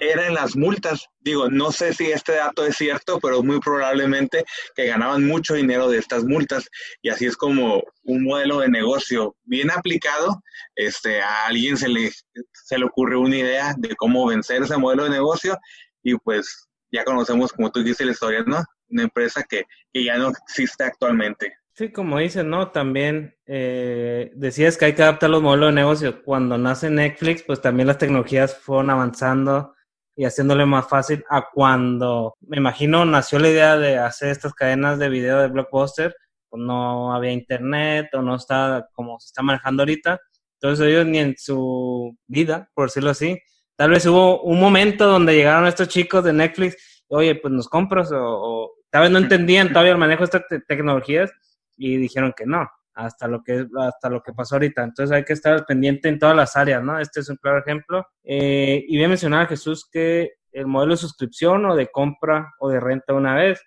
eran 0.00 0.34
las 0.34 0.56
multas. 0.56 1.06
Digo, 1.20 1.48
no 1.48 1.72
sé 1.72 1.92
si 1.92 2.10
este 2.10 2.32
dato 2.32 2.64
es 2.64 2.76
cierto, 2.76 3.18
pero 3.20 3.42
muy 3.42 3.60
probablemente 3.60 4.44
que 4.74 4.86
ganaban 4.86 5.24
mucho 5.24 5.54
dinero 5.54 5.88
de 5.88 5.98
estas 5.98 6.24
multas 6.24 6.68
y 7.02 7.08
así 7.08 7.26
es 7.26 7.36
como 7.36 7.82
un 8.02 8.24
modelo 8.24 8.60
de 8.60 8.68
negocio 8.68 9.36
bien 9.44 9.70
aplicado, 9.70 10.42
este, 10.74 11.20
a 11.20 11.46
alguien 11.46 11.76
se 11.76 11.88
le, 11.88 12.10
se 12.52 12.78
le 12.78 12.84
ocurre 12.84 13.16
una 13.16 13.36
idea 13.36 13.74
de 13.76 13.94
cómo 13.96 14.26
vencer 14.26 14.62
ese 14.62 14.76
modelo 14.76 15.04
de 15.04 15.10
negocio 15.10 15.56
y 16.02 16.14
pues 16.16 16.68
ya 16.92 17.04
conocemos, 17.04 17.52
como 17.52 17.70
tú 17.72 17.82
dices, 17.82 18.06
la 18.06 18.12
historia, 18.12 18.44
¿no? 18.46 18.62
Una 18.88 19.02
empresa 19.02 19.42
que, 19.42 19.64
que 19.92 20.04
ya 20.04 20.16
no 20.16 20.28
existe 20.28 20.84
actualmente. 20.84 21.52
Sí, 21.76 21.90
como 21.90 22.18
dices, 22.18 22.44
¿no? 22.44 22.70
También 22.70 23.34
eh, 23.46 24.30
decías 24.36 24.76
que 24.78 24.84
hay 24.84 24.92
que 24.94 25.02
adaptar 25.02 25.28
los 25.28 25.42
modelos 25.42 25.70
de 25.70 25.74
negocio. 25.74 26.22
Cuando 26.22 26.56
nace 26.56 26.88
Netflix, 26.88 27.42
pues 27.42 27.60
también 27.60 27.88
las 27.88 27.98
tecnologías 27.98 28.56
fueron 28.56 28.90
avanzando 28.90 29.74
y 30.14 30.24
haciéndole 30.24 30.66
más 30.66 30.88
fácil 30.88 31.24
a 31.28 31.48
cuando, 31.52 32.36
me 32.42 32.58
imagino, 32.58 33.04
nació 33.04 33.40
la 33.40 33.48
idea 33.48 33.76
de 33.76 33.98
hacer 33.98 34.28
estas 34.30 34.54
cadenas 34.54 35.00
de 35.00 35.08
video 35.08 35.40
de 35.40 35.48
Blockbuster, 35.48 36.14
pues 36.48 36.62
no 36.62 37.12
había 37.12 37.32
internet 37.32 38.06
o 38.14 38.22
no 38.22 38.36
está 38.36 38.88
como 38.92 39.18
se 39.18 39.26
está 39.26 39.42
manejando 39.42 39.82
ahorita. 39.82 40.20
Entonces 40.60 40.86
ellos 40.86 41.06
ni 41.06 41.18
en 41.18 41.34
su 41.36 42.16
vida, 42.28 42.70
por 42.74 42.86
decirlo 42.86 43.10
así, 43.10 43.36
tal 43.76 43.90
vez 43.90 44.06
hubo 44.06 44.42
un 44.42 44.60
momento 44.60 45.08
donde 45.08 45.34
llegaron 45.34 45.66
estos 45.66 45.88
chicos 45.88 46.22
de 46.22 46.34
Netflix, 46.34 47.02
oye, 47.08 47.34
pues 47.34 47.52
nos 47.52 47.68
compras 47.68 48.12
o, 48.12 48.18
o 48.22 48.74
tal 48.90 49.02
vez 49.02 49.10
no 49.10 49.18
entendían 49.18 49.70
todavía 49.70 49.92
el 49.92 49.98
manejo 49.98 50.20
de 50.20 50.38
estas 50.38 50.42
tecnologías 50.68 51.32
y 51.76 51.96
dijeron 51.96 52.32
que 52.36 52.46
no, 52.46 52.68
hasta 52.94 53.28
lo 53.28 53.42
que, 53.42 53.66
hasta 53.78 54.08
lo 54.08 54.22
que 54.22 54.32
pasó 54.32 54.56
ahorita. 54.56 54.82
Entonces 54.82 55.14
hay 55.14 55.24
que 55.24 55.32
estar 55.32 55.64
pendiente 55.66 56.08
en 56.08 56.18
todas 56.18 56.36
las 56.36 56.56
áreas, 56.56 56.82
¿no? 56.82 56.98
Este 56.98 57.20
es 57.20 57.28
un 57.28 57.36
claro 57.36 57.58
ejemplo. 57.58 58.06
Eh, 58.22 58.84
y 58.88 58.96
voy 58.96 59.04
a 59.04 59.08
mencionar, 59.08 59.48
Jesús, 59.48 59.88
que 59.90 60.34
el 60.52 60.66
modelo 60.66 60.92
de 60.92 60.98
suscripción 60.98 61.64
o 61.66 61.74
de 61.74 61.88
compra 61.88 62.52
o 62.60 62.68
de 62.68 62.80
renta 62.80 63.12
una 63.12 63.34
vez, 63.34 63.60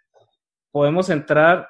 podemos 0.71 1.09
entrar 1.09 1.67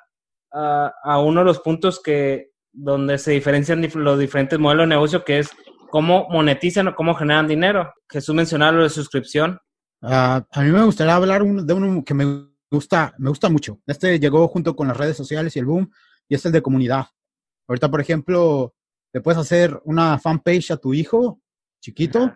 a, 0.52 1.20
uno 1.20 1.42
de 1.42 1.46
los 1.46 1.60
puntos 1.60 2.02
que 2.02 2.52
donde 2.72 3.18
se 3.18 3.32
diferencian 3.32 3.88
los 3.96 4.20
diferentes 4.20 4.58
modelos 4.60 4.84
de 4.84 4.96
negocio, 4.96 5.24
que 5.24 5.40
es 5.40 5.50
cómo 5.90 6.28
monetizan 6.30 6.90
o 6.90 6.96
cómo 6.96 7.16
generan 7.16 7.48
dinero. 7.48 7.94
Jesús 8.10 8.36
mencionaba 8.36 8.74
lo 8.74 8.84
de 8.84 8.90
suscripción. 8.90 9.60
Uh, 10.02 10.42
a 10.52 10.62
mí 10.62 10.72
me 10.72 10.84
gustaría 10.84 11.16
hablar 11.16 11.44
de 11.44 11.74
uno 11.74 12.04
que 12.04 12.14
me 12.14 12.48
gusta, 12.70 13.16
me 13.18 13.30
gusta 13.30 13.50
mucho. 13.50 13.80
Este 13.88 14.20
llegó 14.20 14.48
junto 14.48 14.76
con 14.76 14.88
las 14.88 14.98
redes 14.98 15.18
sociales 15.18 15.56
y 15.56 15.60
el 15.60 15.66
boom, 15.66 15.92
y 16.30 16.36
es 16.36 16.46
el 16.46 16.52
de 16.52 16.62
comunidad. 16.62 17.08
Ahorita, 17.68 17.90
por 17.90 18.02
ejemplo, 18.02 18.74
le 19.14 19.22
puedes 19.22 19.40
hacer 19.40 19.80
una 19.84 20.20
fanpage 20.20 20.72
a 20.72 20.78
tu 20.78 20.94
hijo 20.94 21.42
chiquito 21.82 22.34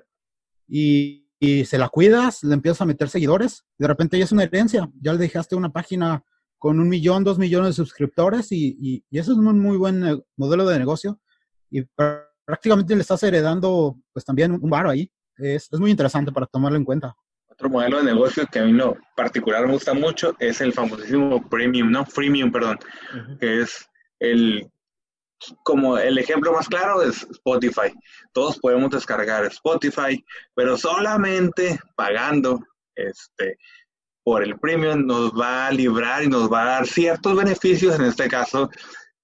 y, 0.68 1.18
se 1.66 1.80
la 1.80 1.90
cuidas, 1.90 2.44
le 2.44 2.54
empiezas 2.54 2.82
a 2.82 2.86
meter 2.86 3.10
seguidores, 3.10 3.66
de 3.80 3.88
repente 3.88 4.16
ya 4.16 4.26
es 4.26 4.32
una 4.32 4.44
herencia, 4.44 4.88
ya 5.02 5.12
le 5.12 5.18
dejaste 5.18 5.56
una 5.56 5.72
página 5.72 6.24
con 6.60 6.80
un 6.80 6.88
millón, 6.88 7.24
dos 7.24 7.40
millones 7.40 7.70
de 7.70 7.74
suscriptores 7.74 8.52
y, 8.52 9.04
y, 9.10 9.18
eso 9.18 9.32
es 9.32 9.40
un 9.40 9.60
muy 9.60 9.76
buen 9.78 10.24
modelo 10.38 10.68
de 10.68 10.78
negocio 10.78 11.20
y 11.72 11.84
prácticamente 12.46 12.96
le 12.96 13.02
estás 13.02 13.24
heredando 13.24 13.98
pues 14.14 14.24
también 14.24 14.52
un 14.52 14.70
bar 14.70 14.86
ahí. 14.86 15.12
Es, 15.36 15.68
es, 15.72 15.80
muy 15.80 15.90
interesante 15.90 16.32
para 16.32 16.46
tomarlo 16.46 16.78
en 16.78 16.86
cuenta. 16.86 17.16
Otro 17.62 17.70
modelo 17.70 18.00
de 18.00 18.06
negocio 18.06 18.48
que 18.52 18.58
a 18.58 18.64
mí 18.64 18.74
lo 18.74 18.98
particular 19.16 19.68
me 19.68 19.74
gusta 19.74 19.94
mucho 19.94 20.36
es 20.40 20.62
el 20.62 20.74
famosísimo 20.74 21.48
premium, 21.48 21.92
¿no? 21.92 22.04
Freemium, 22.08 22.52
perdón, 22.52 22.80
que 23.40 23.62
es 23.62 23.88
el 24.20 24.68
como 25.62 25.96
el 26.00 26.18
ejemplo 26.18 26.54
más 26.54 26.68
claro 26.68 27.04
es 27.04 27.22
Spotify. 27.30 27.94
Todos 28.34 28.58
podemos 28.58 28.90
descargar 28.90 29.46
Spotify, 29.46 30.26
pero 30.56 30.76
solamente 30.76 31.80
pagando 31.96 32.62
este 32.96 33.60
por 34.24 34.42
el 34.42 34.58
premium 34.58 35.06
nos 35.06 35.32
va 35.32 35.68
a 35.68 35.72
librar 35.72 36.24
y 36.24 36.30
nos 36.30 36.52
va 36.52 36.64
a 36.64 36.66
dar 36.66 36.88
ciertos 36.88 37.36
beneficios. 37.36 37.94
En 38.00 38.06
este 38.06 38.28
caso, 38.28 38.72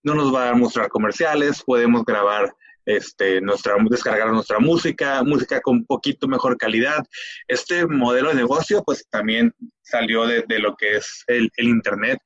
no 0.04 0.14
nos 0.14 0.32
va 0.32 0.50
a 0.50 0.56
mostrar 0.56 0.90
comerciales, 0.90 1.64
podemos 1.64 2.06
grabar 2.06 2.54
este, 2.88 3.42
nuestra, 3.42 3.76
descargar 3.90 4.32
nuestra 4.32 4.60
música, 4.60 5.22
música 5.22 5.60
con 5.60 5.78
un 5.78 5.86
poquito 5.86 6.26
mejor 6.28 6.58
calidad. 6.58 7.04
Este 7.50 7.86
modelo 7.86 8.30
de 8.30 8.36
negocio, 8.36 8.82
pues 8.84 9.06
también 9.10 9.54
salió 9.82 10.26
de, 10.26 10.46
lo 10.60 10.74
que 10.76 10.96
es 10.96 11.24
el, 11.28 11.52
Internet. 11.58 12.20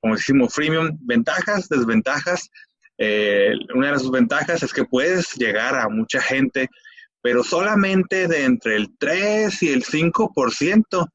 Como 0.00 0.16
decimos, 0.16 0.54
freemium, 0.54 0.98
ventajas, 1.02 1.68
desventajas. 1.68 2.48
Eh, 2.96 3.52
una 3.74 3.92
de 3.92 3.98
sus 3.98 4.10
ventajas 4.10 4.62
es 4.62 4.72
que 4.72 4.86
puedes 4.86 5.34
llegar 5.34 5.74
a 5.74 5.90
mucha 5.90 6.22
gente, 6.22 6.70
pero 7.20 7.44
solamente 7.44 8.26
de 8.26 8.44
entre 8.44 8.76
el 8.76 8.96
3 8.98 9.62
y 9.64 9.68
el 9.68 9.84
5% 9.84 11.06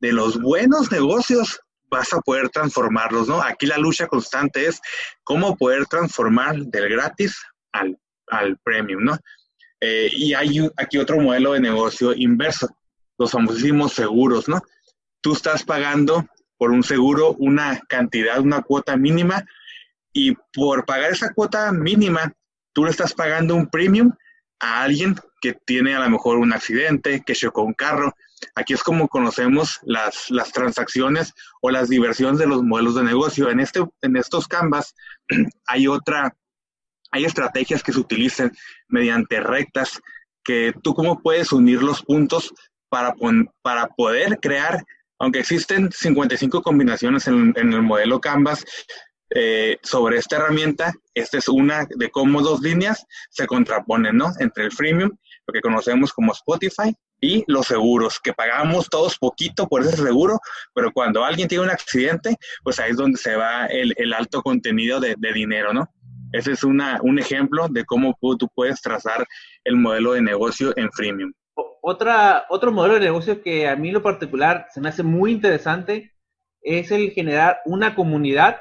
de 0.00 0.12
los 0.12 0.40
buenos 0.40 0.90
negocios 0.90 1.60
vas 1.90 2.14
a 2.14 2.20
poder 2.20 2.48
transformarlos, 2.48 3.28
¿no? 3.28 3.42
Aquí 3.42 3.66
la 3.66 3.76
lucha 3.76 4.06
constante 4.06 4.66
es 4.66 4.80
cómo 5.22 5.54
poder 5.56 5.84
transformar 5.84 6.56
del 6.56 6.88
gratis 6.88 7.36
al, 7.72 7.98
al 8.30 8.56
premium, 8.58 9.04
¿no? 9.04 9.18
Eh, 9.80 10.10
y 10.12 10.34
hay 10.34 10.68
aquí 10.76 10.98
otro 10.98 11.20
modelo 11.20 11.52
de 11.52 11.60
negocio 11.60 12.12
inverso, 12.14 12.68
los 13.16 13.30
famosísimos 13.30 13.92
seguros, 13.92 14.48
¿no? 14.48 14.60
Tú 15.20 15.32
estás 15.32 15.62
pagando 15.64 16.26
por 16.56 16.72
un 16.72 16.82
seguro 16.82 17.34
una 17.34 17.80
cantidad, 17.88 18.40
una 18.40 18.62
cuota 18.62 18.96
mínima 18.96 19.44
y 20.12 20.34
por 20.52 20.84
pagar 20.84 21.12
esa 21.12 21.32
cuota 21.32 21.70
mínima, 21.72 22.32
tú 22.72 22.84
le 22.84 22.90
estás 22.90 23.14
pagando 23.14 23.54
un 23.54 23.68
premium 23.68 24.12
a 24.60 24.82
alguien 24.82 25.14
que 25.40 25.52
tiene 25.52 25.94
a 25.94 26.00
lo 26.00 26.10
mejor 26.10 26.38
un 26.38 26.52
accidente, 26.52 27.22
que 27.24 27.34
chocó 27.34 27.62
un 27.62 27.74
carro. 27.74 28.14
Aquí 28.54 28.72
es 28.72 28.82
como 28.82 29.08
conocemos 29.08 29.78
las, 29.82 30.30
las 30.30 30.52
transacciones 30.52 31.32
o 31.60 31.70
las 31.70 31.88
diversiones 31.88 32.38
de 32.38 32.46
los 32.46 32.62
modelos 32.62 32.96
de 32.96 33.04
negocio. 33.04 33.50
En, 33.50 33.60
este, 33.60 33.84
en 34.02 34.16
estos 34.16 34.48
Canvas 34.48 34.94
hay 35.66 35.86
otra, 35.86 36.34
hay 37.10 37.24
estrategias 37.24 37.82
que 37.82 37.92
se 37.92 38.00
utilizan 38.00 38.52
mediante 38.88 39.40
rectas 39.40 40.00
que 40.44 40.72
tú 40.82 40.94
cómo 40.94 41.20
puedes 41.20 41.52
unir 41.52 41.82
los 41.82 42.02
puntos 42.02 42.52
para, 42.88 43.14
para 43.62 43.88
poder 43.88 44.38
crear, 44.40 44.82
aunque 45.18 45.40
existen 45.40 45.90
55 45.92 46.62
combinaciones 46.62 47.26
en, 47.26 47.54
el 47.56 47.82
modelo 47.82 48.20
Canvas, 48.20 48.64
eh, 49.30 49.76
sobre 49.82 50.16
esta 50.16 50.36
herramienta. 50.36 50.94
Esta 51.12 51.36
es 51.36 51.48
una 51.48 51.86
de 51.96 52.10
cómo 52.10 52.40
dos 52.40 52.62
líneas 52.62 53.04
se 53.30 53.46
contraponen, 53.46 54.16
¿no? 54.16 54.32
Entre 54.38 54.64
el 54.64 54.72
freemium, 54.72 55.10
lo 55.46 55.52
que 55.52 55.60
conocemos 55.60 56.14
como 56.14 56.32
Spotify, 56.32 56.94
y 57.20 57.44
los 57.46 57.66
seguros, 57.66 58.20
que 58.20 58.32
pagamos 58.32 58.88
todos 58.88 59.18
poquito 59.18 59.66
por 59.68 59.82
ese 59.82 59.96
seguro, 59.96 60.38
pero 60.74 60.92
cuando 60.92 61.24
alguien 61.24 61.48
tiene 61.48 61.64
un 61.64 61.70
accidente, 61.70 62.36
pues 62.62 62.78
ahí 62.78 62.92
es 62.92 62.96
donde 62.96 63.18
se 63.18 63.36
va 63.36 63.66
el, 63.66 64.12
alto 64.12 64.42
contenido 64.42 65.00
de, 65.00 65.16
dinero, 65.34 65.72
¿no? 65.72 65.92
Ese 66.32 66.52
es 66.52 66.64
una, 66.64 67.00
un 67.02 67.18
ejemplo 67.18 67.68
de 67.68 67.84
cómo 67.84 68.14
tú 68.38 68.48
puedes 68.54 68.80
trazar 68.82 69.26
el 69.64 69.76
modelo 69.76 70.12
de 70.12 70.22
negocio 70.22 70.72
en 70.76 70.90
freemium. 70.92 71.32
Otra, 71.80 72.46
otro 72.50 72.70
modelo 72.70 72.94
de 72.94 73.00
negocio 73.00 73.42
que 73.42 73.68
a 73.68 73.76
mí 73.76 73.90
lo 73.90 74.02
particular 74.02 74.66
se 74.70 74.80
me 74.80 74.90
hace 74.90 75.02
muy 75.02 75.32
interesante 75.32 76.12
es 76.60 76.90
el 76.90 77.12
generar 77.12 77.60
una 77.64 77.94
comunidad 77.94 78.58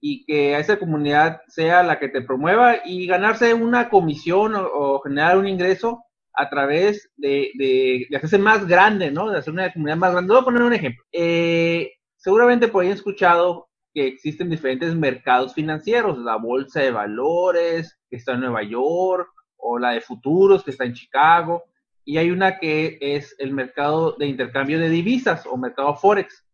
y 0.00 0.24
que 0.24 0.58
esa 0.58 0.78
comunidad 0.78 1.40
sea 1.48 1.82
la 1.82 1.98
que 1.98 2.08
te 2.08 2.22
promueva 2.22 2.76
y 2.84 3.06
ganarse 3.06 3.54
una 3.54 3.88
comisión 3.88 4.54
o, 4.56 5.00
generar 5.00 5.38
un 5.38 5.48
ingreso 5.48 6.02
a 6.34 6.48
través 6.48 7.10
de, 7.16 7.50
de, 7.54 8.08
hacerse 8.16 8.38
más 8.38 8.66
grande, 8.66 9.10
¿no? 9.10 9.30
De 9.30 9.38
hacer 9.38 9.52
una 9.52 9.72
comunidad 9.72 9.96
más 9.96 10.12
grande. 10.12 10.32
Voy 10.32 10.42
a 10.42 10.44
poner 10.44 10.62
un 10.62 10.72
ejemplo. 10.72 11.02
Eh, 11.12 11.92
seguramente 12.16 12.68
por 12.68 12.82
ahí 12.82 12.88
han 12.88 12.96
escuchado 12.96 13.69
que 13.92 14.06
existen 14.06 14.50
diferentes 14.50 14.94
mercados 14.94 15.54
financieros, 15.54 16.18
la 16.18 16.36
bolsa 16.36 16.80
de 16.80 16.90
valores 16.90 17.98
que 18.08 18.16
está 18.16 18.32
en 18.32 18.40
Nueva 18.40 18.62
York 18.62 19.28
o 19.56 19.78
la 19.78 19.92
de 19.92 20.00
futuros 20.00 20.64
que 20.64 20.70
está 20.70 20.84
en 20.84 20.94
Chicago 20.94 21.64
y 22.04 22.18
hay 22.18 22.30
una 22.30 22.58
que 22.58 22.98
es 23.00 23.36
el 23.38 23.52
mercado 23.52 24.16
de 24.18 24.26
intercambio 24.26 24.78
de 24.78 24.88
divisas 24.88 25.46
o 25.46 25.56
mercado 25.56 25.94
forex. 25.94 26.44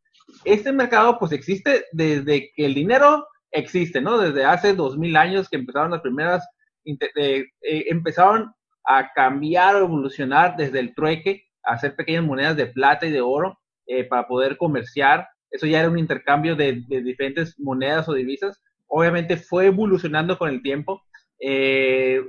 Este 0.45 0.72
mercado 0.72 1.18
pues 1.18 1.32
existe 1.32 1.87
desde 1.93 2.53
que 2.55 2.66
el 2.66 2.74
dinero 2.74 3.26
existe, 3.51 4.01
¿no? 4.01 4.18
Desde 4.18 4.45
hace 4.45 4.74
dos 4.74 4.99
mil 4.99 5.16
años 5.16 5.49
que 5.49 5.57
empezaron 5.57 5.93
las 5.93 6.01
primeras, 6.01 6.47
eh, 6.84 7.47
empezaron 7.62 8.53
a 8.84 9.12
cambiar 9.12 9.76
o 9.76 9.84
evolucionar 9.84 10.57
desde 10.57 10.80
el 10.80 10.95
trueque 10.95 11.45
a 11.64 11.74
hacer 11.74 11.97
pequeñas 11.97 12.24
monedas 12.24 12.57
de 12.57 12.66
plata 12.66 13.07
y 13.07 13.11
de 13.11 13.20
oro 13.20 13.59
eh, 13.87 14.05
para 14.05 14.26
poder 14.26 14.57
comerciar. 14.57 15.28
Eso 15.57 15.66
ya 15.66 15.80
era 15.80 15.88
un 15.88 15.98
intercambio 15.98 16.54
de, 16.54 16.84
diferentes 16.86 17.59
monedas 17.59 18.09
o 18.11 18.12
divisas. 18.12 18.62
Obviamente 18.86 19.38
fue 19.38 19.66
evolucionando 19.66 20.36
con 20.36 20.50
el 20.50 20.62
tiempo. 20.62 21.02
Eh, 21.40 22.20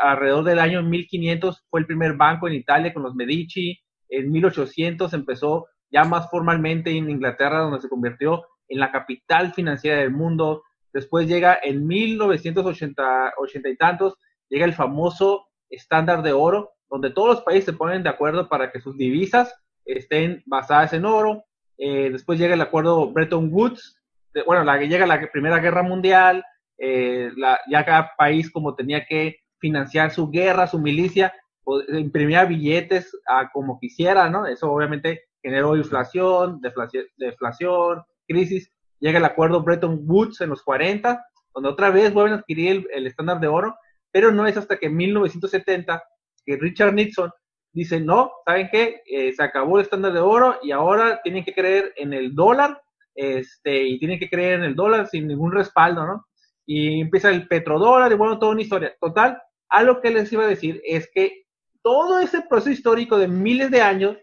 alrededor 0.00 0.44
del 0.44 0.60
año 0.60 0.82
1500 0.82 1.64
fue 1.68 1.80
el 1.80 1.86
primer 1.86 2.14
banco 2.14 2.46
en 2.46 2.54
Italia 2.54 2.94
con 2.94 3.02
los 3.02 3.16
Medici. 3.16 3.76
En 4.08 4.30
1800 4.30 5.12
empezó 5.14 5.66
ya 5.90 6.04
más 6.04 6.30
formalmente 6.30 6.96
en 6.96 7.10
Inglaterra, 7.10 7.58
donde 7.58 7.80
se 7.80 7.88
convirtió 7.88 8.44
en 8.68 8.78
la 8.78 8.92
capital 8.92 9.52
financiera 9.52 9.98
del 9.98 10.12
mundo. 10.12 10.62
Después 10.92 11.26
llega 11.26 11.58
en 11.60 11.88
1980 11.88 13.32
y 13.68 13.76
tantos, 13.76 14.14
llega 14.48 14.64
el 14.64 14.74
famoso 14.74 15.48
estándar 15.70 16.22
de 16.22 16.32
oro, 16.32 16.70
donde 16.88 17.10
todos 17.10 17.28
los 17.30 17.40
países 17.42 17.64
se 17.64 17.72
ponen 17.72 18.04
de 18.04 18.10
acuerdo 18.10 18.48
para 18.48 18.70
que 18.70 18.80
sus 18.80 18.96
divisas 18.96 19.52
estén 19.84 20.44
basadas 20.46 20.92
en 20.92 21.04
oro. 21.04 21.45
Eh, 21.78 22.10
después 22.10 22.38
llega 22.38 22.54
el 22.54 22.60
acuerdo 22.60 23.12
Bretton 23.12 23.48
Woods, 23.52 24.00
bueno, 24.46 24.64
la, 24.64 24.78
llega 24.78 25.06
la 25.06 25.30
Primera 25.30 25.58
Guerra 25.58 25.82
Mundial, 25.82 26.44
eh, 26.78 27.30
ya 27.70 27.84
cada 27.84 28.12
país 28.16 28.50
como 28.50 28.74
tenía 28.74 29.06
que 29.06 29.36
financiar 29.58 30.10
su 30.10 30.30
guerra, 30.30 30.66
su 30.66 30.78
milicia, 30.78 31.32
pues, 31.64 31.86
imprimía 31.88 32.44
billetes 32.44 33.16
a 33.26 33.50
como 33.50 33.78
quisiera, 33.80 34.28
¿no? 34.28 34.46
Eso 34.46 34.70
obviamente 34.70 35.22
generó 35.42 35.76
inflación, 35.76 36.60
deflación, 36.60 37.06
deflación 37.16 38.02
crisis 38.26 38.70
llega 39.00 39.18
el 39.18 39.24
acuerdo 39.24 39.62
Bretton 39.62 40.00
Woods 40.04 40.40
en 40.40 40.50
los 40.50 40.62
40, 40.62 41.24
donde 41.54 41.68
otra 41.68 41.90
vez 41.90 42.12
vuelven 42.12 42.34
a 42.34 42.36
adquirir 42.36 42.86
el, 42.92 43.06
estándar 43.06 43.40
de 43.40 43.48
oro, 43.48 43.76
pero 44.10 44.30
no 44.30 44.46
es 44.46 44.56
hasta 44.56 44.76
que 44.76 44.86
en 44.86 44.96
1970 44.96 46.02
que 46.44 46.56
Richard 46.56 46.94
Nixon 46.94 47.30
dice, 47.76 48.00
no, 48.00 48.32
¿saben 48.46 48.70
qué? 48.72 49.02
Eh, 49.04 49.34
se 49.34 49.42
acabó 49.42 49.76
el 49.76 49.84
estándar 49.84 50.14
de 50.14 50.20
oro 50.20 50.58
y 50.62 50.70
ahora 50.72 51.20
tienen 51.22 51.44
que 51.44 51.52
creer 51.52 51.92
en 51.96 52.14
el 52.14 52.34
dólar, 52.34 52.80
este, 53.14 53.84
y 53.84 53.98
tienen 53.98 54.18
que 54.18 54.30
creer 54.30 54.60
en 54.60 54.64
el 54.64 54.74
dólar 54.74 55.08
sin 55.08 55.28
ningún 55.28 55.52
respaldo, 55.52 56.06
¿no? 56.06 56.26
Y 56.64 57.02
empieza 57.02 57.28
el 57.28 57.46
petrodólar 57.46 58.10
y 58.10 58.14
bueno, 58.14 58.38
toda 58.38 58.52
una 58.52 58.62
historia. 58.62 58.96
Total, 58.98 59.38
a 59.68 59.82
lo 59.82 60.00
que 60.00 60.10
les 60.10 60.32
iba 60.32 60.44
a 60.44 60.48
decir 60.48 60.80
es 60.86 61.10
que 61.14 61.44
todo 61.82 62.18
ese 62.18 62.40
proceso 62.48 62.70
histórico 62.70 63.18
de 63.18 63.28
miles 63.28 63.70
de 63.70 63.82
años, 63.82 64.16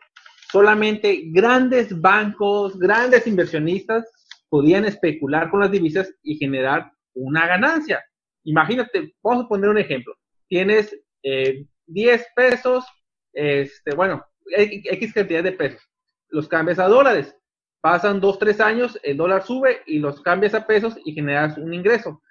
solamente 0.52 1.26
grandes 1.28 2.02
bancos, 2.02 2.80
grandes 2.80 3.28
inversionistas 3.28 4.12
podían 4.50 4.86
especular 4.86 5.52
con 5.52 5.60
las 5.60 5.72
divisas 5.72 6.12
y 6.24 6.38
generar 6.38 6.92
una 7.14 7.46
ganancia. 7.46 8.04
Imagínate, 8.46 9.14
vamos 9.22 9.46
a 9.46 9.48
poner 9.48 9.70
un 9.70 9.78
ejemplo. 9.78 10.16
Tienes 10.48 11.00
10 11.22 12.22
eh, 12.22 12.26
pesos, 12.36 12.84
este, 13.34 13.96
bueno, 13.96 14.26
X 14.48 15.14
cantidad 15.14 15.44
de 15.44 15.52
pesos. 15.52 15.82
Los 16.30 16.48
cambias 16.48 16.80
a 16.80 16.88
dólares. 16.88 17.36
Pasan 17.82 18.22
2, 18.22 18.40
3 18.40 18.60
años, 18.62 19.00
el 19.04 19.18
dólar 19.18 19.46
sube 19.46 19.82
y 19.86 20.00
los 20.00 20.22
cambias 20.22 20.54
a 20.54 20.66
pesos 20.66 20.96
y 21.04 21.14
generas 21.14 21.58
un 21.58 21.74
ingreso. 21.74 22.22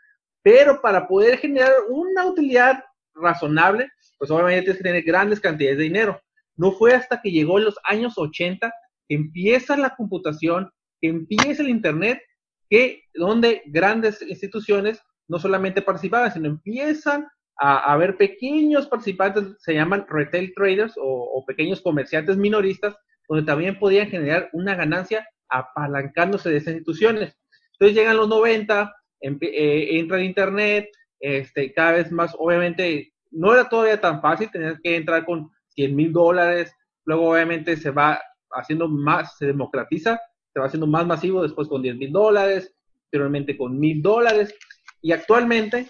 Pero 0.43 0.81
para 0.81 1.07
poder 1.07 1.39
generar 1.39 1.73
una 1.91 2.27
utilidad 2.27 2.83
razonable, 3.15 3.91
pues 4.19 4.31
obviamente 4.31 4.63
tienes 4.63 4.79
que 4.79 4.85
tener 4.85 5.03
grandes 5.03 5.41
cantidades 5.41 5.79
de 5.79 5.85
dinero. 5.85 6.21
No 6.57 6.73
fue 6.73 6.95
hasta 6.95 7.21
que 7.21 7.31
llegó 7.31 7.59
en 7.59 7.67
los 7.67 7.79
años 7.85 8.15
80 8.17 8.73
que 9.09 9.15
empieza 9.15 9.77
la 9.77 9.95
computación 9.95 10.71
que 11.01 11.09
empiece 11.09 11.63
el 11.63 11.69
Internet, 11.69 12.23
que 12.71 13.03
donde 13.13 13.63
grandes 13.67 14.23
instituciones 14.23 15.03
no 15.29 15.39
solamente 15.39 15.83
participaban, 15.83 16.33
sino 16.33 16.47
empiezan 16.47 17.27
a 17.59 17.93
haber 17.93 18.17
pequeños 18.17 18.87
participantes, 18.87 19.45
se 19.59 19.75
llaman 19.75 20.07
retail 20.09 20.53
traders 20.55 20.95
o, 20.97 21.45
pequeños 21.47 21.81
comerciantes 21.81 22.37
minoristas, 22.37 22.97
donde 23.29 23.45
también 23.45 23.79
podían 23.79 24.09
generar 24.09 24.49
una 24.53 24.75
ganancia 24.75 25.27
apalancándose 25.49 26.51
de 26.51 26.57
esas 26.59 26.75
instituciones. 26.75 27.37
Entonces 27.73 27.97
llegan 27.97 28.17
los 28.17 28.29
90, 28.29 28.95
eh, 29.21 29.99
entra 29.99 30.19
el 30.19 30.25
Internet, 30.25 30.89
este, 31.21 31.73
cada 31.73 31.93
vez 31.93 32.11
más, 32.11 32.35
obviamente, 32.39 33.13
no 33.31 33.53
era 33.53 33.69
todavía 33.69 34.01
tan 34.01 34.21
fácil, 34.21 34.51
tener 34.51 34.79
que 34.83 34.97
entrar 34.97 35.25
con 35.25 35.51
100 35.69 35.95
mil 35.95 36.13
dólares, 36.13 36.75
luego 37.05 37.31
obviamente 37.31 37.77
se 37.77 37.91
va 37.91 38.21
haciendo 38.51 38.89
más, 38.89 39.37
se 39.39 39.47
democratiza 39.47 40.21
se 40.53 40.61
va 40.61 40.67
haciendo 40.67 40.87
más 40.87 41.07
masivo 41.07 41.43
después 41.43 41.69
con 41.69 41.83
10 41.83 41.97
mil 41.97 42.13
dólares, 42.13 42.75
posteriormente 43.05 43.57
con 43.57 43.79
mil 43.79 44.03
dólares, 44.03 44.55
y 45.01 45.13
actualmente 45.13 45.89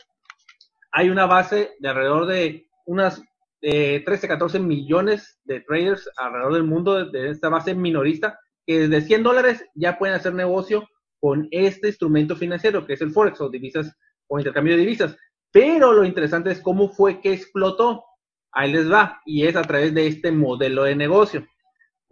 hay 0.92 1.10
una 1.10 1.26
base 1.26 1.72
de 1.78 1.88
alrededor 1.88 2.26
de 2.26 2.66
unas 2.86 3.22
13, 3.60 4.04
14 4.28 4.58
millones 4.58 5.40
de 5.44 5.60
traders 5.60 6.08
alrededor 6.16 6.54
del 6.54 6.64
mundo 6.64 7.04
de, 7.04 7.30
esta 7.30 7.48
base 7.48 7.74
minorista, 7.74 8.38
que 8.66 8.88
desde 8.88 9.06
100 9.06 9.22
dólares 9.22 9.64
ya 9.74 9.98
pueden 9.98 10.16
hacer 10.16 10.34
negocio 10.34 10.88
con 11.20 11.48
este 11.50 11.88
instrumento 11.88 12.36
financiero, 12.36 12.84
que 12.86 12.94
es 12.94 13.00
el 13.00 13.12
Forex 13.12 13.40
o 13.40 13.48
divisas 13.48 13.96
o 14.26 14.38
intercambio 14.38 14.74
de 14.74 14.80
divisas. 14.80 15.16
Pero 15.50 15.92
lo 15.92 16.04
interesante 16.04 16.50
es 16.50 16.60
cómo 16.60 16.88
fue 16.92 17.20
que 17.20 17.32
explotó. 17.32 18.04
Ahí 18.52 18.72
les 18.72 18.90
va, 18.90 19.20
y 19.24 19.46
es 19.46 19.56
a 19.56 19.62
través 19.62 19.94
de 19.94 20.06
este 20.06 20.30
modelo 20.32 20.84
de 20.84 20.96
negocio 20.96 21.46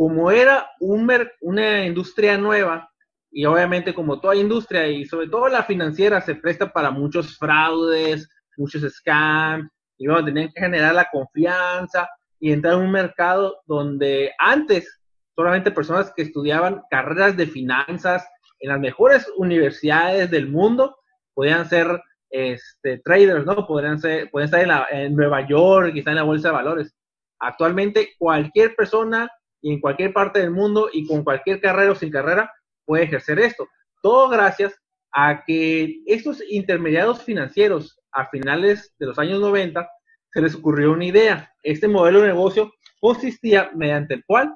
como 0.00 0.30
era 0.30 0.66
una 0.80 1.84
industria 1.84 2.38
nueva, 2.38 2.90
y 3.30 3.44
obviamente 3.44 3.92
como 3.92 4.18
toda 4.18 4.34
industria 4.34 4.88
y 4.88 5.04
sobre 5.04 5.28
todo 5.28 5.46
la 5.50 5.62
financiera 5.64 6.22
se 6.22 6.36
presta 6.36 6.72
para 6.72 6.90
muchos 6.90 7.36
fraudes, 7.36 8.26
muchos 8.60 8.82
scams, 8.82 9.68
y 9.98 10.06
bueno, 10.06 10.24
tenían 10.24 10.50
que 10.52 10.60
generar 10.60 10.94
la 10.94 11.08
confianza 11.10 12.08
y 12.38 12.52
entrar 12.52 12.74
en 12.74 12.80
un 12.80 12.92
mercado 12.92 13.60
donde 13.66 14.32
antes 14.38 15.00
solamente 15.34 15.70
personas 15.70 16.12
que 16.14 16.22
estudiaban 16.22 16.82
carreras 16.90 17.36
de 17.36 17.46
finanzas 17.46 18.26
en 18.60 18.70
las 18.70 18.80
mejores 18.80 19.30
universidades 19.36 20.30
del 20.30 20.48
mundo 20.48 20.96
podían 21.34 21.68
ser 21.68 22.02
este, 22.30 22.98
traders, 22.98 23.44
¿no? 23.44 23.66
Podrían, 23.66 23.98
ser, 23.98 24.30
podían 24.30 24.46
estar 24.46 24.88
en, 24.92 24.98
en 24.98 25.16
Nueva 25.16 25.46
York, 25.46 25.92
quizá 25.92 26.10
en 26.10 26.16
la 26.16 26.22
bolsa 26.22 26.48
de 26.48 26.54
valores. 26.54 26.94
Actualmente 27.38 28.10
cualquier 28.18 28.74
persona 28.74 29.30
y 29.62 29.74
en 29.74 29.80
cualquier 29.80 30.12
parte 30.12 30.40
del 30.40 30.50
mundo 30.50 30.88
y 30.92 31.06
con 31.06 31.24
cualquier 31.24 31.60
carrera 31.60 31.92
o 31.92 31.94
sin 31.94 32.10
carrera 32.10 32.52
puede 32.84 33.04
ejercer 33.04 33.38
esto. 33.38 33.66
Todo 34.02 34.28
gracias 34.28 34.74
a 35.12 35.44
que 35.44 36.02
estos 36.06 36.42
intermediarios 36.48 37.22
financieros 37.22 37.98
a 38.12 38.26
finales 38.26 38.94
de 38.98 39.06
los 39.06 39.18
años 39.18 39.40
90 39.40 39.88
se 40.32 40.40
les 40.40 40.54
ocurrió 40.54 40.92
una 40.92 41.04
idea. 41.04 41.52
Este 41.62 41.88
modelo 41.88 42.20
de 42.20 42.28
negocio 42.28 42.72
consistía 43.00 43.70
mediante 43.74 44.14
el 44.14 44.24
cual 44.24 44.54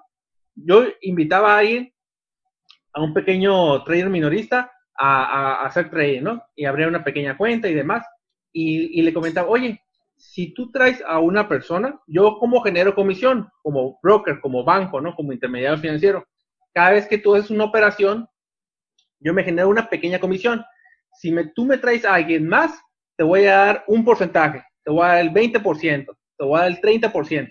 yo 0.54 0.84
invitaba 1.00 1.54
a 1.54 1.58
alguien, 1.58 1.92
a 2.92 3.02
un 3.02 3.12
pequeño 3.12 3.82
trader 3.84 4.08
minorista, 4.08 4.70
a, 4.96 5.64
hacer 5.64 5.90
trading, 5.90 6.22
¿no? 6.22 6.42
Y 6.54 6.64
abría 6.64 6.86
una 6.86 7.02
pequeña 7.02 7.36
cuenta 7.36 7.68
y 7.68 7.74
demás. 7.74 8.06
Y, 8.52 9.00
y, 9.00 9.02
le 9.02 9.12
comentaba, 9.12 9.48
oye, 9.48 9.80
si 10.16 10.54
tú 10.54 10.70
traes 10.70 11.02
a 11.06 11.18
una 11.18 11.48
persona, 11.48 12.00
yo 12.06 12.38
como 12.38 12.60
genero 12.62 12.94
comisión, 12.94 13.48
como 13.62 13.98
broker, 14.00 14.40
como 14.40 14.62
banco, 14.62 15.00
¿no? 15.00 15.16
Como 15.16 15.32
intermediario 15.32 15.78
financiero. 15.78 16.24
Cada 16.72 16.92
vez 16.92 17.08
que 17.08 17.18
tú 17.18 17.34
haces 17.34 17.50
una 17.50 17.64
operación, 17.64 18.28
yo 19.24 19.34
me 19.34 19.42
genero 19.42 19.68
una 19.68 19.88
pequeña 19.88 20.20
comisión. 20.20 20.62
Si 21.14 21.32
me, 21.32 21.46
tú 21.46 21.64
me 21.64 21.78
traes 21.78 22.04
a 22.04 22.14
alguien 22.14 22.46
más, 22.46 22.78
te 23.16 23.24
voy 23.24 23.46
a 23.46 23.56
dar 23.56 23.84
un 23.88 24.04
porcentaje, 24.04 24.62
te 24.84 24.90
voy 24.90 25.04
a 25.04 25.08
dar 25.08 25.20
el 25.20 25.30
20%, 25.30 26.06
te 26.36 26.44
voy 26.44 26.58
a 26.58 26.62
dar 26.62 26.70
el 26.70 26.80
30%. 26.80 27.48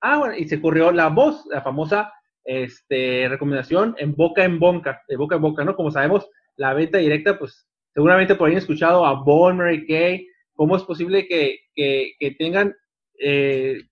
Ah, 0.00 0.18
bueno, 0.18 0.34
y 0.36 0.48
se 0.48 0.60
corrió 0.60 0.90
la 0.92 1.08
voz, 1.08 1.44
la 1.50 1.60
famosa 1.60 2.12
este, 2.44 3.28
recomendación 3.28 3.94
en 3.98 4.14
boca 4.14 4.44
en 4.44 4.58
boca, 4.58 5.02
de 5.08 5.16
boca 5.16 5.36
en 5.36 5.42
boca, 5.42 5.64
¿no? 5.64 5.76
Como 5.76 5.90
sabemos, 5.90 6.28
la 6.56 6.72
venta 6.72 6.98
directa, 6.98 7.38
pues 7.38 7.66
seguramente 7.92 8.34
por 8.34 8.48
ahí 8.48 8.54
han 8.54 8.58
escuchado 8.58 9.04
a 9.04 9.22
Bon, 9.22 9.58
Mary 9.58 9.86
Kay, 9.86 10.26
cómo 10.54 10.76
es 10.76 10.82
posible 10.84 11.26
que, 11.26 11.58
que, 11.74 12.36
tengan 12.38 12.74
eh, 13.18 13.82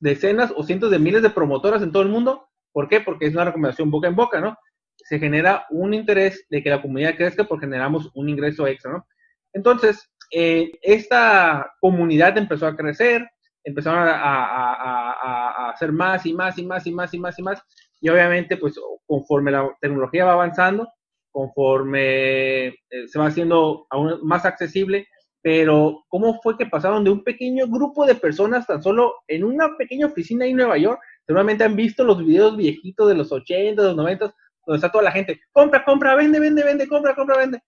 decenas 0.00 0.52
o 0.56 0.64
cientos 0.64 0.90
de 0.90 0.98
miles 0.98 1.22
de 1.22 1.30
promotoras 1.30 1.82
en 1.82 1.92
todo 1.92 2.02
el 2.02 2.08
mundo. 2.08 2.48
¿Por 2.72 2.88
qué? 2.88 3.00
Porque 3.00 3.26
es 3.26 3.34
una 3.34 3.44
recomendación 3.44 3.90
boca 3.90 4.08
en 4.08 4.16
boca, 4.16 4.40
¿no? 4.40 4.56
Se 5.04 5.18
genera 5.18 5.66
un 5.70 5.94
interés 5.94 6.44
de 6.50 6.62
que 6.62 6.70
la 6.70 6.82
comunidad 6.82 7.14
crezca 7.14 7.44
porque 7.44 7.66
generamos 7.66 8.10
un 8.14 8.28
ingreso 8.28 8.66
extra. 8.66 9.04
Entonces, 9.52 10.10
eh, 10.32 10.72
esta 10.82 11.72
comunidad 11.80 12.36
empezó 12.36 12.66
a 12.66 12.76
crecer, 12.76 13.30
empezaron 13.62 14.08
a, 14.08 15.70
hacer 15.70 15.92
más 15.92 16.26
y 16.26 16.34
más 16.34 16.58
y 16.58 16.64
más 16.64 16.86
y 16.86 16.92
más 16.92 17.14
y 17.14 17.18
más 17.18 17.38
y 17.38 17.42
más. 17.42 17.62
Y 18.00 18.08
obviamente, 18.08 18.56
pues 18.56 18.74
conforme 19.06 19.52
la 19.52 19.70
tecnología 19.80 20.24
va 20.24 20.32
avanzando, 20.32 20.88
conforme 21.30 22.66
eh, 22.66 22.74
se 23.06 23.18
va 23.18 23.26
haciendo 23.26 23.86
aún 23.90 24.20
más 24.22 24.44
accesible, 24.44 25.06
pero 25.44 26.04
¿cómo 26.08 26.40
fue 26.40 26.56
que 26.56 26.64
pasaron 26.64 27.04
de 27.04 27.10
un 27.10 27.22
pequeño 27.22 27.66
grupo 27.68 28.06
de 28.06 28.14
personas 28.14 28.66
tan 28.66 28.82
solo 28.82 29.16
en 29.28 29.44
una 29.44 29.76
pequeña 29.76 30.06
oficina 30.06 30.46
en 30.46 30.56
Nueva 30.56 30.78
York? 30.78 30.98
Seguramente 31.26 31.64
han 31.64 31.76
visto 31.76 32.02
los 32.02 32.18
videos 32.18 32.56
viejitos 32.56 33.08
de 33.08 33.14
los 33.14 33.30
80, 33.30 33.82
de 33.82 33.88
los 33.88 33.96
90, 33.96 34.34
donde 34.66 34.78
está 34.78 34.90
toda 34.90 35.04
la 35.04 35.12
gente, 35.12 35.40
compra, 35.52 35.84
compra, 35.84 36.14
vende, 36.14 36.40
vende, 36.40 36.64
vende, 36.64 36.88
compra, 36.88 37.14
compra, 37.14 37.38
vende. 37.38 37.60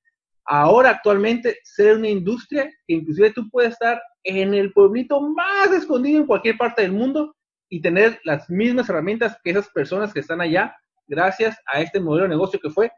Ahora 0.44 0.90
actualmente 0.90 1.58
ser 1.64 1.96
una 1.96 2.08
industria 2.08 2.70
que 2.86 2.94
inclusive 2.94 3.32
tú 3.32 3.50
puedes 3.50 3.72
estar 3.72 4.00
en 4.22 4.54
el 4.54 4.72
pueblito 4.72 5.20
más 5.20 5.72
escondido 5.72 6.20
en 6.20 6.26
cualquier 6.26 6.56
parte 6.56 6.82
del 6.82 6.92
mundo 6.92 7.34
y 7.68 7.82
tener 7.82 8.20
las 8.24 8.48
mismas 8.48 8.88
herramientas 8.88 9.36
que 9.42 9.50
esas 9.50 9.68
personas 9.70 10.14
que 10.14 10.20
están 10.20 10.40
allá, 10.40 10.76
gracias 11.08 11.56
a 11.72 11.80
este 11.80 11.98
modelo 11.98 12.24
de 12.24 12.30
negocio 12.30 12.60
que 12.60 12.70
fue 12.70 12.92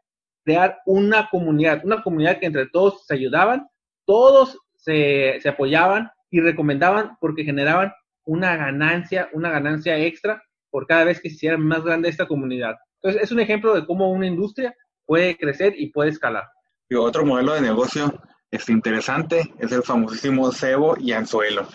crear 0.44 0.78
una 0.86 1.28
comunidad, 1.30 1.82
una 1.84 2.02
comunidad 2.02 2.38
que 2.38 2.46
entre 2.46 2.66
todos 2.66 3.06
se 3.06 3.14
ayudaban, 3.14 3.66
todos 4.06 4.58
se, 4.76 5.38
se 5.40 5.48
apoyaban 5.48 6.10
y 6.30 6.40
recomendaban 6.40 7.16
porque 7.20 7.44
generaban 7.44 7.92
una 8.24 8.56
ganancia, 8.56 9.30
una 9.32 9.50
ganancia 9.50 9.98
extra 9.98 10.42
por 10.70 10.86
cada 10.86 11.04
vez 11.04 11.20
que 11.20 11.30
se 11.30 11.36
hiciera 11.36 11.56
más 11.56 11.82
grande 11.82 12.08
esta 12.08 12.26
comunidad. 12.26 12.76
Entonces, 13.02 13.22
es 13.22 13.32
un 13.32 13.40
ejemplo 13.40 13.74
de 13.74 13.86
cómo 13.86 14.10
una 14.10 14.26
industria 14.26 14.74
puede 15.06 15.36
crecer 15.36 15.74
y 15.76 15.90
puede 15.90 16.10
escalar. 16.10 16.44
Y 16.88 16.94
otro 16.94 17.24
modelo 17.24 17.54
de 17.54 17.60
negocio 17.60 18.20
este, 18.50 18.72
interesante 18.72 19.52
es 19.58 19.72
el 19.72 19.82
famosísimo 19.82 20.50
cebo 20.52 20.96
y 20.98 21.12
anzuelo. 21.12 21.68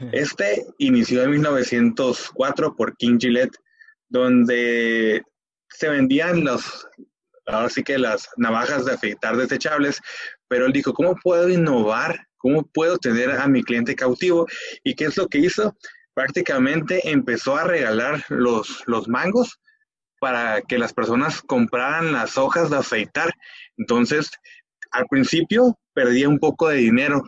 Este 0.12 0.64
inició 0.78 1.22
en 1.24 1.32
1904 1.32 2.74
por 2.74 2.96
King 2.96 3.18
Gillette, 3.20 3.56
donde 4.08 5.22
se 5.68 5.88
vendían 5.88 6.44
los, 6.44 6.86
ahora 7.46 7.68
sí 7.68 7.82
que 7.82 7.98
las 7.98 8.28
navajas 8.36 8.84
de 8.86 8.92
afeitar 8.92 9.36
desechables, 9.36 10.00
pero 10.48 10.66
él 10.66 10.72
dijo, 10.72 10.94
¿cómo 10.94 11.16
puedo 11.16 11.48
innovar? 11.48 12.26
¿Cómo 12.38 12.62
puedo 12.62 12.96
tener 12.96 13.30
a 13.30 13.46
mi 13.46 13.62
cliente 13.62 13.94
cautivo? 13.94 14.46
¿Y 14.82 14.94
qué 14.94 15.04
es 15.04 15.16
lo 15.16 15.28
que 15.28 15.38
hizo? 15.38 15.76
Prácticamente 16.14 17.10
empezó 17.10 17.56
a 17.56 17.64
regalar 17.64 18.24
los, 18.30 18.82
los 18.86 19.06
mangos 19.08 19.60
para 20.20 20.62
que 20.62 20.78
las 20.78 20.92
personas 20.92 21.42
compraran 21.42 22.12
las 22.12 22.38
hojas 22.38 22.70
de 22.70 22.76
afeitar. 22.76 23.34
Entonces, 23.76 24.30
al 24.92 25.06
principio 25.06 25.78
perdía 25.92 26.28
un 26.28 26.38
poco 26.38 26.68
de 26.68 26.76
dinero, 26.76 27.24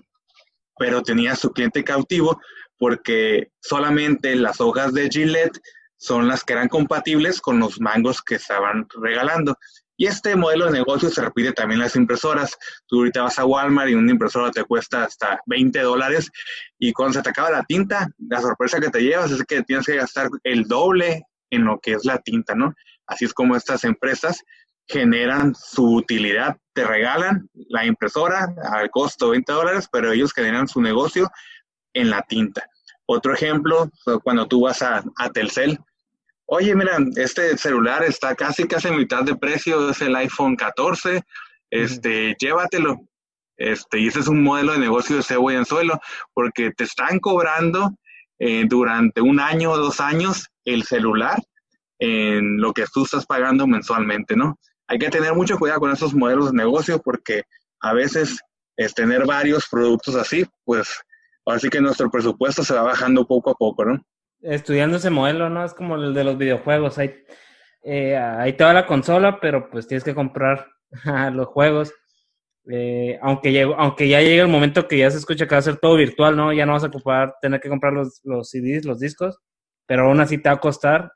pero 0.79 1.03
tenía 1.03 1.35
su 1.35 1.51
cliente 1.53 1.83
cautivo 1.83 2.41
porque 2.79 3.51
solamente 3.61 4.35
las 4.37 4.61
hojas 4.61 4.93
de 4.93 5.09
Gillette 5.09 5.59
son 5.97 6.27
las 6.27 6.43
que 6.43 6.53
eran 6.53 6.69
compatibles 6.69 7.41
con 7.41 7.61
los 7.61 7.81
mangos 7.81 8.21
que 8.23 8.35
estaban 8.35 8.87
regalando. 9.01 9.57
Y 9.97 10.07
este 10.07 10.35
modelo 10.35 10.67
de 10.67 10.73
negocio 10.73 11.09
se 11.11 11.23
repite 11.23 11.53
también 11.53 11.79
en 11.79 11.85
las 11.85 11.95
impresoras. 11.95 12.59
Tú 12.87 12.99
ahorita 12.99 13.23
vas 13.23 13.39
a 13.39 13.45
Walmart 13.45 13.91
y 13.91 13.95
una 13.95 14.11
impresora 14.11 14.51
te 14.51 14.65
cuesta 14.65 15.05
hasta 15.05 15.41
20 15.47 15.79
dólares 15.81 16.29
y 16.79 16.93
cuando 16.93 17.15
se 17.15 17.23
te 17.23 17.31
acaba 17.31 17.51
la 17.51 17.63
tinta, 17.63 18.09
la 18.19 18.41
sorpresa 18.41 18.81
que 18.81 18.91
te 18.91 19.01
llevas 19.01 19.31
es 19.31 19.45
que 19.45 19.63
tienes 19.63 19.87
que 19.87 19.97
gastar 19.97 20.29
el 20.43 20.65
doble 20.65 21.23
en 21.53 21.65
lo 21.65 21.79
que 21.79 21.93
es 21.93 22.05
la 22.05 22.19
tinta, 22.19 22.55
¿no? 22.55 22.75
Así 23.07 23.27
es 23.27 23.35
como 23.35 23.55
estas 23.55 23.85
empresas 23.85 24.43
generan 24.89 25.55
su 25.55 25.97
utilidad. 25.97 26.57
Te 26.73 26.85
regalan 26.85 27.49
la 27.69 27.85
impresora 27.85 28.53
al 28.73 28.91
costo 28.91 29.27
de 29.27 29.33
20 29.33 29.53
dólares, 29.53 29.89
pero 29.93 30.11
ellos 30.11 30.33
generan 30.33 30.67
su 30.67 30.81
negocio 30.81 31.31
en 31.93 32.11
la 32.11 32.23
tinta. 32.23 32.65
Otro 33.07 33.35
ejemplo, 33.35 33.91
cuando 34.25 34.49
tú 34.49 34.63
vas 34.63 34.81
a, 34.83 35.05
Telcel, 35.35 35.79
oye, 36.47 36.75
mira, 36.75 36.97
este 37.17 37.57
celular 37.59 38.03
está 38.03 38.35
casi, 38.35 38.67
casi 38.67 38.89
en 38.89 38.97
mitad 38.97 39.23
de 39.23 39.37
precio, 39.37 39.91
es 39.91 40.01
el 40.01 40.17
iPhone 40.17 40.57
14, 40.57 41.23
este, 41.71 42.35
llévatelo. 42.39 42.97
Este, 43.59 44.01
y 44.01 44.09
ese 44.09 44.21
es 44.21 44.29
un 44.29 44.43
modelo 44.43 44.73
de 44.73 44.79
negocio 44.79 45.17
de 45.17 45.23
cebo 45.23 45.51
y 45.51 45.57
anzuelo, 45.57 46.01
porque 46.33 46.71
te 46.73 46.85
están 46.85 47.19
cobrando 47.19 47.91
eh, 48.39 48.65
durante 48.67 49.21
un 49.21 49.39
año 49.39 49.73
o 49.73 49.77
dos 49.77 50.01
años 50.01 50.52
el 50.65 50.85
celular 50.85 51.39
en 51.99 52.61
lo 52.61 52.73
que 52.73 52.85
tú 52.93 53.05
estás 53.05 53.27
pagando 53.27 53.67
mensualmente, 53.67 54.37
¿no? 54.37 54.59
hay 54.93 54.99
que 54.99 55.09
tener 55.09 55.35
mucho 55.35 55.59
cuidado 55.59 55.81
con 55.81 55.91
esos 55.91 56.15
modelos 56.15 56.51
de 56.51 56.57
negocio 56.59 57.01
porque 57.01 57.45
a 57.81 57.95
veces 57.95 58.39
es 58.77 58.95
tener 58.95 59.25
varios 59.25 59.67
productos 59.71 60.15
así, 60.17 60.45
pues 60.65 61.01
así 61.47 61.71
que 61.71 61.81
nuestro 61.81 62.11
presupuesto 62.11 62.63
se 62.63 62.75
va 62.75 62.83
bajando 62.83 63.27
poco 63.27 63.51
a 63.51 63.55
poco, 63.55 63.87
¿no? 63.87 64.05
Estudiando 64.43 64.99
ese 64.99 65.09
modelo, 65.09 65.49
¿no? 65.49 65.65
Es 65.65 65.73
como 65.73 65.97
el 65.97 66.13
de 66.13 66.25
los 66.25 66.37
videojuegos. 66.37 66.99
Hay, 66.99 67.15
eh, 67.85 68.55
te 68.59 68.65
va 68.65 68.75
la 68.75 68.87
consola, 68.87 69.41
pero 69.41 69.71
pues 69.71 69.87
tienes 69.87 70.05
que 70.05 70.15
comprar 70.15 70.69
los 71.33 71.47
juegos. 71.47 71.95
Eh, 72.71 73.19
aunque, 73.23 73.63
aunque 73.63 74.09
ya 74.09 74.21
llegue 74.21 74.41
el 74.41 74.49
momento 74.49 74.87
que 74.87 74.99
ya 74.99 75.11
se 75.11 75.19
escucha 75.19 75.47
que 75.47 75.55
va 75.55 75.61
a 75.61 75.63
ser 75.63 75.79
todo 75.79 75.97
virtual, 75.97 76.37
¿no? 76.37 76.53
Ya 76.53 76.67
no 76.67 76.73
vas 76.73 76.85
a 76.85 76.89
ocupar, 76.89 77.35
tener 77.41 77.61
que 77.61 77.71
comprar 77.71 77.95
los, 77.95 78.21
los 78.25 78.51
CDs, 78.51 78.85
los 78.85 79.01
discos, 79.01 79.39
pero 79.87 80.07
aún 80.07 80.21
así 80.21 80.39
te 80.39 80.49
va 80.49 80.57
a 80.57 80.61
costar 80.61 81.13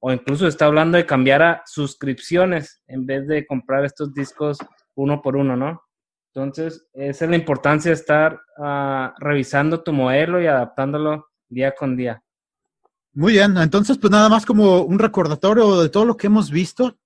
o 0.00 0.12
incluso 0.12 0.46
está 0.46 0.66
hablando 0.66 0.96
de 0.96 1.06
cambiar 1.06 1.42
a 1.42 1.62
suscripciones 1.66 2.82
en 2.86 3.06
vez 3.06 3.26
de 3.28 3.46
comprar 3.46 3.84
estos 3.84 4.14
discos 4.14 4.58
uno 4.94 5.20
por 5.20 5.36
uno, 5.36 5.56
¿no? 5.56 5.82
Entonces, 6.32 6.86
esa 6.94 7.24
es 7.24 7.30
la 7.30 7.36
importancia 7.36 7.90
de 7.90 7.96
estar 7.96 8.40
ah, 8.58 9.14
revisando 9.18 9.82
tu 9.82 9.92
modelo 9.92 10.40
y 10.40 10.46
adaptándolo 10.46 11.26
día 11.48 11.74
con 11.74 11.96
día. 11.96 12.22
Muy 13.12 13.32
bien, 13.32 13.56
entonces 13.56 13.98
pues 13.98 14.10
nada 14.10 14.28
más 14.28 14.46
como 14.46 14.82
un 14.82 14.98
recordatorio 14.98 15.82
de 15.82 15.88
todo 15.88 16.04
lo 16.04 16.16
que 16.16 16.28
hemos 16.28 16.50
visto, 16.50 16.96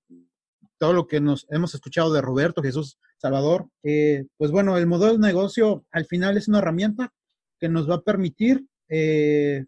todo 0.77 0.93
lo 0.93 1.07
que 1.07 1.19
nos 1.19 1.47
hemos 1.49 1.73
escuchado 1.73 2.13
de 2.13 2.21
Roberto, 2.21 2.61
Jesús, 2.61 2.99
Salvador. 3.17 3.67
Eh, 3.83 4.27
pues 4.37 4.51
bueno, 4.51 4.77
el 4.77 4.85
modelo 4.85 5.13
de 5.13 5.19
negocio 5.19 5.83
al 5.91 6.05
final 6.05 6.37
es 6.37 6.47
una 6.47 6.59
herramienta 6.59 7.11
que 7.59 7.69
nos 7.69 7.89
va 7.89 7.95
a 7.95 8.01
permitir 8.01 8.67
eh, 8.87 9.65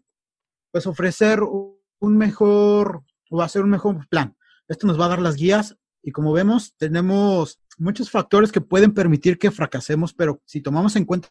pues 0.70 0.86
ofrecer 0.86 1.40
un 1.42 2.16
mejor 2.16 3.02
va 3.36 3.44
a 3.44 3.48
ser 3.48 3.62
un 3.62 3.70
mejor 3.70 4.06
plan. 4.08 4.36
Esto 4.68 4.86
nos 4.86 5.00
va 5.00 5.06
a 5.06 5.08
dar 5.08 5.20
las 5.20 5.36
guías 5.36 5.76
y 6.02 6.12
como 6.12 6.32
vemos, 6.32 6.74
tenemos 6.76 7.60
muchos 7.78 8.10
factores 8.10 8.52
que 8.52 8.60
pueden 8.60 8.92
permitir 8.92 9.38
que 9.38 9.50
fracasemos, 9.50 10.14
pero 10.14 10.40
si 10.44 10.60
tomamos 10.60 10.96
en 10.96 11.04
cuenta 11.04 11.28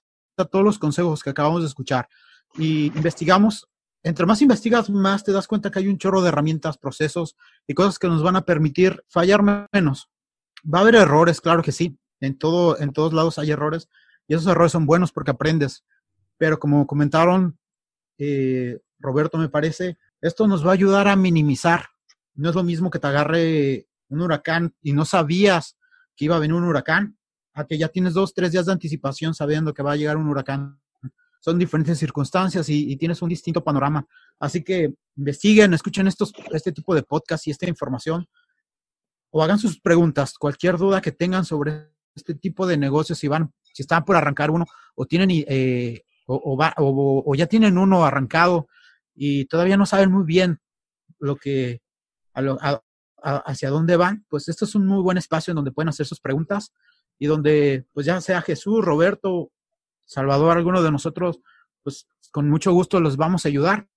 todos 0.51 0.63
los 0.63 0.79
consejos 0.79 1.23
que 1.23 1.29
acabamos 1.29 1.61
de 1.61 1.67
escuchar 1.67 2.07
y 2.57 2.88
investigamos, 2.88 3.67
entre 4.03 4.25
más 4.25 4.41
investigas, 4.41 4.89
más 4.89 5.23
te 5.23 5.31
das 5.31 5.47
cuenta 5.47 5.71
que 5.71 5.79
hay 5.79 5.88
un 5.88 5.97
chorro 5.97 6.21
de 6.21 6.29
herramientas, 6.29 6.77
procesos 6.77 7.35
y 7.65 7.73
cosas 7.73 7.99
que 7.99 8.07
nos 8.07 8.23
van 8.23 8.35
a 8.35 8.45
permitir 8.45 9.03
fallar 9.09 9.67
menos. 9.73 10.09
Va 10.63 10.79
a 10.79 10.81
haber 10.81 10.95
errores, 10.95 11.41
claro 11.41 11.61
que 11.61 11.71
sí. 11.71 11.97
En, 12.19 12.38
todo, 12.38 12.79
en 12.79 12.93
todos 12.93 13.13
lados 13.13 13.38
hay 13.38 13.51
errores 13.51 13.89
y 14.27 14.33
esos 14.33 14.47
errores 14.47 14.71
son 14.71 14.85
buenos 14.85 15.11
porque 15.11 15.31
aprendes. 15.31 15.83
Pero 16.38 16.59
como 16.59 16.88
comentaron 16.88 17.57
eh, 18.17 18.79
Roberto, 18.99 19.37
me 19.37 19.49
parece, 19.49 19.97
esto 20.21 20.47
nos 20.47 20.65
va 20.65 20.71
a 20.71 20.73
ayudar 20.73 21.07
a 21.07 21.15
minimizar. 21.15 21.89
No 22.35 22.49
es 22.49 22.55
lo 22.55 22.63
mismo 22.63 22.89
que 22.89 22.99
te 22.99 23.07
agarre 23.07 23.87
un 24.09 24.21
huracán 24.21 24.75
y 24.81 24.93
no 24.93 25.05
sabías 25.05 25.77
que 26.15 26.25
iba 26.25 26.35
a 26.35 26.39
venir 26.39 26.55
un 26.55 26.63
huracán, 26.63 27.17
a 27.53 27.65
que 27.65 27.77
ya 27.77 27.89
tienes 27.89 28.13
dos, 28.13 28.33
tres 28.33 28.51
días 28.51 28.65
de 28.65 28.71
anticipación 28.71 29.33
sabiendo 29.33 29.73
que 29.73 29.83
va 29.83 29.93
a 29.93 29.95
llegar 29.95 30.17
un 30.17 30.27
huracán. 30.27 30.79
Son 31.39 31.57
diferentes 31.57 31.97
circunstancias 31.99 32.67
y, 32.69 32.95
tienes 32.97 33.21
un 33.21 33.29
distinto 33.29 33.63
panorama. 33.63 34.05
Así 34.39 34.63
que 34.63 34.95
investiguen, 35.15 35.73
escuchen 35.73 36.07
estos, 36.07 36.33
este 36.51 36.71
tipo 36.71 36.95
de 36.95 37.03
podcast 37.03 37.47
y 37.47 37.51
esta 37.51 37.67
información 37.67 38.27
o 39.29 39.43
hagan 39.43 39.59
sus 39.59 39.79
preguntas, 39.79 40.33
cualquier 40.37 40.77
duda 40.77 41.01
que 41.01 41.11
tengan 41.11 41.45
sobre 41.45 41.91
este 42.15 42.33
tipo 42.33 42.65
de 42.65 42.77
negocios, 42.77 43.19
si 43.19 43.27
van, 43.27 43.53
si 43.61 43.83
están 43.83 44.03
por 44.03 44.15
arrancar 44.15 44.49
uno 44.49 44.65
o 44.95 45.05
tienen 45.05 45.29
eh, 45.31 46.01
o, 46.25 46.57
o, 47.25 47.35
ya 47.35 47.45
tienen 47.45 47.77
uno 47.77 48.03
arrancado 48.03 48.67
y 49.18 49.45
todavía 49.45 49.78
no 49.78 49.88
saben 49.88 50.11
muy 50.11 50.24
bien 50.24 50.59
lo 51.18 51.36
que 51.36 51.82
hacia 53.24 53.72
dónde 53.72 53.97
van, 53.97 54.26
pues 54.30 54.47
esto 54.47 54.65
es 54.65 54.76
un 54.76 54.86
muy 54.86 55.01
buen 55.01 55.18
espacio 55.18 55.51
en 55.51 55.55
donde 55.55 55.72
pueden 55.72 55.89
hacer 55.89 56.05
sus 56.05 56.20
preguntas 56.20 56.72
y 57.18 57.26
donde, 57.26 57.88
pues 57.93 58.05
ya 58.05 58.22
sea 58.22 58.43
Jesús, 58.43 58.86
Roberto, 58.86 59.51
Salvador, 60.05 60.55
alguno 60.55 60.84
de 60.84 60.91
nosotros, 60.91 61.41
pues 61.82 62.07
con 62.32 62.47
mucho 62.47 62.72
gusto 62.74 62.99
los 62.99 63.18
vamos 63.18 63.43
a 63.43 63.49
ayudar 63.49 63.88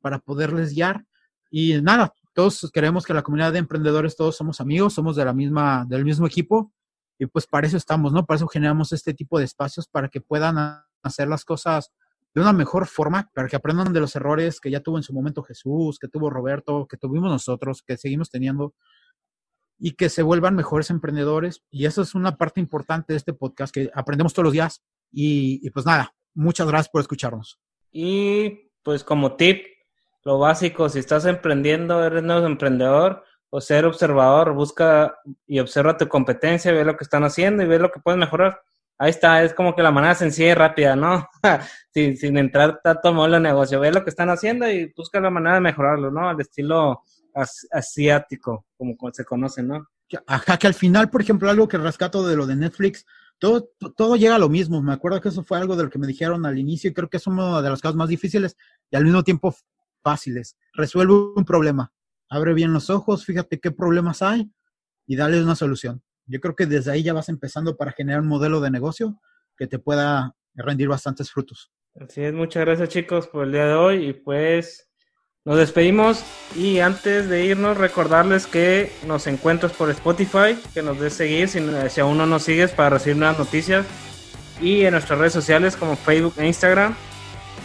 para 0.00 0.20
poderles 0.20 0.74
guiar. 0.74 1.04
Y 1.50 1.82
nada, 1.82 2.14
todos 2.32 2.70
queremos 2.72 3.04
que 3.04 3.14
la 3.14 3.22
comunidad 3.22 3.52
de 3.52 3.58
emprendedores, 3.58 4.14
todos 4.14 4.36
somos 4.36 4.60
amigos, 4.60 4.94
somos 4.94 5.16
de 5.16 5.24
la 5.24 5.32
misma, 5.32 5.84
del 5.88 6.04
mismo 6.04 6.26
equipo 6.26 6.72
y 7.18 7.26
pues 7.26 7.48
para 7.48 7.66
eso 7.66 7.76
estamos, 7.76 8.12
¿no? 8.12 8.24
Para 8.26 8.36
eso 8.36 8.46
generamos 8.46 8.92
este 8.92 9.12
tipo 9.12 9.40
de 9.40 9.44
espacios 9.44 9.88
para 9.88 10.08
que 10.08 10.20
puedan 10.20 10.56
hacer 11.02 11.26
las 11.26 11.44
cosas 11.44 11.90
de 12.38 12.44
una 12.44 12.52
mejor 12.52 12.86
forma, 12.86 13.30
para 13.34 13.48
que 13.48 13.56
aprendan 13.56 13.92
de 13.92 14.00
los 14.00 14.14
errores 14.16 14.60
que 14.60 14.70
ya 14.70 14.80
tuvo 14.80 14.96
en 14.96 15.02
su 15.02 15.12
momento 15.12 15.42
Jesús, 15.42 15.98
que 15.98 16.08
tuvo 16.08 16.30
Roberto, 16.30 16.86
que 16.86 16.96
tuvimos 16.96 17.30
nosotros, 17.30 17.82
que 17.82 17.96
seguimos 17.96 18.30
teniendo 18.30 18.74
y 19.78 19.92
que 19.92 20.08
se 20.08 20.22
vuelvan 20.22 20.56
mejores 20.56 20.90
emprendedores. 20.90 21.62
Y 21.70 21.86
eso 21.86 22.02
es 22.02 22.14
una 22.14 22.36
parte 22.36 22.60
importante 22.60 23.12
de 23.12 23.16
este 23.16 23.32
podcast, 23.32 23.72
que 23.72 23.90
aprendemos 23.94 24.32
todos 24.34 24.44
los 24.44 24.52
días. 24.52 24.82
Y, 25.10 25.68
pues 25.70 25.86
nada, 25.86 26.14
muchas 26.34 26.66
gracias 26.66 26.90
por 26.90 27.00
escucharnos. 27.00 27.60
Y 27.90 28.70
pues 28.82 29.04
como 29.04 29.36
tip, 29.36 29.64
lo 30.24 30.38
básico, 30.38 30.88
si 30.88 30.98
estás 30.98 31.24
emprendiendo, 31.24 32.04
eres 32.04 32.22
nuevo 32.22 32.46
emprendedor 32.46 33.24
o 33.50 33.60
ser 33.60 33.86
observador, 33.86 34.52
busca 34.52 35.18
y 35.46 35.58
observa 35.58 35.96
tu 35.96 36.06
competencia, 36.08 36.72
ve 36.72 36.84
lo 36.84 36.96
que 36.96 37.04
están 37.04 37.24
haciendo 37.24 37.62
y 37.62 37.66
ve 37.66 37.78
lo 37.78 37.90
que 37.90 38.00
puedes 38.00 38.18
mejorar. 38.18 38.62
Ahí 38.98 39.10
está, 39.10 39.44
es 39.44 39.54
como 39.54 39.76
que 39.76 39.82
la 39.82 39.92
manera 39.92 40.14
sencilla 40.14 40.50
y 40.50 40.54
rápida, 40.54 40.96
¿no? 40.96 41.28
sin, 41.94 42.16
sin 42.16 42.36
entrar 42.36 42.80
tanto 42.82 43.12
modo 43.12 43.28
en 43.28 43.34
el 43.34 43.42
negocio. 43.44 43.78
Ve 43.78 43.92
lo 43.92 44.02
que 44.02 44.10
están 44.10 44.28
haciendo 44.28 44.68
y 44.68 44.92
busca 44.96 45.20
la 45.20 45.30
manera 45.30 45.54
de 45.54 45.60
mejorarlo, 45.60 46.10
¿no? 46.10 46.28
Al 46.28 46.40
estilo 46.40 47.02
asiático, 47.70 48.66
como 48.76 48.96
se 49.12 49.24
conoce, 49.24 49.62
¿no? 49.62 49.86
Ajá, 50.26 50.56
que 50.56 50.66
al 50.66 50.74
final, 50.74 51.10
por 51.10 51.20
ejemplo, 51.20 51.50
algo 51.50 51.68
que 51.68 51.78
rescato 51.78 52.26
de 52.26 52.34
lo 52.34 52.46
de 52.46 52.56
Netflix, 52.56 53.04
todo, 53.38 53.70
todo 53.96 54.16
llega 54.16 54.34
a 54.34 54.38
lo 54.38 54.48
mismo. 54.48 54.82
Me 54.82 54.92
acuerdo 54.92 55.20
que 55.20 55.28
eso 55.28 55.44
fue 55.44 55.58
algo 55.58 55.76
de 55.76 55.84
lo 55.84 55.90
que 55.90 55.98
me 55.98 56.06
dijeron 56.06 56.44
al 56.46 56.58
inicio 56.58 56.90
y 56.90 56.94
creo 56.94 57.08
que 57.08 57.18
es 57.18 57.26
uno 57.26 57.62
de 57.62 57.70
los 57.70 57.80
casos 57.80 57.96
más 57.96 58.08
difíciles 58.08 58.56
y 58.90 58.96
al 58.96 59.04
mismo 59.04 59.22
tiempo 59.22 59.54
fáciles. 60.02 60.56
Resuelve 60.72 61.12
un 61.12 61.44
problema, 61.44 61.92
abre 62.28 62.54
bien 62.54 62.72
los 62.72 62.90
ojos, 62.90 63.24
fíjate 63.24 63.60
qué 63.60 63.70
problemas 63.70 64.22
hay 64.22 64.50
y 65.06 65.16
dale 65.16 65.42
una 65.42 65.54
solución. 65.54 66.02
Yo 66.28 66.40
creo 66.40 66.54
que 66.54 66.66
desde 66.66 66.92
ahí 66.92 67.02
ya 67.02 67.12
vas 67.12 67.28
empezando 67.28 67.76
para 67.76 67.92
generar 67.92 68.20
un 68.20 68.28
modelo 68.28 68.60
de 68.60 68.70
negocio 68.70 69.18
que 69.56 69.66
te 69.66 69.78
pueda 69.78 70.34
rendir 70.54 70.88
bastantes 70.88 71.30
frutos. 71.30 71.72
Así 71.98 72.22
es, 72.22 72.32
muchas 72.32 72.64
gracias 72.64 72.90
chicos 72.90 73.26
por 73.26 73.44
el 73.44 73.52
día 73.52 73.66
de 73.66 73.74
hoy 73.74 74.06
y 74.08 74.12
pues 74.12 74.88
nos 75.44 75.56
despedimos 75.56 76.22
y 76.54 76.80
antes 76.80 77.28
de 77.28 77.44
irnos 77.46 77.78
recordarles 77.78 78.46
que 78.46 78.92
nos 79.06 79.26
encuentras 79.26 79.72
por 79.72 79.90
Spotify, 79.90 80.58
que 80.74 80.82
nos 80.82 81.00
des 81.00 81.14
seguir 81.14 81.48
si, 81.48 81.60
si 81.88 82.00
aún 82.00 82.18
no 82.18 82.26
nos 82.26 82.42
sigues 82.42 82.70
para 82.70 82.90
recibir 82.90 83.16
nuevas 83.16 83.38
noticias 83.38 83.86
y 84.60 84.84
en 84.84 84.92
nuestras 84.92 85.18
redes 85.18 85.32
sociales 85.32 85.76
como 85.76 85.96
Facebook 85.96 86.34
e 86.36 86.46
Instagram. 86.46 86.94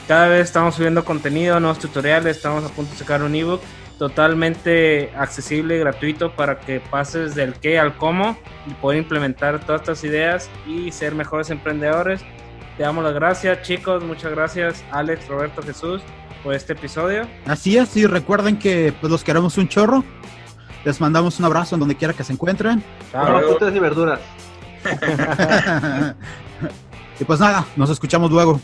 Cada 0.08 0.30
vez 0.30 0.46
estamos 0.46 0.76
subiendo 0.76 1.04
contenido, 1.06 1.60
nuevos 1.60 1.80
tutoriales, 1.80 2.38
estamos 2.38 2.64
a 2.64 2.70
punto 2.70 2.92
de 2.92 2.98
sacar 2.98 3.22
un 3.22 3.36
ebook 3.36 3.62
totalmente 4.04 5.14
accesible 5.16 5.78
y 5.78 5.80
gratuito 5.80 6.36
para 6.36 6.60
que 6.60 6.82
pases 6.82 7.36
del 7.36 7.54
qué 7.54 7.80
al 7.80 7.96
cómo 7.96 8.38
y 8.68 8.74
poder 8.74 9.00
implementar 9.00 9.62
todas 9.62 9.80
estas 9.80 10.04
ideas 10.04 10.50
y 10.68 10.92
ser 10.92 11.16
mejores 11.16 11.50
emprendedores. 11.52 12.20
Te 12.76 12.84
damos 12.84 13.02
las 13.06 13.14
gracias, 13.14 13.62
chicos. 13.62 14.04
Muchas 14.04 14.32
gracias, 14.32 14.84
Alex, 14.92 15.26
Roberto, 15.30 15.62
Jesús 15.62 16.02
por 16.44 16.54
este 16.54 16.74
episodio. 16.74 17.26
Así 17.46 17.78
es, 17.78 17.96
y 17.96 18.06
recuerden 18.06 18.60
que 18.60 18.94
pues 19.00 19.10
los 19.10 19.24
queremos 19.24 19.58
un 19.58 19.70
chorro. 19.70 20.04
Les 20.84 21.00
mandamos 21.00 21.40
un 21.40 21.46
abrazo 21.46 21.78
en 21.78 21.80
donde 21.80 21.96
quiera 21.96 22.14
que 22.14 22.26
se 22.26 22.34
encuentren. 22.34 22.84
frutas 23.10 23.74
y 23.74 23.80
verduras. 23.80 24.20
y 27.22 27.24
pues 27.24 27.40
nada, 27.40 27.66
nos 27.78 27.90
escuchamos 27.90 28.30
luego. 28.30 28.52